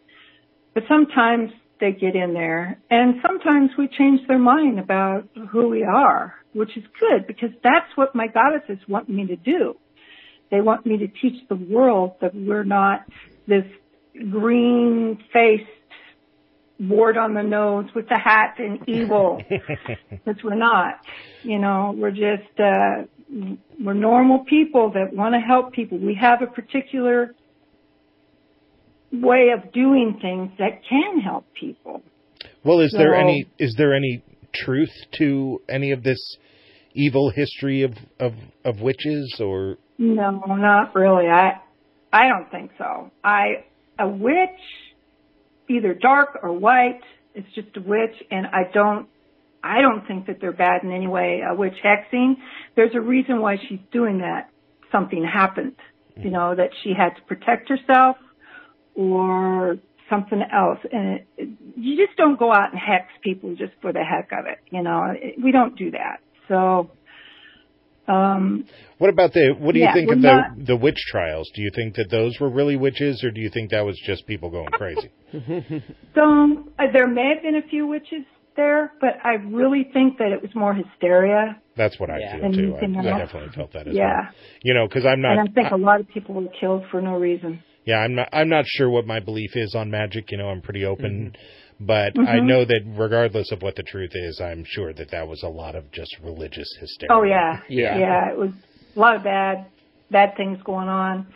but 0.74 0.82
sometimes 0.89 1.51
they 1.81 1.93
get 1.93 2.14
in 2.14 2.35
there, 2.35 2.79
and 2.91 3.16
sometimes 3.27 3.70
we 3.77 3.89
change 3.89 4.20
their 4.29 4.39
mind 4.39 4.79
about 4.79 5.29
who 5.51 5.68
we 5.68 5.83
are, 5.83 6.35
which 6.53 6.77
is 6.77 6.85
good 7.01 7.27
because 7.27 7.51
that's 7.62 7.97
what 7.97 8.14
my 8.14 8.27
goddesses 8.29 8.79
want 8.89 9.09
me 9.09 9.27
to 9.27 9.37
do. 9.37 9.75
They 10.51 10.61
want 10.61 10.87
me 10.87 10.99
to 10.99 11.09
teach 11.09 11.47
the 11.49 11.57
world 11.57 12.12
that 12.20 12.35
we're 12.35 12.64
not 12.64 13.05
this 13.47 13.64
green 14.31 15.18
faced 15.33 15.64
wart 16.79 17.16
on 17.16 17.35
the 17.35 17.43
nose 17.43 17.87
with 17.95 18.09
the 18.09 18.18
hat 18.18 18.57
and 18.59 18.81
evil. 18.89 19.43
Because 20.11 20.43
we're 20.43 20.55
not. 20.55 21.01
You 21.43 21.59
know, 21.59 21.95
we're 21.97 22.11
just 22.11 22.59
uh 22.59 23.05
we're 23.81 23.95
normal 23.95 24.45
people 24.45 24.93
that 24.93 25.14
want 25.14 25.35
to 25.35 25.41
help 25.41 25.72
people. 25.72 25.99
We 25.99 26.14
have 26.14 26.41
a 26.41 26.47
particular 26.47 27.35
way 29.23 29.51
of 29.57 29.73
doing 29.73 30.19
things 30.21 30.51
that 30.59 30.81
can 30.89 31.21
help 31.21 31.45
people. 31.59 32.03
Well, 32.65 32.81
is 32.81 32.93
there 32.93 33.15
any 33.15 33.47
is 33.59 33.75
there 33.77 33.95
any 33.95 34.23
truth 34.55 34.93
to 35.19 35.61
any 35.69 35.93
of 35.93 36.03
this 36.03 36.37
evil 36.95 37.31
history 37.31 37.83
of 37.83 37.93
of 38.19 38.33
of 38.65 38.81
witches 38.81 39.37
or 39.41 39.77
No, 39.99 40.31
not 40.31 40.95
really. 40.95 41.27
I 41.27 41.61
I 42.12 42.29
don't 42.29 42.51
think 42.51 42.71
so. 42.79 43.11
I 43.23 43.65
a 43.99 44.09
witch, 44.09 44.61
either 45.69 45.95
dark 45.95 46.39
or 46.43 46.53
white, 46.53 47.01
it's 47.35 47.53
just 47.55 47.77
a 47.77 47.81
witch, 47.81 48.15
and 48.31 48.47
I 48.47 48.71
don't 48.73 49.09
I 49.62 49.81
don't 49.81 50.07
think 50.07 50.27
that 50.27 50.41
they're 50.41 50.53
bad 50.53 50.83
in 50.83 50.93
any 50.93 51.07
way. 51.07 51.43
A 51.47 51.55
witch 51.55 51.77
hexing, 51.85 52.35
there's 52.77 52.95
a 52.95 53.01
reason 53.01 53.41
why 53.41 53.57
she's 53.69 53.81
doing 53.93 54.19
that. 54.19 54.51
Something 54.93 55.25
happened, 55.25 55.77
you 56.17 56.31
mm. 56.31 56.33
know, 56.33 56.55
that 56.55 56.71
she 56.83 56.93
had 56.97 57.17
to 57.17 57.23
protect 57.23 57.69
herself 57.69 58.17
or 58.95 59.76
something 60.11 60.40
else. 60.53 60.78
And 60.92 61.14
it, 61.20 61.26
it, 61.36 61.49
you 61.76 61.97
just 62.05 62.16
don't 62.16 62.38
go 62.38 62.51
out 62.53 62.72
and 62.72 62.78
hex 62.80 63.07
people 63.22 63.55
just 63.57 63.72
for 63.80 63.92
the 63.92 64.05
heck 64.05 64.30
of 64.38 64.47
it, 64.47 64.59
you 64.70 64.82
know. 64.82 65.12
It, 65.14 65.34
we 65.42 65.53
don't 65.53 65.76
do 65.76 65.90
that. 65.92 66.18
So 66.49 66.90
Um, 68.07 68.66
What 68.99 69.09
about 69.09 69.32
the? 69.32 69.55
What 69.59 69.72
do 69.72 69.78
you 69.78 69.86
Yeah, 69.86 69.95
think 69.95 70.09
we're 70.09 70.16
of 70.16 70.22
the 70.22 70.34
not- 70.34 70.66
the 70.66 70.76
witch 70.76 71.01
trials? 71.11 71.51
Do 71.55 71.62
you 71.62 71.70
think 71.74 71.95
that 71.97 72.11
those 72.11 72.38
were 72.38 72.51
really 72.51 72.76
witches, 72.76 73.24
or 73.24 73.30
do 73.30 73.40
you 73.40 73.49
think 73.49 73.70
that 73.70 73.84
was 73.84 73.99
just 74.07 74.26
people 74.26 74.51
going 74.51 74.72
crazy? 74.72 75.11
so 76.14 76.64
uh, 76.78 76.84
there 76.92 77.07
may 77.09 77.32
have 77.34 77.42
been 77.42 77.57
a 77.57 77.66
few 77.68 77.86
witches 77.86 78.24
there, 78.57 78.92
but 79.01 79.14
I 79.24 79.34
really 79.34 79.88
think 79.92 80.18
that 80.18 80.32
it 80.32 80.42
was 80.42 80.55
more 80.55 80.74
hysteria. 80.74 81.61
That's 81.76 81.99
what 81.99 82.11
I 82.11 82.18
Yeah. 82.18 82.36
feel 82.36 82.45
And 82.45 82.55
too. 82.55 82.76
I, 82.76 83.14
I 83.14 83.18
definitely 83.18 83.51
felt 83.57 83.72
that 83.72 83.88
as 83.88 83.95
Yeah, 83.95 84.05
well. 84.26 84.34
You 84.62 84.74
know, 84.74 84.86
because 84.86 85.07
I'm 85.07 85.20
not. 85.22 85.32
and 85.38 85.49
I 85.49 85.53
think 85.53 85.70
a 85.72 85.76
lot 85.76 85.99
of 86.01 86.07
people 86.09 86.34
were 86.34 86.47
killed 86.61 86.84
for 86.90 87.01
no 87.01 87.14
reason. 87.16 87.62
Yeah, 87.85 87.97
I'm 87.99 88.14
not. 88.14 88.28
I'm 88.32 88.49
not 88.49 88.64
sure 88.66 88.89
what 88.89 89.07
my 89.07 89.20
belief 89.20 89.51
is 89.57 89.74
on 89.74 89.91
magic. 89.91 90.30
You 90.32 90.39
know, 90.39 90.49
I'm 90.49 90.62
pretty 90.62 90.85
open, 90.85 91.32
Mm-hmm. 91.35 91.87
but 91.87 92.18
I 92.18 92.37
Mhm. 92.39 92.45
know 92.47 92.64
that 92.64 92.80
regardless 92.87 93.53
of 93.53 93.61
what 93.62 93.76
the 93.76 93.82
truth 93.82 94.12
is, 94.14 94.41
I'm 94.41 94.64
sure 94.66 94.93
that 94.95 95.11
that 95.11 95.28
was 95.28 95.43
a 95.43 95.49
lot 95.49 95.74
of 95.74 95.91
just 95.93 96.16
religious 96.22 96.68
hysteria. 96.80 97.12
Oh 97.12 97.22
yeah, 97.24 97.61
Yeah. 97.68 97.99
yeah. 97.99 98.30
It 98.30 98.39
was 98.39 98.51
a 98.97 98.99
lot 99.01 99.16
of 99.16 99.22
bad, 99.22 99.66
bad 100.11 100.37
things 100.37 100.59
going 100.62 100.89
on. 100.89 101.26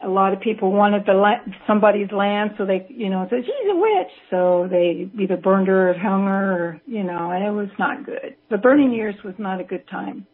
A 0.00 0.08
lot 0.08 0.32
of 0.34 0.40
people 0.40 0.70
wanted 0.70 1.06
the 1.06 1.14
la- 1.14 1.40
somebody's 1.66 2.12
land, 2.12 2.54
so 2.58 2.66
they, 2.66 2.84
you 2.90 3.08
know, 3.08 3.26
said 3.30 3.42
she's 3.44 3.70
a 3.70 3.74
witch, 3.76 4.12
so 4.30 4.68
they 4.70 5.08
either 5.18 5.36
burned 5.38 5.66
her 5.68 5.90
or 5.90 5.94
hung 5.94 6.26
her, 6.26 6.52
or 6.52 6.80
you 6.86 7.02
know, 7.04 7.30
and 7.30 7.42
it 7.44 7.50
was 7.50 7.70
not 7.78 8.04
good. 8.04 8.36
The 8.50 8.58
burning 8.58 8.92
years 8.92 9.14
was 9.24 9.34
not 9.38 9.60
a 9.60 9.64
good 9.64 9.86
time, 9.88 10.26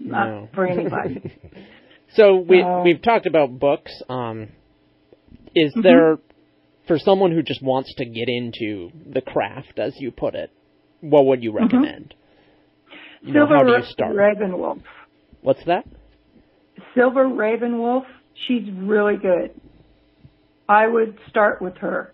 not 0.00 0.28
No. 0.28 0.48
for 0.54 0.66
anybody. 0.66 1.20
So 2.14 2.36
we 2.36 2.62
No. 2.62 2.82
we've 2.84 3.02
talked 3.02 3.26
about 3.26 3.58
books. 3.58 3.92
Um, 4.08 4.48
is 5.54 5.74
Mhm. 5.74 5.82
there 5.82 6.18
for 6.86 6.98
someone 6.98 7.32
who 7.32 7.42
just 7.42 7.62
wants 7.62 7.94
to 7.94 8.04
get 8.04 8.28
into 8.28 8.90
the 9.10 9.20
craft, 9.20 9.78
as 9.78 10.00
you 10.00 10.10
put 10.10 10.34
it, 10.34 10.50
what 11.00 11.26
would 11.26 11.42
you 11.42 11.52
recommend? 11.52 12.14
You 13.22 13.32
know, 13.34 13.40
Silver 13.40 13.54
how 13.54 13.62
do 13.64 13.72
you 13.72 13.82
start? 13.82 14.16
Ravenwolf. 14.16 14.82
What's 15.42 15.62
that? 15.64 15.86
Silver 16.94 17.24
Ravenwolf. 17.24 18.06
She's 18.46 18.70
really 18.70 19.16
good. 19.16 19.50
I 20.68 20.86
would 20.86 21.18
start 21.28 21.60
with 21.60 21.76
her. 21.78 22.12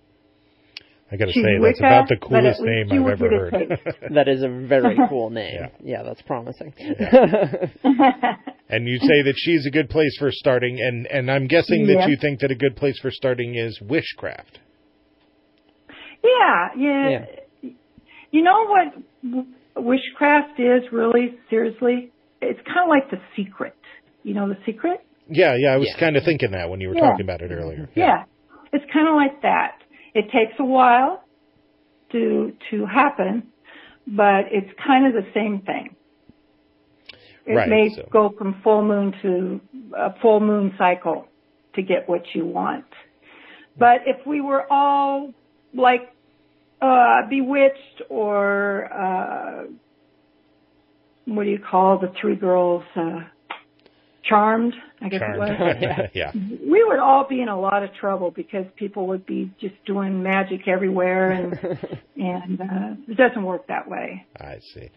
I 1.12 1.16
got 1.16 1.26
to 1.26 1.32
She's 1.32 1.44
say, 1.44 1.59
that's 1.62 1.78
about 1.78 2.09
the 2.09 2.16
coolest 2.16 2.61
name 2.62 2.90
I've 2.90 3.20
ever 3.22 3.28
heard. 3.50 3.78
That 4.14 4.26
is 4.26 4.42
a 4.42 4.48
very 4.48 4.96
cool 5.09 5.30
name. 5.30 5.55
Yeah. 5.61 5.68
Yeah, 5.98 6.02
that's 6.02 6.22
promising. 6.22 6.72
and 8.68 8.88
you 8.88 8.98
say 8.98 9.22
that 9.22 9.34
she's 9.36 9.66
a 9.66 9.70
good 9.70 9.90
place 9.90 10.16
for 10.18 10.30
starting, 10.32 10.80
and 10.80 11.07
and 11.07 11.30
I'm 11.30 11.46
guessing 11.46 11.86
that 11.88 12.00
Yeah. 12.00 12.07
you 12.09 12.16
think 12.20 12.40
that 12.40 12.50
a 12.50 12.55
good 12.55 12.76
place 12.76 12.98
for 13.00 13.11
starting 13.11 13.55
is 13.55 13.78
wishcraft. 13.84 14.59
Yeah, 16.22 16.68
yeah. 16.76 17.11
Yeah. 17.62 17.70
You 18.30 18.42
know 18.42 18.66
what 18.66 18.94
w- 19.22 19.46
witchcraft 19.76 20.59
is 20.59 20.82
really 20.90 21.38
seriously? 21.50 22.11
It's 22.40 22.61
kind 22.66 22.80
of 22.82 22.88
like 22.88 23.11
the 23.11 23.18
secret. 23.36 23.76
You 24.22 24.34
know 24.34 24.48
the 24.48 24.57
secret? 24.66 25.00
Yeah, 25.28 25.55
yeah, 25.57 25.74
I 25.74 25.76
was 25.76 25.88
Yeah. 25.94 26.00
kind 26.00 26.16
of 26.16 26.24
thinking 26.24 26.50
that 26.52 26.68
when 26.70 26.80
you 26.80 26.88
were 26.88 26.94
Yeah. 26.96 27.11
talking 27.11 27.24
about 27.24 27.42
it 27.42 27.50
earlier. 27.52 27.88
Yeah. 27.94 28.24
It's 28.72 28.84
kind 28.92 29.07
of 29.09 29.14
like 29.14 29.40
that. 29.42 29.78
It 30.14 30.30
takes 30.30 30.54
a 30.58 30.64
while 30.64 31.24
to 32.12 32.52
to 32.70 32.86
happen, 32.86 33.48
but 34.06 34.46
it's 34.50 34.70
kind 34.86 35.06
of 35.06 35.12
the 35.12 35.28
same 35.34 35.60
thing. 35.60 35.96
It 37.46 37.54
Right, 37.54 37.68
may 37.68 37.90
so- 37.94 38.08
go 38.10 38.30
from 38.30 38.60
full 38.62 38.82
moon 38.82 39.12
to 39.22 39.60
a 39.96 40.14
full 40.20 40.40
moon 40.40 40.74
cycle 40.78 41.26
to 41.74 41.82
get 41.82 42.08
what 42.08 42.22
you 42.34 42.46
want. 42.46 42.86
But 43.76 44.02
if 44.06 44.24
we 44.26 44.40
were 44.40 44.64
all 44.72 45.34
like 45.74 46.10
uh, 46.80 47.26
bewitched 47.28 48.02
or 48.08 48.88
uh, 48.92 49.64
what 51.26 51.44
do 51.44 51.50
you 51.50 51.58
call 51.58 51.98
the 51.98 52.12
three 52.20 52.36
girls? 52.36 52.84
Uh, 52.94 53.20
charmed, 54.29 54.75
I 55.01 55.09
guess 55.09 55.20
it 55.22 55.39
was. 55.39 55.51
Charmed. 55.59 56.11
yeah. 56.14 56.33
we 56.35 56.83
would 56.85 56.99
all 56.99 57.27
be 57.29 57.41
in 57.43 57.49
a 57.49 57.59
lot 57.61 57.83
of 57.83 57.91
trouble 57.95 58.31
because 58.31 58.64
people 58.77 59.07
would 59.09 59.27
be 59.27 59.51
just 59.61 59.75
doing 59.87 60.22
magic 60.22 60.66
everywhere 60.68 61.33
and 61.33 61.53
and 62.16 62.61
uh, 62.61 62.95
it 63.09 63.16
doesn't 63.16 63.45
work 63.45 63.66
that 63.68 63.89
way. 63.89 64.27
I 64.39 64.57
see. 64.75 64.91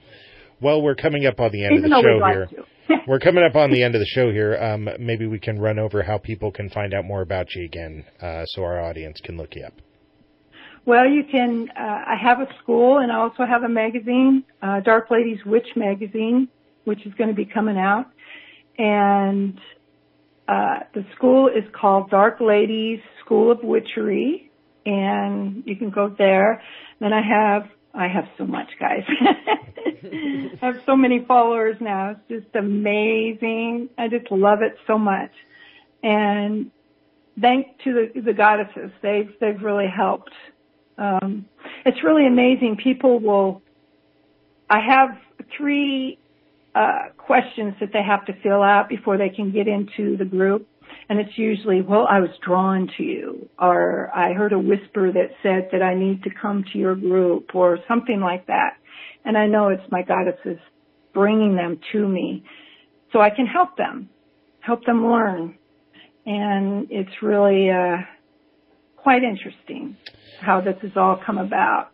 Well, 0.62 0.82
we're 0.82 0.96
coming 0.96 1.26
up 1.26 1.40
on 1.40 1.52
the 1.52 1.66
end 1.66 1.78
Even 1.78 1.92
of 1.94 2.02
the 2.02 2.08
show 2.08 2.26
we'd 2.26 2.34
here. 2.34 2.48
like. 2.90 3.02
We're 3.08 3.20
coming 3.20 3.44
up 3.44 3.56
on 3.58 3.70
the 3.70 3.84
end 3.84 3.96
of 3.96 4.00
the 4.00 4.06
show 4.08 4.32
here. 4.32 4.56
Um, 4.56 4.88
maybe 4.98 5.28
we 5.28 5.40
can 5.40 5.60
run 5.60 5.78
over 5.78 6.02
how 6.04 6.18
people 6.18 6.52
can 6.52 6.70
find 6.70 6.94
out 6.94 7.04
more 7.04 7.22
about 7.22 7.54
you 7.54 7.66
again, 7.66 8.06
uh, 8.22 8.46
so 8.46 8.64
our 8.64 8.82
audience 8.82 9.20
can 9.22 9.36
look 9.36 9.56
you 9.56 9.66
up. 9.66 9.74
well, 10.86 11.06
you 11.06 11.24
can. 11.30 11.68
Uh, 11.78 11.82
I 11.82 12.16
have 12.22 12.40
a 12.40 12.48
school 12.64 13.00
and 13.00 13.12
I 13.12 13.16
also 13.18 13.46
have 13.46 13.64
a 13.64 13.70
magazine, 13.70 14.46
uh, 14.62 14.80
Dark 14.80 15.12
Ladies 15.12 15.40
Witch 15.46 15.68
magazine, 15.76 16.48
which 16.86 17.06
is 17.06 17.14
going 17.16 17.30
to 17.30 17.36
be 17.36 17.44
coming 17.46 17.78
out, 17.78 18.06
and 18.78 19.60
uh, 20.48 20.80
the 20.94 21.06
school 21.16 21.48
is 21.48 21.64
called 21.74 22.10
Dark 22.10 22.40
Ladies 22.40 23.00
School 23.24 23.52
of 23.52 23.60
Witchery, 23.64 24.50
and 24.86 25.64
you 25.66 25.76
can 25.76 25.90
go 25.90 26.14
there. 26.18 26.62
Then 27.00 27.12
I 27.14 27.22
have 27.22 27.70
I 27.94 28.08
have 28.08 28.26
so 28.38 28.46
much, 28.46 28.70
guys. 28.80 29.04
I 30.62 30.66
have 30.66 30.76
so 30.86 30.96
many 30.96 31.26
followers 31.28 31.76
now. 31.82 32.12
It's 32.12 32.44
just 32.44 32.56
amazing. 32.56 33.90
I 33.98 34.08
just 34.08 34.32
love 34.32 34.62
it 34.62 34.78
so 34.86 34.98
much. 34.98 35.32
And 36.04 36.72
thank 37.42 37.68
to 37.84 38.10
the, 38.14 38.22
the 38.22 38.34
goddesses, 38.34 38.92
they've 39.02 39.34
they've 39.42 39.62
really 39.62 39.88
helped. 39.88 40.32
Um, 40.98 41.46
it's 41.86 42.04
really 42.04 42.28
amazing. 42.28 42.78
People 42.82 43.20
will. 43.20 43.62
I 44.70 44.80
have 44.80 45.10
three 45.58 46.20
uh, 46.78 47.10
questions 47.18 47.74
that 47.80 47.90
they 47.92 48.04
have 48.04 48.24
to 48.28 48.34
fill 48.44 48.62
out 48.62 48.88
before 48.88 49.18
they 49.18 49.30
can 49.30 49.52
get 49.52 49.68
into 49.68 50.16
the 50.18 50.26
group. 50.26 50.68
And 51.10 51.20
it's 51.20 51.38
usually, 51.38 51.82
well, 51.82 52.06
I 52.10 52.20
was 52.20 52.30
drawn 52.46 52.90
to 52.98 53.04
you, 53.04 53.50
or 53.60 54.12
I 54.14 54.34
heard 54.34 54.54
a 54.54 54.60
whisper 54.60 55.12
that 55.12 55.30
said 55.42 55.70
that 55.72 55.82
I 55.82 55.96
need 55.96 56.24
to 56.24 56.30
come 56.42 56.64
to 56.72 56.78
your 56.78 56.96
group, 56.96 57.56
or 57.56 57.80
something 57.88 58.20
like 58.20 58.48
that. 58.48 58.74
And 59.26 59.38
I 59.38 59.48
know 59.48 59.70
it's 59.70 59.92
my 59.92 60.04
goddesses 60.04 60.60
bringing 61.14 61.56
them 61.56 61.80
to 61.94 62.08
me 62.08 62.44
so 63.12 63.20
I 63.22 63.32
can 63.32 63.48
help 63.48 63.76
them, 63.78 64.10
help 64.60 64.86
them 64.86 65.10
learn. 65.10 65.58
And 66.26 66.88
it's 66.92 67.22
really 67.22 67.70
uh, 67.72 67.98
quite 68.98 69.24
interesting 69.24 69.96
how 70.42 70.62
this 70.62 70.76
has 70.82 70.92
all 70.96 71.20
come 71.26 71.38
about. 71.38 71.92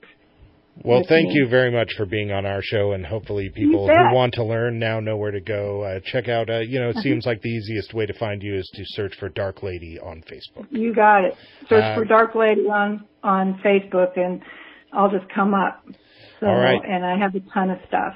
Well, 0.84 1.04
thank 1.08 1.28
me. 1.30 1.36
you 1.36 1.48
very 1.48 1.70
much 1.72 1.94
for 1.96 2.06
being 2.06 2.32
on 2.32 2.46
our 2.46 2.62
show, 2.64 2.94
and 2.94 3.06
hopefully 3.06 3.50
people 3.54 3.88
who 3.88 4.14
want 4.16 4.34
to 4.36 4.44
learn 4.44 4.80
now 4.80 5.00
know 5.00 5.18
where 5.18 5.32
to 5.32 5.40
go. 5.40 5.84
Uh, 5.84 6.00
check 6.04 6.28
out, 6.28 6.50
uh, 6.50 6.60
you 6.60 6.80
know, 6.80 6.90
Uh-huh. 6.90 7.00
it 7.00 7.04
seems 7.04 7.26
like 7.26 7.42
the 7.42 7.50
easiest 7.50 7.94
way 7.94 8.06
to 8.08 8.14
find 8.14 8.42
you 8.42 8.56
is 8.56 8.68
to 8.76 8.84
search 8.88 9.14
for 9.20 9.30
Dark 9.30 9.62
Lady 9.62 10.00
on 10.00 10.24
Facebook. 10.24 10.66
You 10.72 10.94
got 10.94 11.26
it. 11.26 11.36
Search 11.70 11.84
Uh, 11.84 11.96
for 11.96 12.06
Dark 12.06 12.34
Lady 12.36 12.62
on 12.68 13.04
on 13.24 13.60
Facebook, 13.64 14.18
and 14.18 14.42
I'll 14.92 15.10
just 15.12 15.30
come 15.30 15.54
up. 15.54 15.84
So, 16.40 16.48
All 16.48 16.58
right. 16.58 16.82
and 16.84 17.06
I 17.06 17.18
have 17.18 17.36
a 17.36 17.40
ton 17.54 17.70
of 17.70 17.78
stuff. 17.88 18.16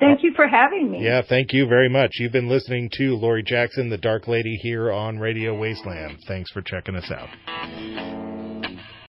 Thank 0.00 0.22
you 0.22 0.32
for 0.34 0.48
having 0.48 0.90
me. 0.90 1.04
Yeah, 1.04 1.20
thank 1.20 1.52
you 1.52 1.66
very 1.68 1.90
much. 1.90 2.12
You've 2.18 2.32
been 2.32 2.48
listening 2.48 2.88
to 2.94 3.14
Lori 3.16 3.42
Jackson, 3.42 3.90
the 3.90 3.98
Dark 3.98 4.26
Lady, 4.26 4.56
here 4.56 4.90
on 4.90 5.18
Radio 5.18 5.54
Wasteland. 5.54 6.18
Thanks 6.26 6.50
for 6.50 6.62
checking 6.62 6.96
us 6.96 7.10
out. 7.12 8.29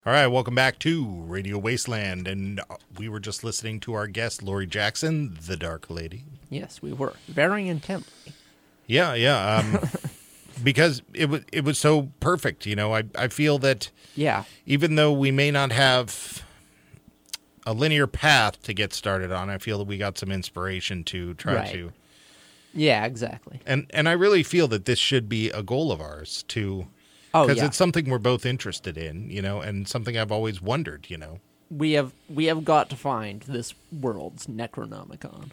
All 0.04 0.14
right, 0.14 0.28
welcome 0.28 0.56
back 0.56 0.80
to 0.80 1.06
Radio 1.06 1.60
Wasteland, 1.60 2.28
and 2.28 2.60
uh, 2.62 2.78
we 2.98 3.08
were 3.08 3.20
just 3.20 3.44
listening 3.44 3.80
to 3.82 3.94
our 3.94 4.08
guest, 4.08 4.42
Lori 4.42 4.66
Jackson, 4.66 5.38
the 5.46 5.56
Dark 5.56 5.90
Lady. 5.92 6.24
yes, 6.50 6.82
we 6.82 6.92
were 6.92 7.14
very 7.28 7.68
intently. 7.68 8.34
Yeah, 8.88 9.14
yeah. 9.14 9.58
Um, 9.58 9.80
because 10.64 11.04
it 11.14 11.30
was 11.30 11.42
it 11.52 11.64
was 11.64 11.78
so 11.78 12.10
perfect. 12.20 12.66
You 12.66 12.76
know, 12.76 12.96
I 12.96 13.04
I 13.16 13.28
feel 13.28 13.60
that 13.60 13.92
Yeah, 14.16 14.46
even 14.66 14.96
though 14.96 15.14
we 15.14 15.30
may 15.30 15.52
not 15.52 15.72
have 15.72 16.44
a 17.68 17.74
linear 17.74 18.08
path 18.08 18.62
to 18.64 18.74
get 18.74 18.94
started 18.94 19.32
on, 19.32 19.52
I 19.52 19.60
feel 19.60 19.78
that 19.78 19.88
we 19.88 20.00
got 20.00 20.18
some 20.18 20.32
inspiration 20.32 21.04
to 21.06 21.36
try 21.36 21.54
Right. 21.56 21.72
to. 21.74 21.92
yeah, 22.74 23.06
exactly. 23.06 23.60
And 23.68 23.86
and 23.94 24.10
I 24.10 24.14
really 24.14 24.42
feel 24.42 24.68
that 24.70 24.86
this 24.86 24.98
should 24.98 25.30
be 25.30 25.52
a 25.52 25.62
goal 25.62 25.92
of 25.92 26.02
ours 26.02 26.44
to 26.50 26.88
Oh 27.34 27.44
because 27.46 27.58
yeah, 27.58 27.66
it's 27.68 27.78
something 27.78 28.10
we're 28.10 28.18
both 28.20 28.46
interested 28.46 28.98
in, 28.98 29.30
you 29.30 29.42
know, 29.42 29.62
and 29.62 29.88
something 29.88 30.18
I've 30.18 30.32
always 30.32 30.62
wondered, 30.62 31.10
you 31.10 31.18
know. 31.18 31.40
we 31.70 31.94
have 31.94 32.12
we 32.30 32.46
have 32.46 32.66
got 32.66 32.90
to 32.90 32.96
find 32.96 33.42
this 33.44 33.74
world's 33.92 34.48
Necronomicon 34.48 35.52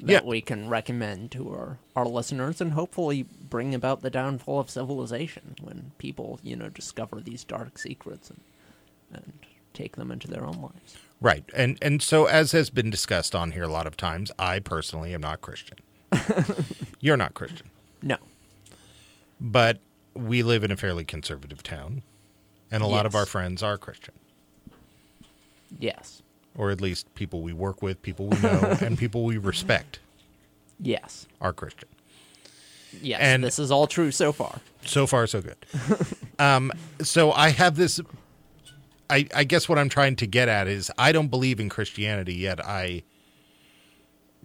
that 0.00 0.12
Yeah. 0.12 0.20
we 0.24 0.40
can 0.40 0.68
recommend 0.70 1.30
to 1.32 1.50
our 1.50 1.78
our 1.94 2.06
listeners, 2.06 2.60
and 2.60 2.72
hopefully 2.72 3.26
bring 3.50 3.74
about 3.74 4.00
the 4.02 4.10
downfall 4.10 4.60
of 4.60 4.70
civilization 4.70 5.54
when 5.60 5.92
people 5.98 6.40
you 6.42 6.56
know 6.56 6.68
discover 6.70 7.20
these 7.20 7.44
dark 7.44 7.78
secrets 7.78 8.30
and 8.30 8.40
and 9.12 9.32
take 9.74 9.96
them 9.96 10.10
into 10.10 10.28
their 10.28 10.44
own 10.44 10.60
lives. 10.62 10.96
Right. 11.20 11.44
And 11.54 11.76
and 11.82 12.00
so 12.00 12.24
as 12.26 12.52
has 12.52 12.70
been 12.70 12.88
discussed 12.90 13.34
on 13.34 13.50
here 13.52 13.64
a 13.64 13.68
lot 13.68 13.86
of 13.86 13.96
times, 13.96 14.30
I 14.38 14.60
personally 14.60 15.12
am 15.12 15.20
not 15.20 15.40
Christian. 15.42 15.78
You're 17.00 17.16
not 17.18 17.34
Christian. 17.34 17.68
No, 18.02 18.16
But 19.40 19.78
we 20.18 20.42
live 20.42 20.64
in 20.64 20.70
a 20.70 20.76
fairly 20.76 21.04
conservative 21.04 21.62
town, 21.62 22.02
and 22.70 22.82
a 22.82 22.86
lot 22.86 23.06
of 23.06 23.14
our 23.14 23.26
friends 23.26 23.62
are 23.62 23.78
Christian, 23.78 24.14
yes, 25.78 26.22
or 26.56 26.70
at 26.70 26.80
least 26.80 27.12
people 27.14 27.40
we 27.42 27.52
work 27.52 27.82
with, 27.82 28.02
people 28.02 28.26
we 28.28 28.38
know, 28.40 28.76
and 28.80 28.98
people 28.98 29.24
we 29.24 29.38
respect 29.38 30.00
yes, 30.80 31.26
are 31.40 31.52
Christian. 31.52 31.88
Yes, 33.00 33.20
And- 33.20 33.44
this 33.44 33.58
is 33.58 33.70
all 33.70 33.86
true 33.86 34.10
so 34.10 34.32
far. 34.32 34.60
So 34.84 35.06
far, 35.06 35.26
so 35.26 35.42
good. 35.42 35.56
um, 36.38 36.72
so 37.02 37.32
I 37.32 37.50
have 37.50 37.76
this. 37.76 38.00
I, 39.10 39.26
I 39.34 39.44
guess 39.44 39.68
what 39.68 39.78
I'm 39.78 39.88
trying 39.88 40.16
to 40.16 40.26
get 40.26 40.48
at 40.48 40.68
is 40.68 40.90
I 40.98 41.12
don't 41.12 41.28
believe 41.28 41.60
in 41.60 41.68
Christianity 41.68 42.34
yet. 42.34 42.64
I 42.64 43.02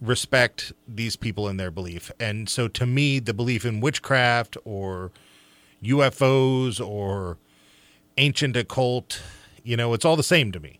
respect 0.01 0.73
these 0.87 1.15
people 1.15 1.47
in 1.47 1.57
their 1.57 1.71
belief, 1.71 2.11
and 2.19 2.49
so 2.49 2.67
to 2.69 2.85
me, 2.85 3.19
the 3.19 3.33
belief 3.33 3.65
in 3.65 3.79
witchcraft 3.79 4.57
or 4.65 5.11
UFOs 5.83 6.85
or 6.85 7.37
ancient 8.17 8.55
occult, 8.55 9.21
you 9.63 9.75
know, 9.77 9.93
it's 9.93 10.05
all 10.05 10.15
the 10.15 10.23
same 10.23 10.51
to 10.51 10.59
me. 10.59 10.79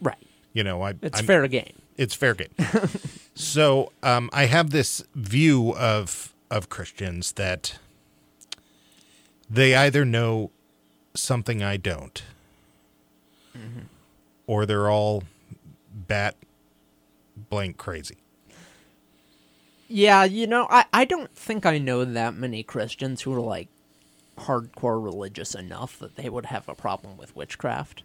Right. 0.00 0.16
You 0.52 0.64
know, 0.64 0.82
I 0.82 0.94
It's 1.02 1.16
I'm- 1.18 1.26
fair 1.26 1.46
game. 1.48 1.72
it's 1.96 2.14
fair 2.14 2.34
game. 2.34 2.48
so 3.34 3.92
um, 4.02 4.30
I 4.32 4.46
have 4.46 4.70
this 4.70 5.02
view 5.14 5.74
of 5.76 6.32
of 6.50 6.68
Christians 6.68 7.32
that 7.32 7.78
they 9.50 9.74
either 9.74 10.04
know 10.04 10.50
something 11.14 11.62
I 11.62 11.76
don't, 11.76 12.22
or 14.46 14.66
they're 14.66 14.90
all 14.90 15.24
bat 15.92 16.36
blank 17.50 17.76
crazy. 17.76 18.16
Yeah, 19.88 20.24
you 20.24 20.46
know, 20.46 20.66
I, 20.70 20.84
I 20.92 21.04
don't 21.04 21.34
think 21.36 21.66
I 21.66 21.78
know 21.78 22.04
that 22.04 22.34
many 22.34 22.62
Christians 22.62 23.22
who 23.22 23.32
are 23.34 23.40
like 23.40 23.68
hardcore 24.36 25.02
religious 25.02 25.54
enough 25.54 25.98
that 25.98 26.16
they 26.16 26.28
would 26.28 26.46
have 26.46 26.68
a 26.68 26.74
problem 26.74 27.16
with 27.16 27.34
witchcraft. 27.36 28.02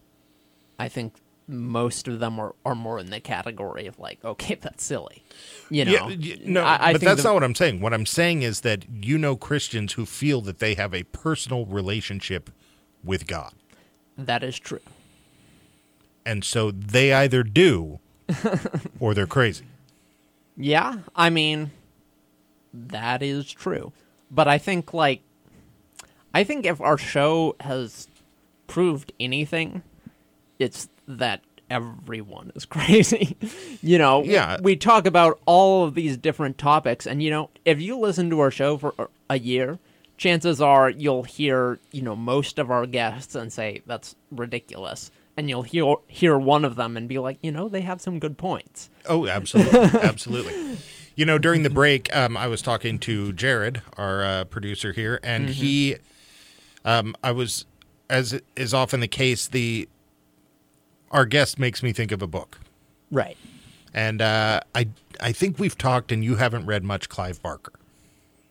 I 0.78 0.88
think 0.88 1.16
most 1.48 2.08
of 2.08 2.20
them 2.20 2.40
are, 2.40 2.54
are 2.64 2.76
more 2.76 3.00
in 3.00 3.10
the 3.10 3.20
category 3.20 3.88
of 3.88 3.98
like, 4.00 4.24
okay, 4.24 4.56
that's 4.62 4.84
silly. 4.84 5.24
You 5.70 5.86
know, 5.86 6.10
Yeah, 6.10 6.36
no, 6.46 6.64
I, 6.64 6.90
I 6.90 6.92
but 6.94 7.02
that's 7.02 7.24
the- 7.24 7.28
not 7.30 7.34
what 7.34 7.44
I'm 7.44 7.56
saying. 7.56 7.82
What 7.82 7.94
I'm 7.94 8.06
saying 8.06 8.44
is 8.44 8.62
that 8.62 8.86
you 8.90 9.18
know 9.18 9.36
Christians 9.36 9.94
who 9.94 10.06
feel 10.06 10.42
that 10.42 10.60
they 10.60 10.76
have 10.76 10.94
a 10.94 11.04
personal 11.04 11.66
relationship 11.66 12.50
with 13.04 13.26
God. 13.28 13.54
that 14.18 14.44
is 14.44 14.60
true. 14.60 14.82
And 16.26 16.44
so 16.44 16.70
they 16.72 17.14
either 17.14 17.42
do 17.44 18.00
or 19.00 19.14
they're 19.14 19.26
crazy. 19.26 19.66
Yeah, 20.56 20.98
I 21.16 21.30
mean, 21.30 21.72
that 22.74 23.24
is 23.24 23.52
true. 23.52 23.94
But 24.30 24.48
I 24.48 24.58
think, 24.58 24.94
like, 24.94 25.22
I 26.34 26.44
think 26.44 26.66
if 26.66 26.80
our 26.82 26.98
show 26.98 27.56
has 27.62 28.08
proved 28.68 29.12
anything, 29.20 29.82
it's 30.60 30.90
that 31.08 31.42
everyone 31.70 32.52
is 32.56 32.66
crazy. 32.76 33.36
you 33.82 33.98
know, 33.98 34.24
Yeah. 34.24 34.58
we 34.62 34.76
talk 34.76 35.06
about 35.06 35.40
all 35.46 35.86
of 35.86 35.96
these 35.96 36.18
different 36.18 36.58
topics, 36.58 37.06
and, 37.08 37.22
you 37.24 37.30
know, 37.30 37.50
if 37.66 37.82
you 37.82 37.98
listen 37.98 38.30
to 38.32 38.40
our 38.40 38.52
show 38.52 38.78
for 38.78 38.94
a 39.30 39.40
year, 39.40 39.80
chances 40.18 40.60
are 40.62 40.90
you'll 40.90 41.24
hear, 41.24 41.80
you 41.92 42.02
know, 42.02 42.16
most 42.16 42.60
of 42.60 42.70
our 42.70 42.86
guests 42.86 43.36
and 43.36 43.52
say, 43.54 43.82
that's 43.86 44.16
ridiculous. 44.32 45.12
And 45.38 45.48
you'll 45.50 45.64
hear 45.64 45.96
hear 46.08 46.38
one 46.38 46.66
of 46.66 46.76
them 46.76 46.98
and 46.98 47.08
be 47.08 47.18
like, 47.18 47.38
you 47.42 47.50
know, 47.50 47.70
they 47.70 47.80
have 47.82 48.02
some 48.02 48.20
good 48.20 48.38
points. 48.38 48.90
Oh, 49.08 49.26
absolutely, 49.26 49.80
absolutely. 50.02 50.78
You 51.16 51.26
know, 51.26 51.38
during 51.38 51.64
the 51.64 51.70
break, 51.70 52.14
um, 52.14 52.36
I 52.36 52.48
was 52.48 52.62
talking 52.62 53.00
to 53.00 53.32
Jared, 53.32 53.82
our 53.96 54.22
uh, 54.24 54.44
producer 54.46 54.92
here, 54.92 55.18
and 55.24 55.48
he, 55.50 55.96
um, 56.86 57.16
I 57.24 57.32
was, 57.32 57.66
as 58.10 58.40
is 58.56 58.74
often 58.74 59.00
the 59.00 59.08
case, 59.08 59.48
the 59.48 59.88
our 61.12 61.26
guest 61.26 61.58
makes 61.60 61.82
me 61.82 61.92
think 61.94 62.12
of 62.12 62.22
a 62.22 62.28
book, 62.28 62.60
Right. 63.12 63.38
and 63.94 64.22
uh, 64.22 64.62
I 64.76 64.90
I 65.20 65.32
think 65.32 65.58
we've 65.60 65.78
talked, 65.78 66.12
and 66.12 66.24
you 66.24 66.36
haven't 66.36 66.66
read 66.66 66.84
much 66.84 67.10
Clive 67.10 67.42
Barker. 67.42 67.74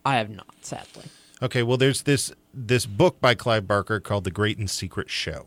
I 0.05 0.17
have 0.17 0.31
not, 0.31 0.47
sadly. 0.63 1.05
Okay, 1.41 1.63
well, 1.63 1.77
there's 1.77 2.03
this 2.03 2.33
this 2.53 2.85
book 2.87 3.21
by 3.21 3.35
Clive 3.35 3.67
Barker 3.69 4.01
called 4.01 4.25
The 4.25 4.31
Great 4.31 4.59
and 4.59 4.69
Secret 4.71 5.09
Show. 5.11 5.47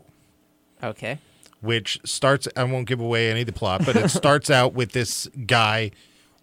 Okay. 0.82 1.18
which 1.60 2.00
starts 2.04 2.48
I 2.56 2.64
won't 2.64 2.88
give 2.88 2.98
away 3.00 3.30
any 3.30 3.40
of 3.42 3.46
the 3.46 3.52
plot, 3.52 3.82
but 3.84 3.94
it 3.94 4.08
starts 4.20 4.50
out 4.50 4.72
with 4.74 4.92
this 4.92 5.28
guy 5.46 5.92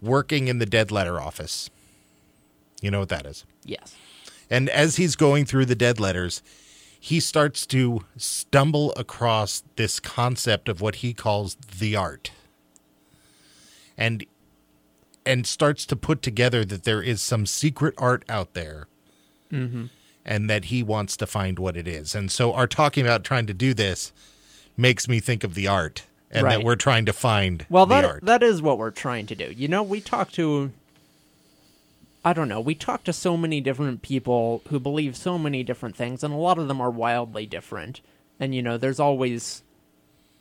working 0.00 0.48
in 0.48 0.58
the 0.60 0.66
dead 0.66 0.90
letter 0.90 1.20
office. 1.20 1.68
You 2.80 2.90
know 2.90 3.00
what 3.00 3.10
that 3.10 3.26
is. 3.26 3.44
Yes. 3.64 3.94
And 4.50 4.68
as 4.68 4.96
he's 4.96 5.16
going 5.16 5.44
through 5.44 5.66
the 5.66 5.74
dead 5.76 6.00
letters, 6.00 6.42
he 6.98 7.20
starts 7.20 7.64
to 7.66 8.04
stumble 8.16 8.92
across 8.96 9.62
this 9.76 10.00
concept 10.00 10.68
of 10.68 10.80
what 10.80 10.96
he 10.96 11.14
calls 11.14 11.56
the 11.78 11.96
art. 11.96 12.32
And 13.96 14.24
and 15.26 15.46
starts 15.46 15.84
to 15.86 15.96
put 15.96 16.22
together 16.22 16.64
that 16.64 16.84
there 16.84 17.02
is 17.02 17.20
some 17.22 17.46
secret 17.46 17.94
art 17.98 18.24
out 18.28 18.54
there. 18.54 18.88
Mm-hmm. 19.52 19.86
And 20.24 20.50
that 20.50 20.66
he 20.66 20.82
wants 20.82 21.16
to 21.18 21.26
find 21.26 21.58
what 21.58 21.76
it 21.76 21.88
is. 21.88 22.14
And 22.14 22.30
so 22.30 22.52
our 22.52 22.66
talking 22.66 23.04
about 23.04 23.24
trying 23.24 23.46
to 23.46 23.54
do 23.54 23.72
this 23.72 24.12
makes 24.76 25.08
me 25.08 25.20
think 25.20 25.44
of 25.44 25.54
the 25.54 25.66
art 25.66 26.04
and 26.30 26.44
Right. 26.44 26.58
that 26.58 26.64
we're 26.64 26.76
trying 26.76 27.06
to 27.06 27.12
find 27.12 27.66
Well, 27.68 27.86
that 27.86 28.24
that 28.24 28.42
is 28.42 28.62
what 28.62 28.78
we're 28.78 28.90
trying 28.90 29.26
to 29.26 29.34
do. 29.34 29.52
You 29.56 29.68
know, 29.68 29.82
we 29.82 30.00
talk 30.00 30.30
to 30.32 30.72
I 32.24 32.32
don't 32.32 32.48
know, 32.48 32.60
we 32.60 32.74
talk 32.74 33.04
to 33.04 33.12
so 33.12 33.36
many 33.36 33.60
different 33.60 34.02
people 34.02 34.62
who 34.68 34.78
believe 34.78 35.16
so 35.16 35.38
many 35.38 35.62
different 35.62 35.96
things 35.96 36.22
and 36.22 36.34
a 36.34 36.36
lot 36.36 36.58
of 36.58 36.68
them 36.68 36.80
are 36.80 36.90
wildly 36.90 37.46
different. 37.46 38.00
And 38.38 38.54
you 38.54 38.62
know, 38.62 38.76
there's 38.76 39.00
always 39.00 39.62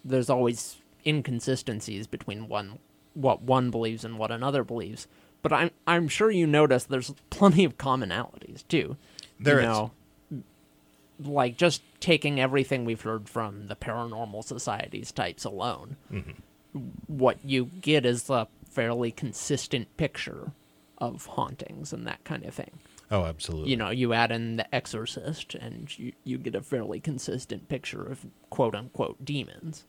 there's 0.03 0.29
always 0.29 0.77
inconsistencies 1.05 2.07
between 2.07 2.47
one 2.47 2.79
what 3.13 3.41
one 3.41 3.71
believes 3.71 4.03
and 4.03 4.17
what 4.17 4.31
another 4.31 4.63
believes. 4.63 5.07
But 5.41 5.53
I'm 5.53 5.71
I'm 5.87 6.07
sure 6.07 6.29
you 6.31 6.47
notice 6.47 6.83
there's 6.83 7.13
plenty 7.29 7.63
of 7.63 7.77
commonalities 7.77 8.67
too. 8.67 8.97
There 9.39 9.61
you 9.61 9.91
is. 10.31 11.27
like 11.27 11.57
just 11.57 11.81
taking 11.99 12.39
everything 12.39 12.85
we've 12.85 13.01
heard 13.01 13.29
from 13.29 13.67
the 13.67 13.75
paranormal 13.75 14.43
societies 14.43 15.11
types 15.11 15.43
alone 15.43 15.97
mm-hmm. 16.11 16.79
what 17.07 17.37
you 17.43 17.65
get 17.81 18.05
is 18.05 18.29
a 18.29 18.47
fairly 18.69 19.11
consistent 19.11 19.95
picture 19.97 20.51
of 20.99 21.25
hauntings 21.25 21.93
and 21.93 22.05
that 22.07 22.23
kind 22.23 22.43
of 22.45 22.53
thing. 22.53 22.71
oh, 23.11 23.25
absolutely. 23.25 23.71
You 23.71 23.77
know, 23.77 23.89
you 23.89 24.13
add 24.13 24.31
in 24.31 24.57
The 24.57 24.75
Exorcist, 24.75 25.55
and 25.55 25.97
you, 25.97 26.13
you 26.23 26.37
get 26.37 26.55
a 26.55 26.61
fairly 26.61 26.99
consistent 26.99 27.67
picture 27.69 28.03
of 28.03 28.25
quote 28.49 28.75
unquote 28.75 29.23
demons. 29.23 29.85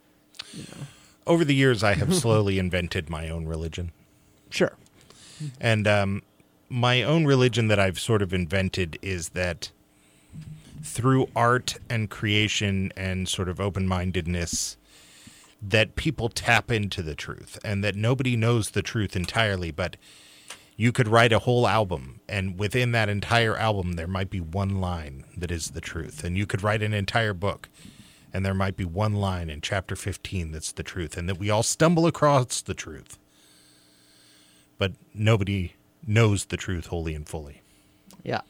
Over 1.26 1.44
the 1.44 1.54
years 1.54 1.82
I 1.82 1.94
have 1.94 2.14
slowly 2.24 2.58
invented 2.58 3.10
my 3.10 3.28
own 3.28 3.46
religion. 3.46 3.92
Sure. 4.48 4.76
And 5.60 5.86
um, 5.86 6.22
my 6.68 7.02
own 7.02 7.24
religion 7.24 7.68
that 7.68 7.80
I've 7.80 7.98
sort 7.98 8.22
of 8.22 8.32
invented 8.32 8.98
is 9.02 9.30
that 9.30 9.70
through 10.82 11.28
art 11.36 11.76
and 11.88 12.08
creation 12.08 12.92
and 12.96 13.28
sort 13.28 13.48
of 13.48 13.60
open 13.60 13.86
mindedness, 13.86 14.76
that 15.62 15.94
people 15.94 16.28
tap 16.28 16.70
into 16.70 17.02
the 17.02 17.14
truth 17.14 17.58
and 17.64 17.84
that 17.84 17.94
nobody 17.94 18.34
knows 18.34 18.70
the 18.70 18.82
truth 18.82 19.14
entirely, 19.14 19.70
but 19.70 19.96
you 20.80 20.92
could 20.92 21.08
write 21.08 21.32
a 21.32 21.40
whole 21.40 21.66
album 21.66 22.20
and 22.28 22.58
within 22.58 22.92
that 22.92 23.08
entire 23.08 23.56
album 23.56 23.92
there 23.92 24.06
might 24.06 24.30
be 24.30 24.40
one 24.40 24.80
line 24.80 25.24
that 25.36 25.50
is 25.50 25.70
the 25.70 25.80
truth 25.80 26.24
and 26.24 26.38
you 26.38 26.46
could 26.46 26.62
write 26.62 26.82
an 26.82 26.94
entire 26.94 27.34
book 27.34 27.68
and 28.32 28.46
there 28.46 28.54
might 28.54 28.76
be 28.76 28.84
one 28.84 29.14
line 29.14 29.50
in 29.50 29.60
chapter 29.60 29.94
15 29.94 30.52
that's 30.52 30.72
the 30.72 30.82
truth 30.82 31.16
and 31.16 31.28
that 31.28 31.38
we 31.38 31.50
all 31.50 31.62
stumble 31.62 32.06
across 32.06 32.62
the 32.62 32.74
truth 32.74 33.18
but 34.78 34.92
nobody 35.12 35.74
knows 36.06 36.46
the 36.46 36.56
truth 36.56 36.86
wholly 36.86 37.14
and 37.14 37.28
fully. 37.28 37.60
Yeah. 38.24 38.40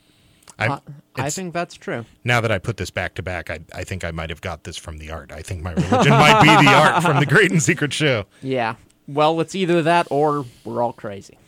I, 0.58 0.68
I, 0.68 0.80
I 1.16 1.30
think 1.30 1.54
that's 1.54 1.74
true. 1.74 2.04
now 2.22 2.40
that 2.40 2.52
I 2.52 2.58
put 2.58 2.76
this 2.76 2.90
back 2.90 3.14
to 3.14 3.22
back, 3.22 3.50
I, 3.50 3.60
I 3.74 3.82
think 3.82 4.04
I 4.04 4.10
might 4.10 4.30
have 4.30 4.40
got 4.40 4.64
this 4.64 4.76
from 4.76 4.98
the 4.98 5.10
art. 5.10 5.32
I 5.32 5.42
think 5.42 5.62
my 5.62 5.72
religion 5.72 6.12
might 6.12 6.40
be 6.42 6.64
the 6.64 6.72
art 6.72 7.02
from 7.02 7.18
the 7.18 7.26
Great 7.34 7.50
and 7.50 7.62
Secret 7.62 7.92
Show. 7.92 8.26
Yeah. 8.42 8.76
Well, 9.08 9.40
it's 9.40 9.54
either 9.54 9.82
that 9.82 10.06
or 10.10 10.44
we're 10.64 10.82
all 10.82 10.92
crazy. 10.92 11.38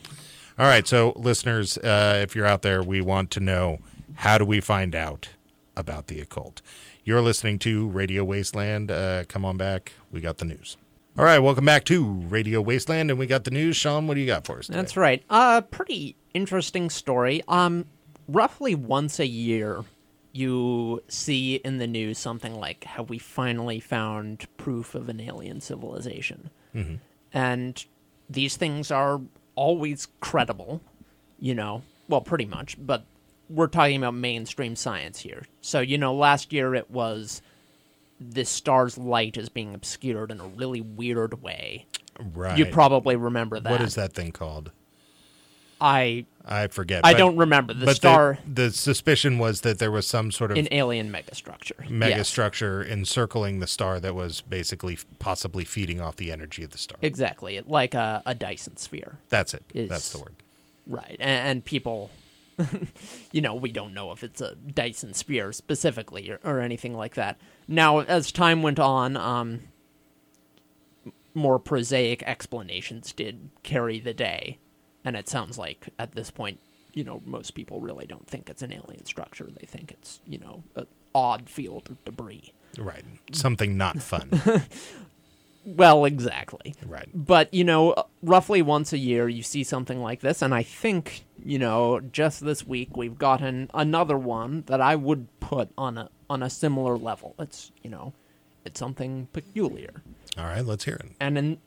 All 0.59 0.67
right, 0.67 0.87
so 0.87 1.13
listeners, 1.15 1.77
uh, 1.79 2.19
if 2.21 2.35
you're 2.35 2.45
out 2.45 2.61
there, 2.61 2.83
we 2.83 3.01
want 3.01 3.31
to 3.31 3.39
know 3.39 3.79
how 4.15 4.37
do 4.37 4.45
we 4.45 4.61
find 4.61 4.93
out 4.93 5.29
about 5.75 6.07
the 6.07 6.19
occult? 6.19 6.61
You're 7.03 7.21
listening 7.21 7.57
to 7.59 7.87
Radio 7.87 8.23
Wasteland. 8.23 8.91
Uh, 8.91 9.23
come 9.27 9.43
on 9.45 9.57
back. 9.57 9.93
We 10.11 10.21
got 10.21 10.37
the 10.37 10.45
news. 10.45 10.77
All 11.17 11.25
right, 11.25 11.39
welcome 11.39 11.65
back 11.65 11.85
to 11.85 12.03
Radio 12.05 12.61
Wasteland, 12.61 13.09
and 13.09 13.19
we 13.19 13.25
got 13.25 13.45
the 13.45 13.51
news. 13.51 13.75
Sean, 13.75 14.05
what 14.07 14.13
do 14.13 14.19
you 14.21 14.27
got 14.27 14.45
for 14.45 14.59
us? 14.59 14.67
Today? 14.67 14.77
That's 14.77 14.95
right. 14.97 15.23
Uh 15.29 15.61
pretty 15.61 16.15
interesting 16.33 16.89
story. 16.89 17.43
Um 17.47 17.85
roughly 18.27 18.73
once 18.73 19.19
a 19.19 19.27
year 19.27 19.83
you 20.31 21.03
see 21.07 21.55
in 21.55 21.77
the 21.77 21.85
news 21.85 22.17
something 22.17 22.55
like 22.59 22.83
how 22.85 23.03
we 23.03 23.19
finally 23.19 23.79
found 23.79 24.47
proof 24.57 24.95
of 24.95 25.07
an 25.09 25.19
alien 25.21 25.61
civilization. 25.61 26.49
And 27.31 27.85
these 28.27 28.57
things 28.57 28.89
are 28.89 29.21
always 29.55 30.07
credible, 30.19 30.81
you 31.39 31.55
know. 31.55 31.83
Well, 32.07 32.21
pretty 32.21 32.45
much, 32.45 32.75
but 32.79 33.05
we're 33.49 33.67
talking 33.67 33.97
about 33.97 34.15
mainstream 34.15 34.75
science 34.75 35.19
here. 35.19 35.43
So, 35.61 35.79
you 35.79 35.97
know, 35.97 36.13
last 36.13 36.51
year 36.53 36.75
it 36.75 36.89
was 36.91 37.41
this 38.19 38.49
star's 38.49 38.97
light 38.97 39.37
is 39.37 39.49
being 39.49 39.73
obscured 39.73 40.31
in 40.31 40.39
a 40.39 40.47
really 40.47 40.81
weird 40.81 41.41
way. 41.41 41.85
right. 42.33 42.57
You 42.57 42.65
probably 42.65 43.15
remember 43.15 43.59
that. 43.59 43.71
What 43.71 43.81
is 43.81 43.95
that 43.95 44.13
thing 44.13 44.31
called? 44.31 44.71
I 45.81 46.25
I 46.45 46.67
forget. 46.67 47.05
I 47.05 47.13
but- 47.13 47.17
don't 47.19 47.37
remember 47.37 47.73
the 47.73 47.85
but 47.85 47.95
star 47.95 48.37
The, 48.45 48.63
the 48.63 48.71
suspicion 48.71 49.37
was 49.39 49.61
that 49.61 49.79
there 49.79 49.91
was 49.91 50.05
some 50.05 50.29
sort 50.31 50.51
of 50.51 50.57
in 50.57 50.67
alien 50.71 51.11
megastructure. 51.11 51.87
megastructure 51.87 52.85
encircling 52.87 53.59
the 53.59 53.67
star 53.67 53.99
that 54.01 54.13
was 54.13 54.41
basically 54.41 54.97
possibly 55.19 55.63
feeding 55.63 56.01
off 56.01 56.17
the 56.17 56.31
energy 56.31 56.63
of 56.63 56.71
the 56.71 56.77
star. 56.77 56.97
Exactly, 57.01 57.61
like 57.65 57.93
a, 57.93 58.21
a 58.25 58.35
Dyson 58.35 58.75
sphere. 58.77 59.19
That's 59.29 59.53
it. 59.53 59.63
is- 59.73 59.89
That's 59.89 60.11
the 60.11 60.19
word. 60.19 60.35
Right, 60.85 61.15
and, 61.19 61.47
and 61.47 61.65
people, 61.65 62.11
you 63.31 63.39
know, 63.39 63.55
we 63.55 63.71
don't 63.71 63.93
know 63.93 64.11
if 64.11 64.21
it's 64.21 64.41
a 64.41 64.55
Dyson 64.55 65.13
sphere 65.13 65.53
specifically 65.53 66.29
or, 66.29 66.39
or 66.43 66.59
anything 66.59 66.93
like 66.93 67.15
that. 67.15 67.39
Now, 67.69 67.99
as 67.99 68.33
time 68.33 68.61
went 68.61 68.79
on, 68.79 69.15
um, 69.15 69.61
more 71.33 71.57
prosaic 71.57 72.21
explanations 72.23 73.11
did 73.13 73.49
carry 73.63 73.99
the 73.99 74.13
day, 74.13 74.59
and 75.05 75.15
it 75.15 75.27
sounds 75.27 75.57
like 75.57 75.89
at 75.99 76.13
this 76.13 76.31
point, 76.31 76.59
you 76.93 77.03
know, 77.03 77.21
most 77.25 77.51
people 77.55 77.79
really 77.79 78.05
don't 78.05 78.27
think 78.27 78.49
it's 78.49 78.61
an 78.61 78.71
alien 78.71 79.05
structure. 79.05 79.47
They 79.59 79.65
think 79.65 79.91
it's, 79.91 80.19
you 80.27 80.37
know, 80.37 80.63
an 80.75 80.87
odd 81.15 81.49
field 81.49 81.89
of 81.89 82.03
debris. 82.05 82.53
Right. 82.77 83.03
Something 83.31 83.77
not 83.77 84.01
fun. 84.01 84.29
Well, 85.65 86.05
exactly. 86.05 86.75
right. 86.85 87.07
But, 87.13 87.53
you 87.53 87.63
know, 87.63 87.95
roughly 88.21 88.61
once 88.61 88.91
a 88.91 88.97
year 88.97 89.29
you 89.29 89.43
see 89.43 89.63
something 89.63 90.01
like 90.01 90.19
this, 90.19 90.41
and 90.41 90.53
I 90.53 90.63
think, 90.63 91.23
you 91.43 91.57
know, 91.57 92.01
just 92.01 92.43
this 92.43 92.67
week 92.67 92.97
we've 92.97 93.17
gotten 93.17 93.69
another 93.73 94.17
one 94.17 94.63
that 94.67 94.81
I 94.81 94.95
would 94.95 95.27
put 95.39 95.69
on 95.77 95.97
a 95.97 96.09
on 96.29 96.43
a 96.43 96.49
similar 96.49 96.97
level. 96.97 97.35
It's, 97.39 97.71
you 97.81 97.89
know, 97.89 98.13
it's 98.65 98.79
something 98.79 99.27
peculiar. 99.33 100.01
All 100.37 100.45
right. 100.45 100.65
Let's 100.65 100.83
hear 100.83 100.95
it. 100.95 101.11
And 101.19 101.37
in, 101.37 101.57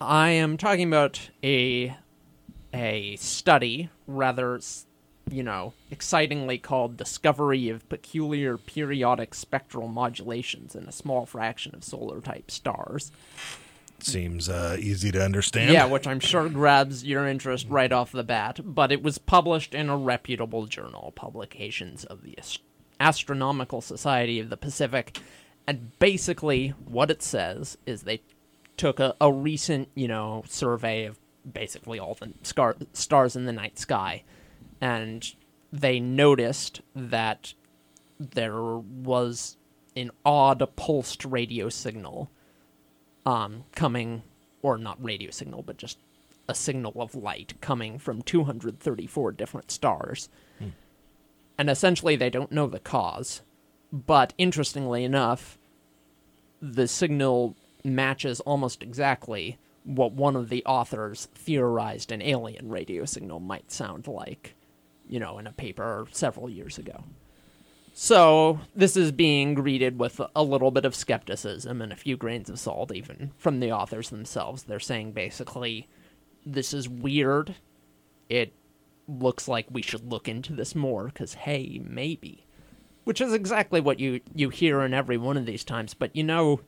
I 0.00 0.30
am 0.30 0.56
talking 0.56 0.86
about 0.86 1.30
a 1.42 1.96
a 2.72 3.16
study 3.16 3.90
rather 4.06 4.60
you 5.30 5.42
know, 5.42 5.74
excitingly 5.90 6.58
called 6.58 6.96
Discovery 6.96 7.68
of 7.68 7.88
Peculiar 7.88 8.56
Periodic 8.56 9.34
Spectral 9.34 9.88
Modulations 9.88 10.74
in 10.74 10.84
a 10.84 10.92
Small 10.92 11.26
Fraction 11.26 11.74
of 11.74 11.84
Solar 11.84 12.20
Type 12.20 12.50
Stars. 12.50 13.12
Seems 14.00 14.48
uh, 14.48 14.76
easy 14.78 15.10
to 15.10 15.22
understand. 15.22 15.72
Yeah, 15.72 15.86
which 15.86 16.06
I'm 16.06 16.20
sure 16.20 16.48
grabs 16.48 17.04
your 17.04 17.26
interest 17.26 17.66
right 17.68 17.90
off 17.90 18.12
the 18.12 18.22
bat, 18.22 18.60
but 18.62 18.92
it 18.92 19.02
was 19.02 19.18
published 19.18 19.74
in 19.74 19.88
a 19.88 19.96
reputable 19.96 20.66
journal, 20.66 21.12
Publications 21.16 22.04
of 22.04 22.22
the 22.22 22.38
Ast- 22.38 22.62
Astronomical 23.00 23.80
Society 23.80 24.38
of 24.38 24.50
the 24.50 24.56
Pacific. 24.56 25.18
And 25.66 25.98
basically, 25.98 26.74
what 26.86 27.10
it 27.10 27.22
says 27.22 27.76
is 27.86 28.02
they 28.02 28.22
took 28.76 29.00
a, 29.00 29.16
a 29.20 29.32
recent, 29.32 29.88
you 29.96 30.06
know, 30.06 30.44
survey 30.46 31.04
of 31.04 31.18
basically 31.52 31.98
all 31.98 32.14
the 32.14 32.32
scar- 32.42 32.76
stars 32.92 33.36
in 33.36 33.44
the 33.44 33.52
night 33.52 33.78
sky, 33.78 34.22
and 34.80 35.34
they 35.72 36.00
noticed 36.00 36.80
that 36.94 37.54
there 38.18 38.76
was 38.76 39.56
an 39.96 40.10
odd 40.24 40.62
pulsed 40.76 41.24
radio 41.24 41.68
signal 41.68 42.30
um, 43.26 43.64
coming, 43.74 44.22
or 44.62 44.78
not 44.78 45.02
radio 45.02 45.30
signal, 45.30 45.62
but 45.62 45.76
just 45.76 45.98
a 46.48 46.54
signal 46.54 46.94
of 46.96 47.14
light 47.14 47.54
coming 47.60 47.98
from 47.98 48.22
234 48.22 49.32
different 49.32 49.70
stars. 49.70 50.28
And 51.58 51.68
essentially, 51.68 52.16
they 52.16 52.30
don't 52.30 52.52
know 52.52 52.66
the 52.68 52.78
cause. 52.78 53.42
But 53.92 54.32
interestingly 54.38 55.04
enough, 55.04 55.58
the 56.62 56.86
signal 56.86 57.56
matches 57.84 58.40
almost 58.40 58.82
exactly 58.82 59.58
what 59.88 60.12
one 60.12 60.36
of 60.36 60.50
the 60.50 60.62
authors 60.66 61.28
theorized 61.34 62.12
an 62.12 62.20
alien 62.20 62.68
radio 62.68 63.06
signal 63.06 63.40
might 63.40 63.72
sound 63.72 64.06
like, 64.06 64.54
you 65.08 65.18
know, 65.18 65.38
in 65.38 65.46
a 65.46 65.52
paper 65.52 66.06
several 66.12 66.50
years 66.50 66.76
ago. 66.76 67.04
So, 67.94 68.60
this 68.76 68.98
is 68.98 69.10
being 69.12 69.54
greeted 69.54 69.98
with 69.98 70.20
a 70.36 70.42
little 70.42 70.70
bit 70.70 70.84
of 70.84 70.94
skepticism 70.94 71.80
and 71.80 71.90
a 71.90 71.96
few 71.96 72.18
grains 72.18 72.50
of 72.50 72.60
salt, 72.60 72.94
even 72.94 73.32
from 73.38 73.60
the 73.60 73.72
authors 73.72 74.10
themselves. 74.10 74.64
They're 74.64 74.78
saying 74.78 75.12
basically, 75.12 75.88
this 76.44 76.74
is 76.74 76.86
weird. 76.86 77.56
It 78.28 78.52
looks 79.08 79.48
like 79.48 79.66
we 79.70 79.82
should 79.82 80.12
look 80.12 80.28
into 80.28 80.52
this 80.52 80.74
more, 80.74 81.06
because 81.06 81.32
hey, 81.32 81.80
maybe. 81.82 82.46
Which 83.04 83.22
is 83.22 83.32
exactly 83.32 83.80
what 83.80 83.98
you, 83.98 84.20
you 84.34 84.50
hear 84.50 84.82
in 84.82 84.92
every 84.92 85.16
one 85.16 85.38
of 85.38 85.46
these 85.46 85.64
times, 85.64 85.94
but 85.94 86.14
you 86.14 86.22
know, 86.22 86.60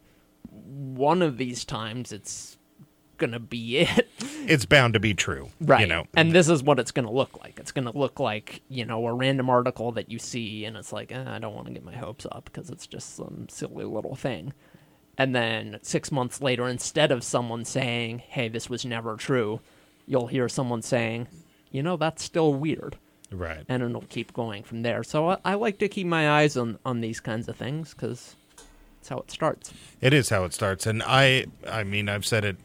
one 0.51 1.21
of 1.21 1.37
these 1.37 1.67
times 1.67 2.13
it's 2.13 2.57
gonna 3.21 3.39
be 3.39 3.79
it. 3.79 4.09
It's 4.47 4.65
bound 4.65 4.95
to 4.95 5.01
be 5.01 5.15
true. 5.15 5.51
Right. 5.61 5.83
You 5.83 5.87
know. 5.87 6.07
And 6.17 6.33
this 6.33 6.49
is 6.49 6.61
what 6.63 6.81
it's 6.81 6.91
going 6.91 7.05
to 7.07 7.13
look 7.13 7.39
like. 7.41 7.59
It's 7.61 7.71
going 7.71 7.85
to 7.85 7.97
look 7.97 8.19
like, 8.19 8.63
you 8.69 8.85
know, 8.85 9.07
a 9.07 9.13
random 9.15 9.49
article 9.49 9.93
that 9.93 10.11
you 10.11 10.19
see 10.19 10.65
and 10.65 10.77
it's 10.77 10.93
like, 10.93 11.13
eh, 11.13 11.25
I 11.25 11.39
don't 11.39 11.55
want 11.55 11.69
to 11.69 11.73
get 11.73 11.85
my 11.85 11.95
hopes 11.95 12.27
up 12.33 12.47
because 12.47 12.69
it's 12.69 12.87
just 12.87 13.15
some 13.15 13.47
silly 13.49 13.85
little 13.85 14.17
thing. 14.17 14.53
And 15.17 15.37
then 15.37 15.79
six 15.83 16.11
months 16.11 16.41
later, 16.41 16.67
instead 16.67 17.13
of 17.13 17.23
someone 17.23 17.65
saying, 17.65 18.21
hey, 18.27 18.49
this 18.49 18.69
was 18.69 18.85
never 18.85 19.15
true, 19.17 19.61
you'll 20.07 20.27
hear 20.27 20.49
someone 20.49 20.83
saying, 20.83 21.29
you 21.71 21.83
know, 21.83 21.97
that's 21.97 22.25
still 22.25 22.53
weird. 22.55 22.97
right. 23.31 23.65
And 23.69 23.83
it'll 23.83 24.01
keep 24.03 24.33
going 24.33 24.65
from 24.65 24.83
there. 24.83 25.05
So 25.05 25.31
I, 25.31 25.37
I 25.45 25.55
like 25.55 25.79
to 25.79 25.89
keep 25.89 26.07
my 26.09 26.29
eyes 26.41 26.57
on, 26.57 26.79
on 26.85 27.03
these 27.03 27.21
kinds 27.21 27.47
of 27.49 27.57
things 27.57 27.95
because 27.95 28.35
it's 28.99 29.11
how 29.11 29.19
it 29.19 29.31
starts. 29.31 29.73
It 30.01 30.13
is 30.13 30.31
how 30.31 30.45
it 30.45 30.55
starts, 30.55 30.87
and 30.87 31.03
I, 31.05 31.47
I 31.69 31.85
mean, 31.85 32.09
I've 32.09 32.27
said 32.27 32.45
it. 32.45 32.57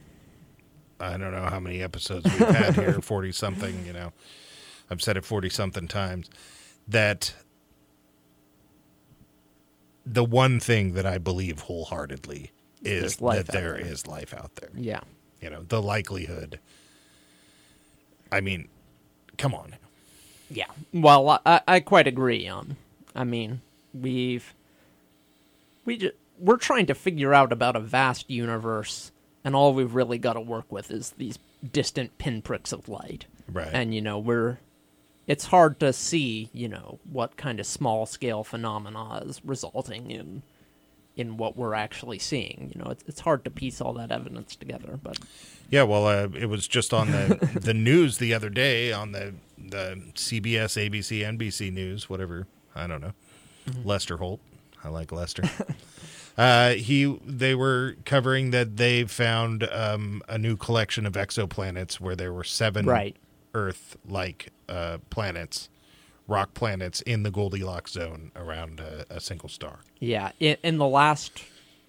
I 1.14 1.18
don't 1.18 1.32
know 1.32 1.46
how 1.46 1.60
many 1.60 1.82
episodes 1.82 2.26
we've 2.26 2.48
had 2.50 2.76
here, 2.76 2.94
forty 3.02 3.32
something. 3.32 3.86
You 3.86 3.94
know, 3.94 4.14
I've 4.90 5.02
said 5.02 5.18
it 5.18 5.26
forty 5.26 5.50
something 5.50 5.88
times. 5.88 6.30
That 6.88 7.34
the 10.06 10.24
one 10.24 10.60
thing 10.60 10.94
that 10.94 11.06
I 11.06 11.18
believe 11.18 11.62
wholeheartedly 11.62 12.52
is 12.84 13.18
that 13.18 13.48
there 13.48 13.74
there. 13.74 13.78
is 13.78 14.06
life 14.06 14.34
out 14.34 14.56
there. 14.58 14.70
Yeah. 14.76 15.00
You 15.42 15.50
know, 15.50 15.64
the 15.68 15.82
likelihood. 15.82 16.60
I 18.32 18.42
mean, 18.42 18.68
come 19.38 19.54
on. 19.56 19.76
Yeah. 20.52 20.68
Well, 20.94 21.42
I- 21.46 21.62
I, 21.68 21.80
quite 21.80 22.06
agree. 22.08 22.48
Um, 22.48 22.78
I 23.16 23.24
mean, 23.24 23.62
we've 23.94 24.54
we 25.86 25.98
ju- 25.98 26.12
we're 26.40 26.58
trying 26.58 26.86
to 26.88 26.94
figure 26.96 27.34
out 27.34 27.52
about 27.52 27.76
a 27.76 27.80
vast 27.80 28.30
universe, 28.30 29.12
and 29.46 29.56
all 29.56 29.74
we've 29.74 29.94
really 29.94 30.18
got 30.18 30.34
to 30.34 30.42
work 30.42 30.70
with 30.72 30.92
is 30.92 31.12
these 31.12 31.40
distant 31.72 32.18
pinpricks 32.18 32.74
of 32.74 32.90
light. 32.90 33.28
Right. 33.50 33.70
And 33.72 33.94
you 33.94 34.02
know, 34.02 34.20
we're 34.20 34.60
it's 35.28 35.46
hard 35.46 35.80
to 35.80 35.94
see, 35.94 36.50
you 36.52 36.68
know, 36.68 37.00
what 37.10 37.38
kind 37.38 37.60
of 37.60 37.66
small 37.66 38.06
scale 38.06 38.44
phenomena 38.44 39.22
is 39.26 39.40
resulting 39.46 40.12
in 40.12 40.42
in 41.16 41.38
what 41.38 41.56
we're 41.56 41.74
actually 41.74 42.20
seeing. 42.20 42.72
You 42.76 42.82
know, 42.82 42.90
it's 42.90 43.04
it's 43.08 43.20
hard 43.22 43.46
to 43.46 43.52
piece 43.52 43.80
all 43.80 43.94
that 43.94 44.12
evidence 44.12 44.56
together, 44.56 45.00
but 45.02 45.20
Yeah, 45.70 45.84
well, 45.84 46.08
uh, 46.08 46.28
it 46.34 46.48
was 46.48 46.68
just 46.68 46.94
on 46.94 47.12
the 47.12 47.50
the 47.62 47.74
news 47.74 48.18
the 48.18 48.34
other 48.34 48.50
day 48.50 48.92
on 48.92 49.12
the 49.12 49.36
the 49.58 50.02
CBS, 50.16 50.90
ABC, 50.90 51.22
NBC 51.22 51.72
news, 51.72 52.10
whatever. 52.10 52.48
I 52.76 52.88
don't 52.88 53.02
know. 53.02 53.14
Lester 53.84 54.18
Holt. 54.18 54.42
I 54.84 54.90
like 54.90 55.12
Lester. 55.12 55.44
uh, 56.38 56.72
he 56.72 57.18
they 57.26 57.56
were 57.56 57.96
covering 58.06 58.52
that 58.52 58.78
they 58.78 59.04
found 59.06 59.64
um, 59.72 60.22
a 60.28 60.38
new 60.38 60.56
collection 60.58 61.06
of 61.06 61.14
exoplanets 61.14 62.00
where 62.00 62.16
there 62.16 62.34
were 62.34 62.44
seven 62.44 62.86
Right. 62.86 63.16
Earth-like 63.54 64.50
uh, 64.68 64.98
planets, 65.10 65.70
rock 66.28 66.54
planets 66.54 67.00
in 67.02 67.24
the 67.24 67.32
Goldilocks 67.32 67.94
zone 67.94 68.32
around 68.36 68.82
a, 68.82 69.06
a 69.10 69.20
single 69.22 69.48
star. 69.48 69.80
Yeah, 70.00 70.32
in, 70.42 70.58
in 70.62 70.78
the 70.78 70.88
last, 70.88 71.42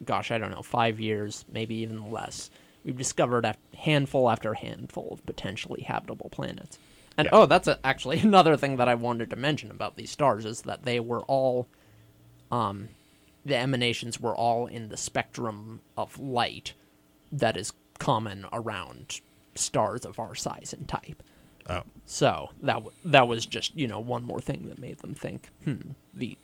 gosh, 0.04 0.30
I 0.30 0.38
don't 0.38 0.52
know, 0.52 0.62
five 0.62 1.00
years, 1.00 1.44
maybe 1.52 1.74
even 1.76 2.12
less, 2.12 2.50
we've 2.84 2.96
discovered 2.96 3.44
a 3.44 3.56
handful 3.76 4.30
after 4.30 4.54
handful 4.54 5.08
of 5.10 5.26
potentially 5.26 5.82
habitable 5.82 6.28
planets. 6.30 6.78
And 7.18 7.26
Yeah. 7.26 7.30
oh, 7.32 7.46
that's 7.46 7.66
a, 7.66 7.80
actually 7.82 8.20
another 8.32 8.56
thing 8.56 8.76
that 8.76 8.88
I 8.88 8.94
wanted 8.94 9.30
to 9.30 9.36
mention 9.36 9.72
about 9.72 9.96
these 9.96 10.10
stars 10.10 10.44
is 10.44 10.62
that 10.62 10.84
they 10.84 11.00
were 11.00 11.22
all, 11.22 11.66
um, 12.52 12.90
the 13.46 13.56
emanations 13.56 14.20
were 14.20 14.34
all 14.34 14.66
in 14.66 14.88
the 14.88 14.96
spectrum 14.96 15.80
of 15.96 16.18
light 16.18 16.74
that 17.32 17.56
is 17.56 17.72
common 17.98 18.44
around 18.52 19.20
stars 19.54 20.04
of 20.04 20.18
our 20.18 20.34
size 20.34 20.74
and 20.76 20.86
type. 20.88 21.22
Oh, 21.68 21.82
So 22.04 22.50
that 22.62 22.74
w- 22.74 22.92
that 23.04 23.26
was 23.26 23.46
just 23.46 23.74
you 23.76 23.86
know 23.88 23.98
one 24.00 24.22
more 24.24 24.40
thing 24.40 24.66
that 24.68 24.78
made 24.78 24.98
them 24.98 25.14
think, 25.14 25.48
hmm, 25.64 25.92
the 26.12 26.36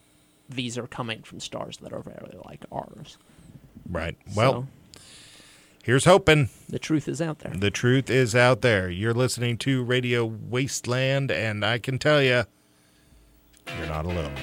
these 0.48 0.76
are 0.78 0.86
coming 0.86 1.22
from 1.22 1.40
stars 1.40 1.76
that 1.78 1.92
are 1.92 2.00
very 2.02 2.36
like 2.44 2.64
ours. 2.72 3.18
right. 3.90 4.16
Well, 4.34 4.66
So, 4.94 5.00
here's 5.84 6.04
hoping. 6.04 6.50
the 6.68 6.78
truth 6.78 7.08
is 7.08 7.20
out 7.22 7.38
there. 7.40 7.52
The 7.54 7.70
truth 7.70 8.10
is 8.10 8.34
out 8.34 8.60
there. 8.62 8.90
You're 8.90 9.14
listening 9.14 9.56
to 9.58 9.82
Radio 9.84 10.24
Wasteland, 10.26 11.30
and 11.30 11.64
I 11.64 11.78
can 11.78 11.98
tell 11.98 12.20
you, 12.22 12.44
you're 13.78 13.86
not 13.88 14.04
alone. 14.04 14.34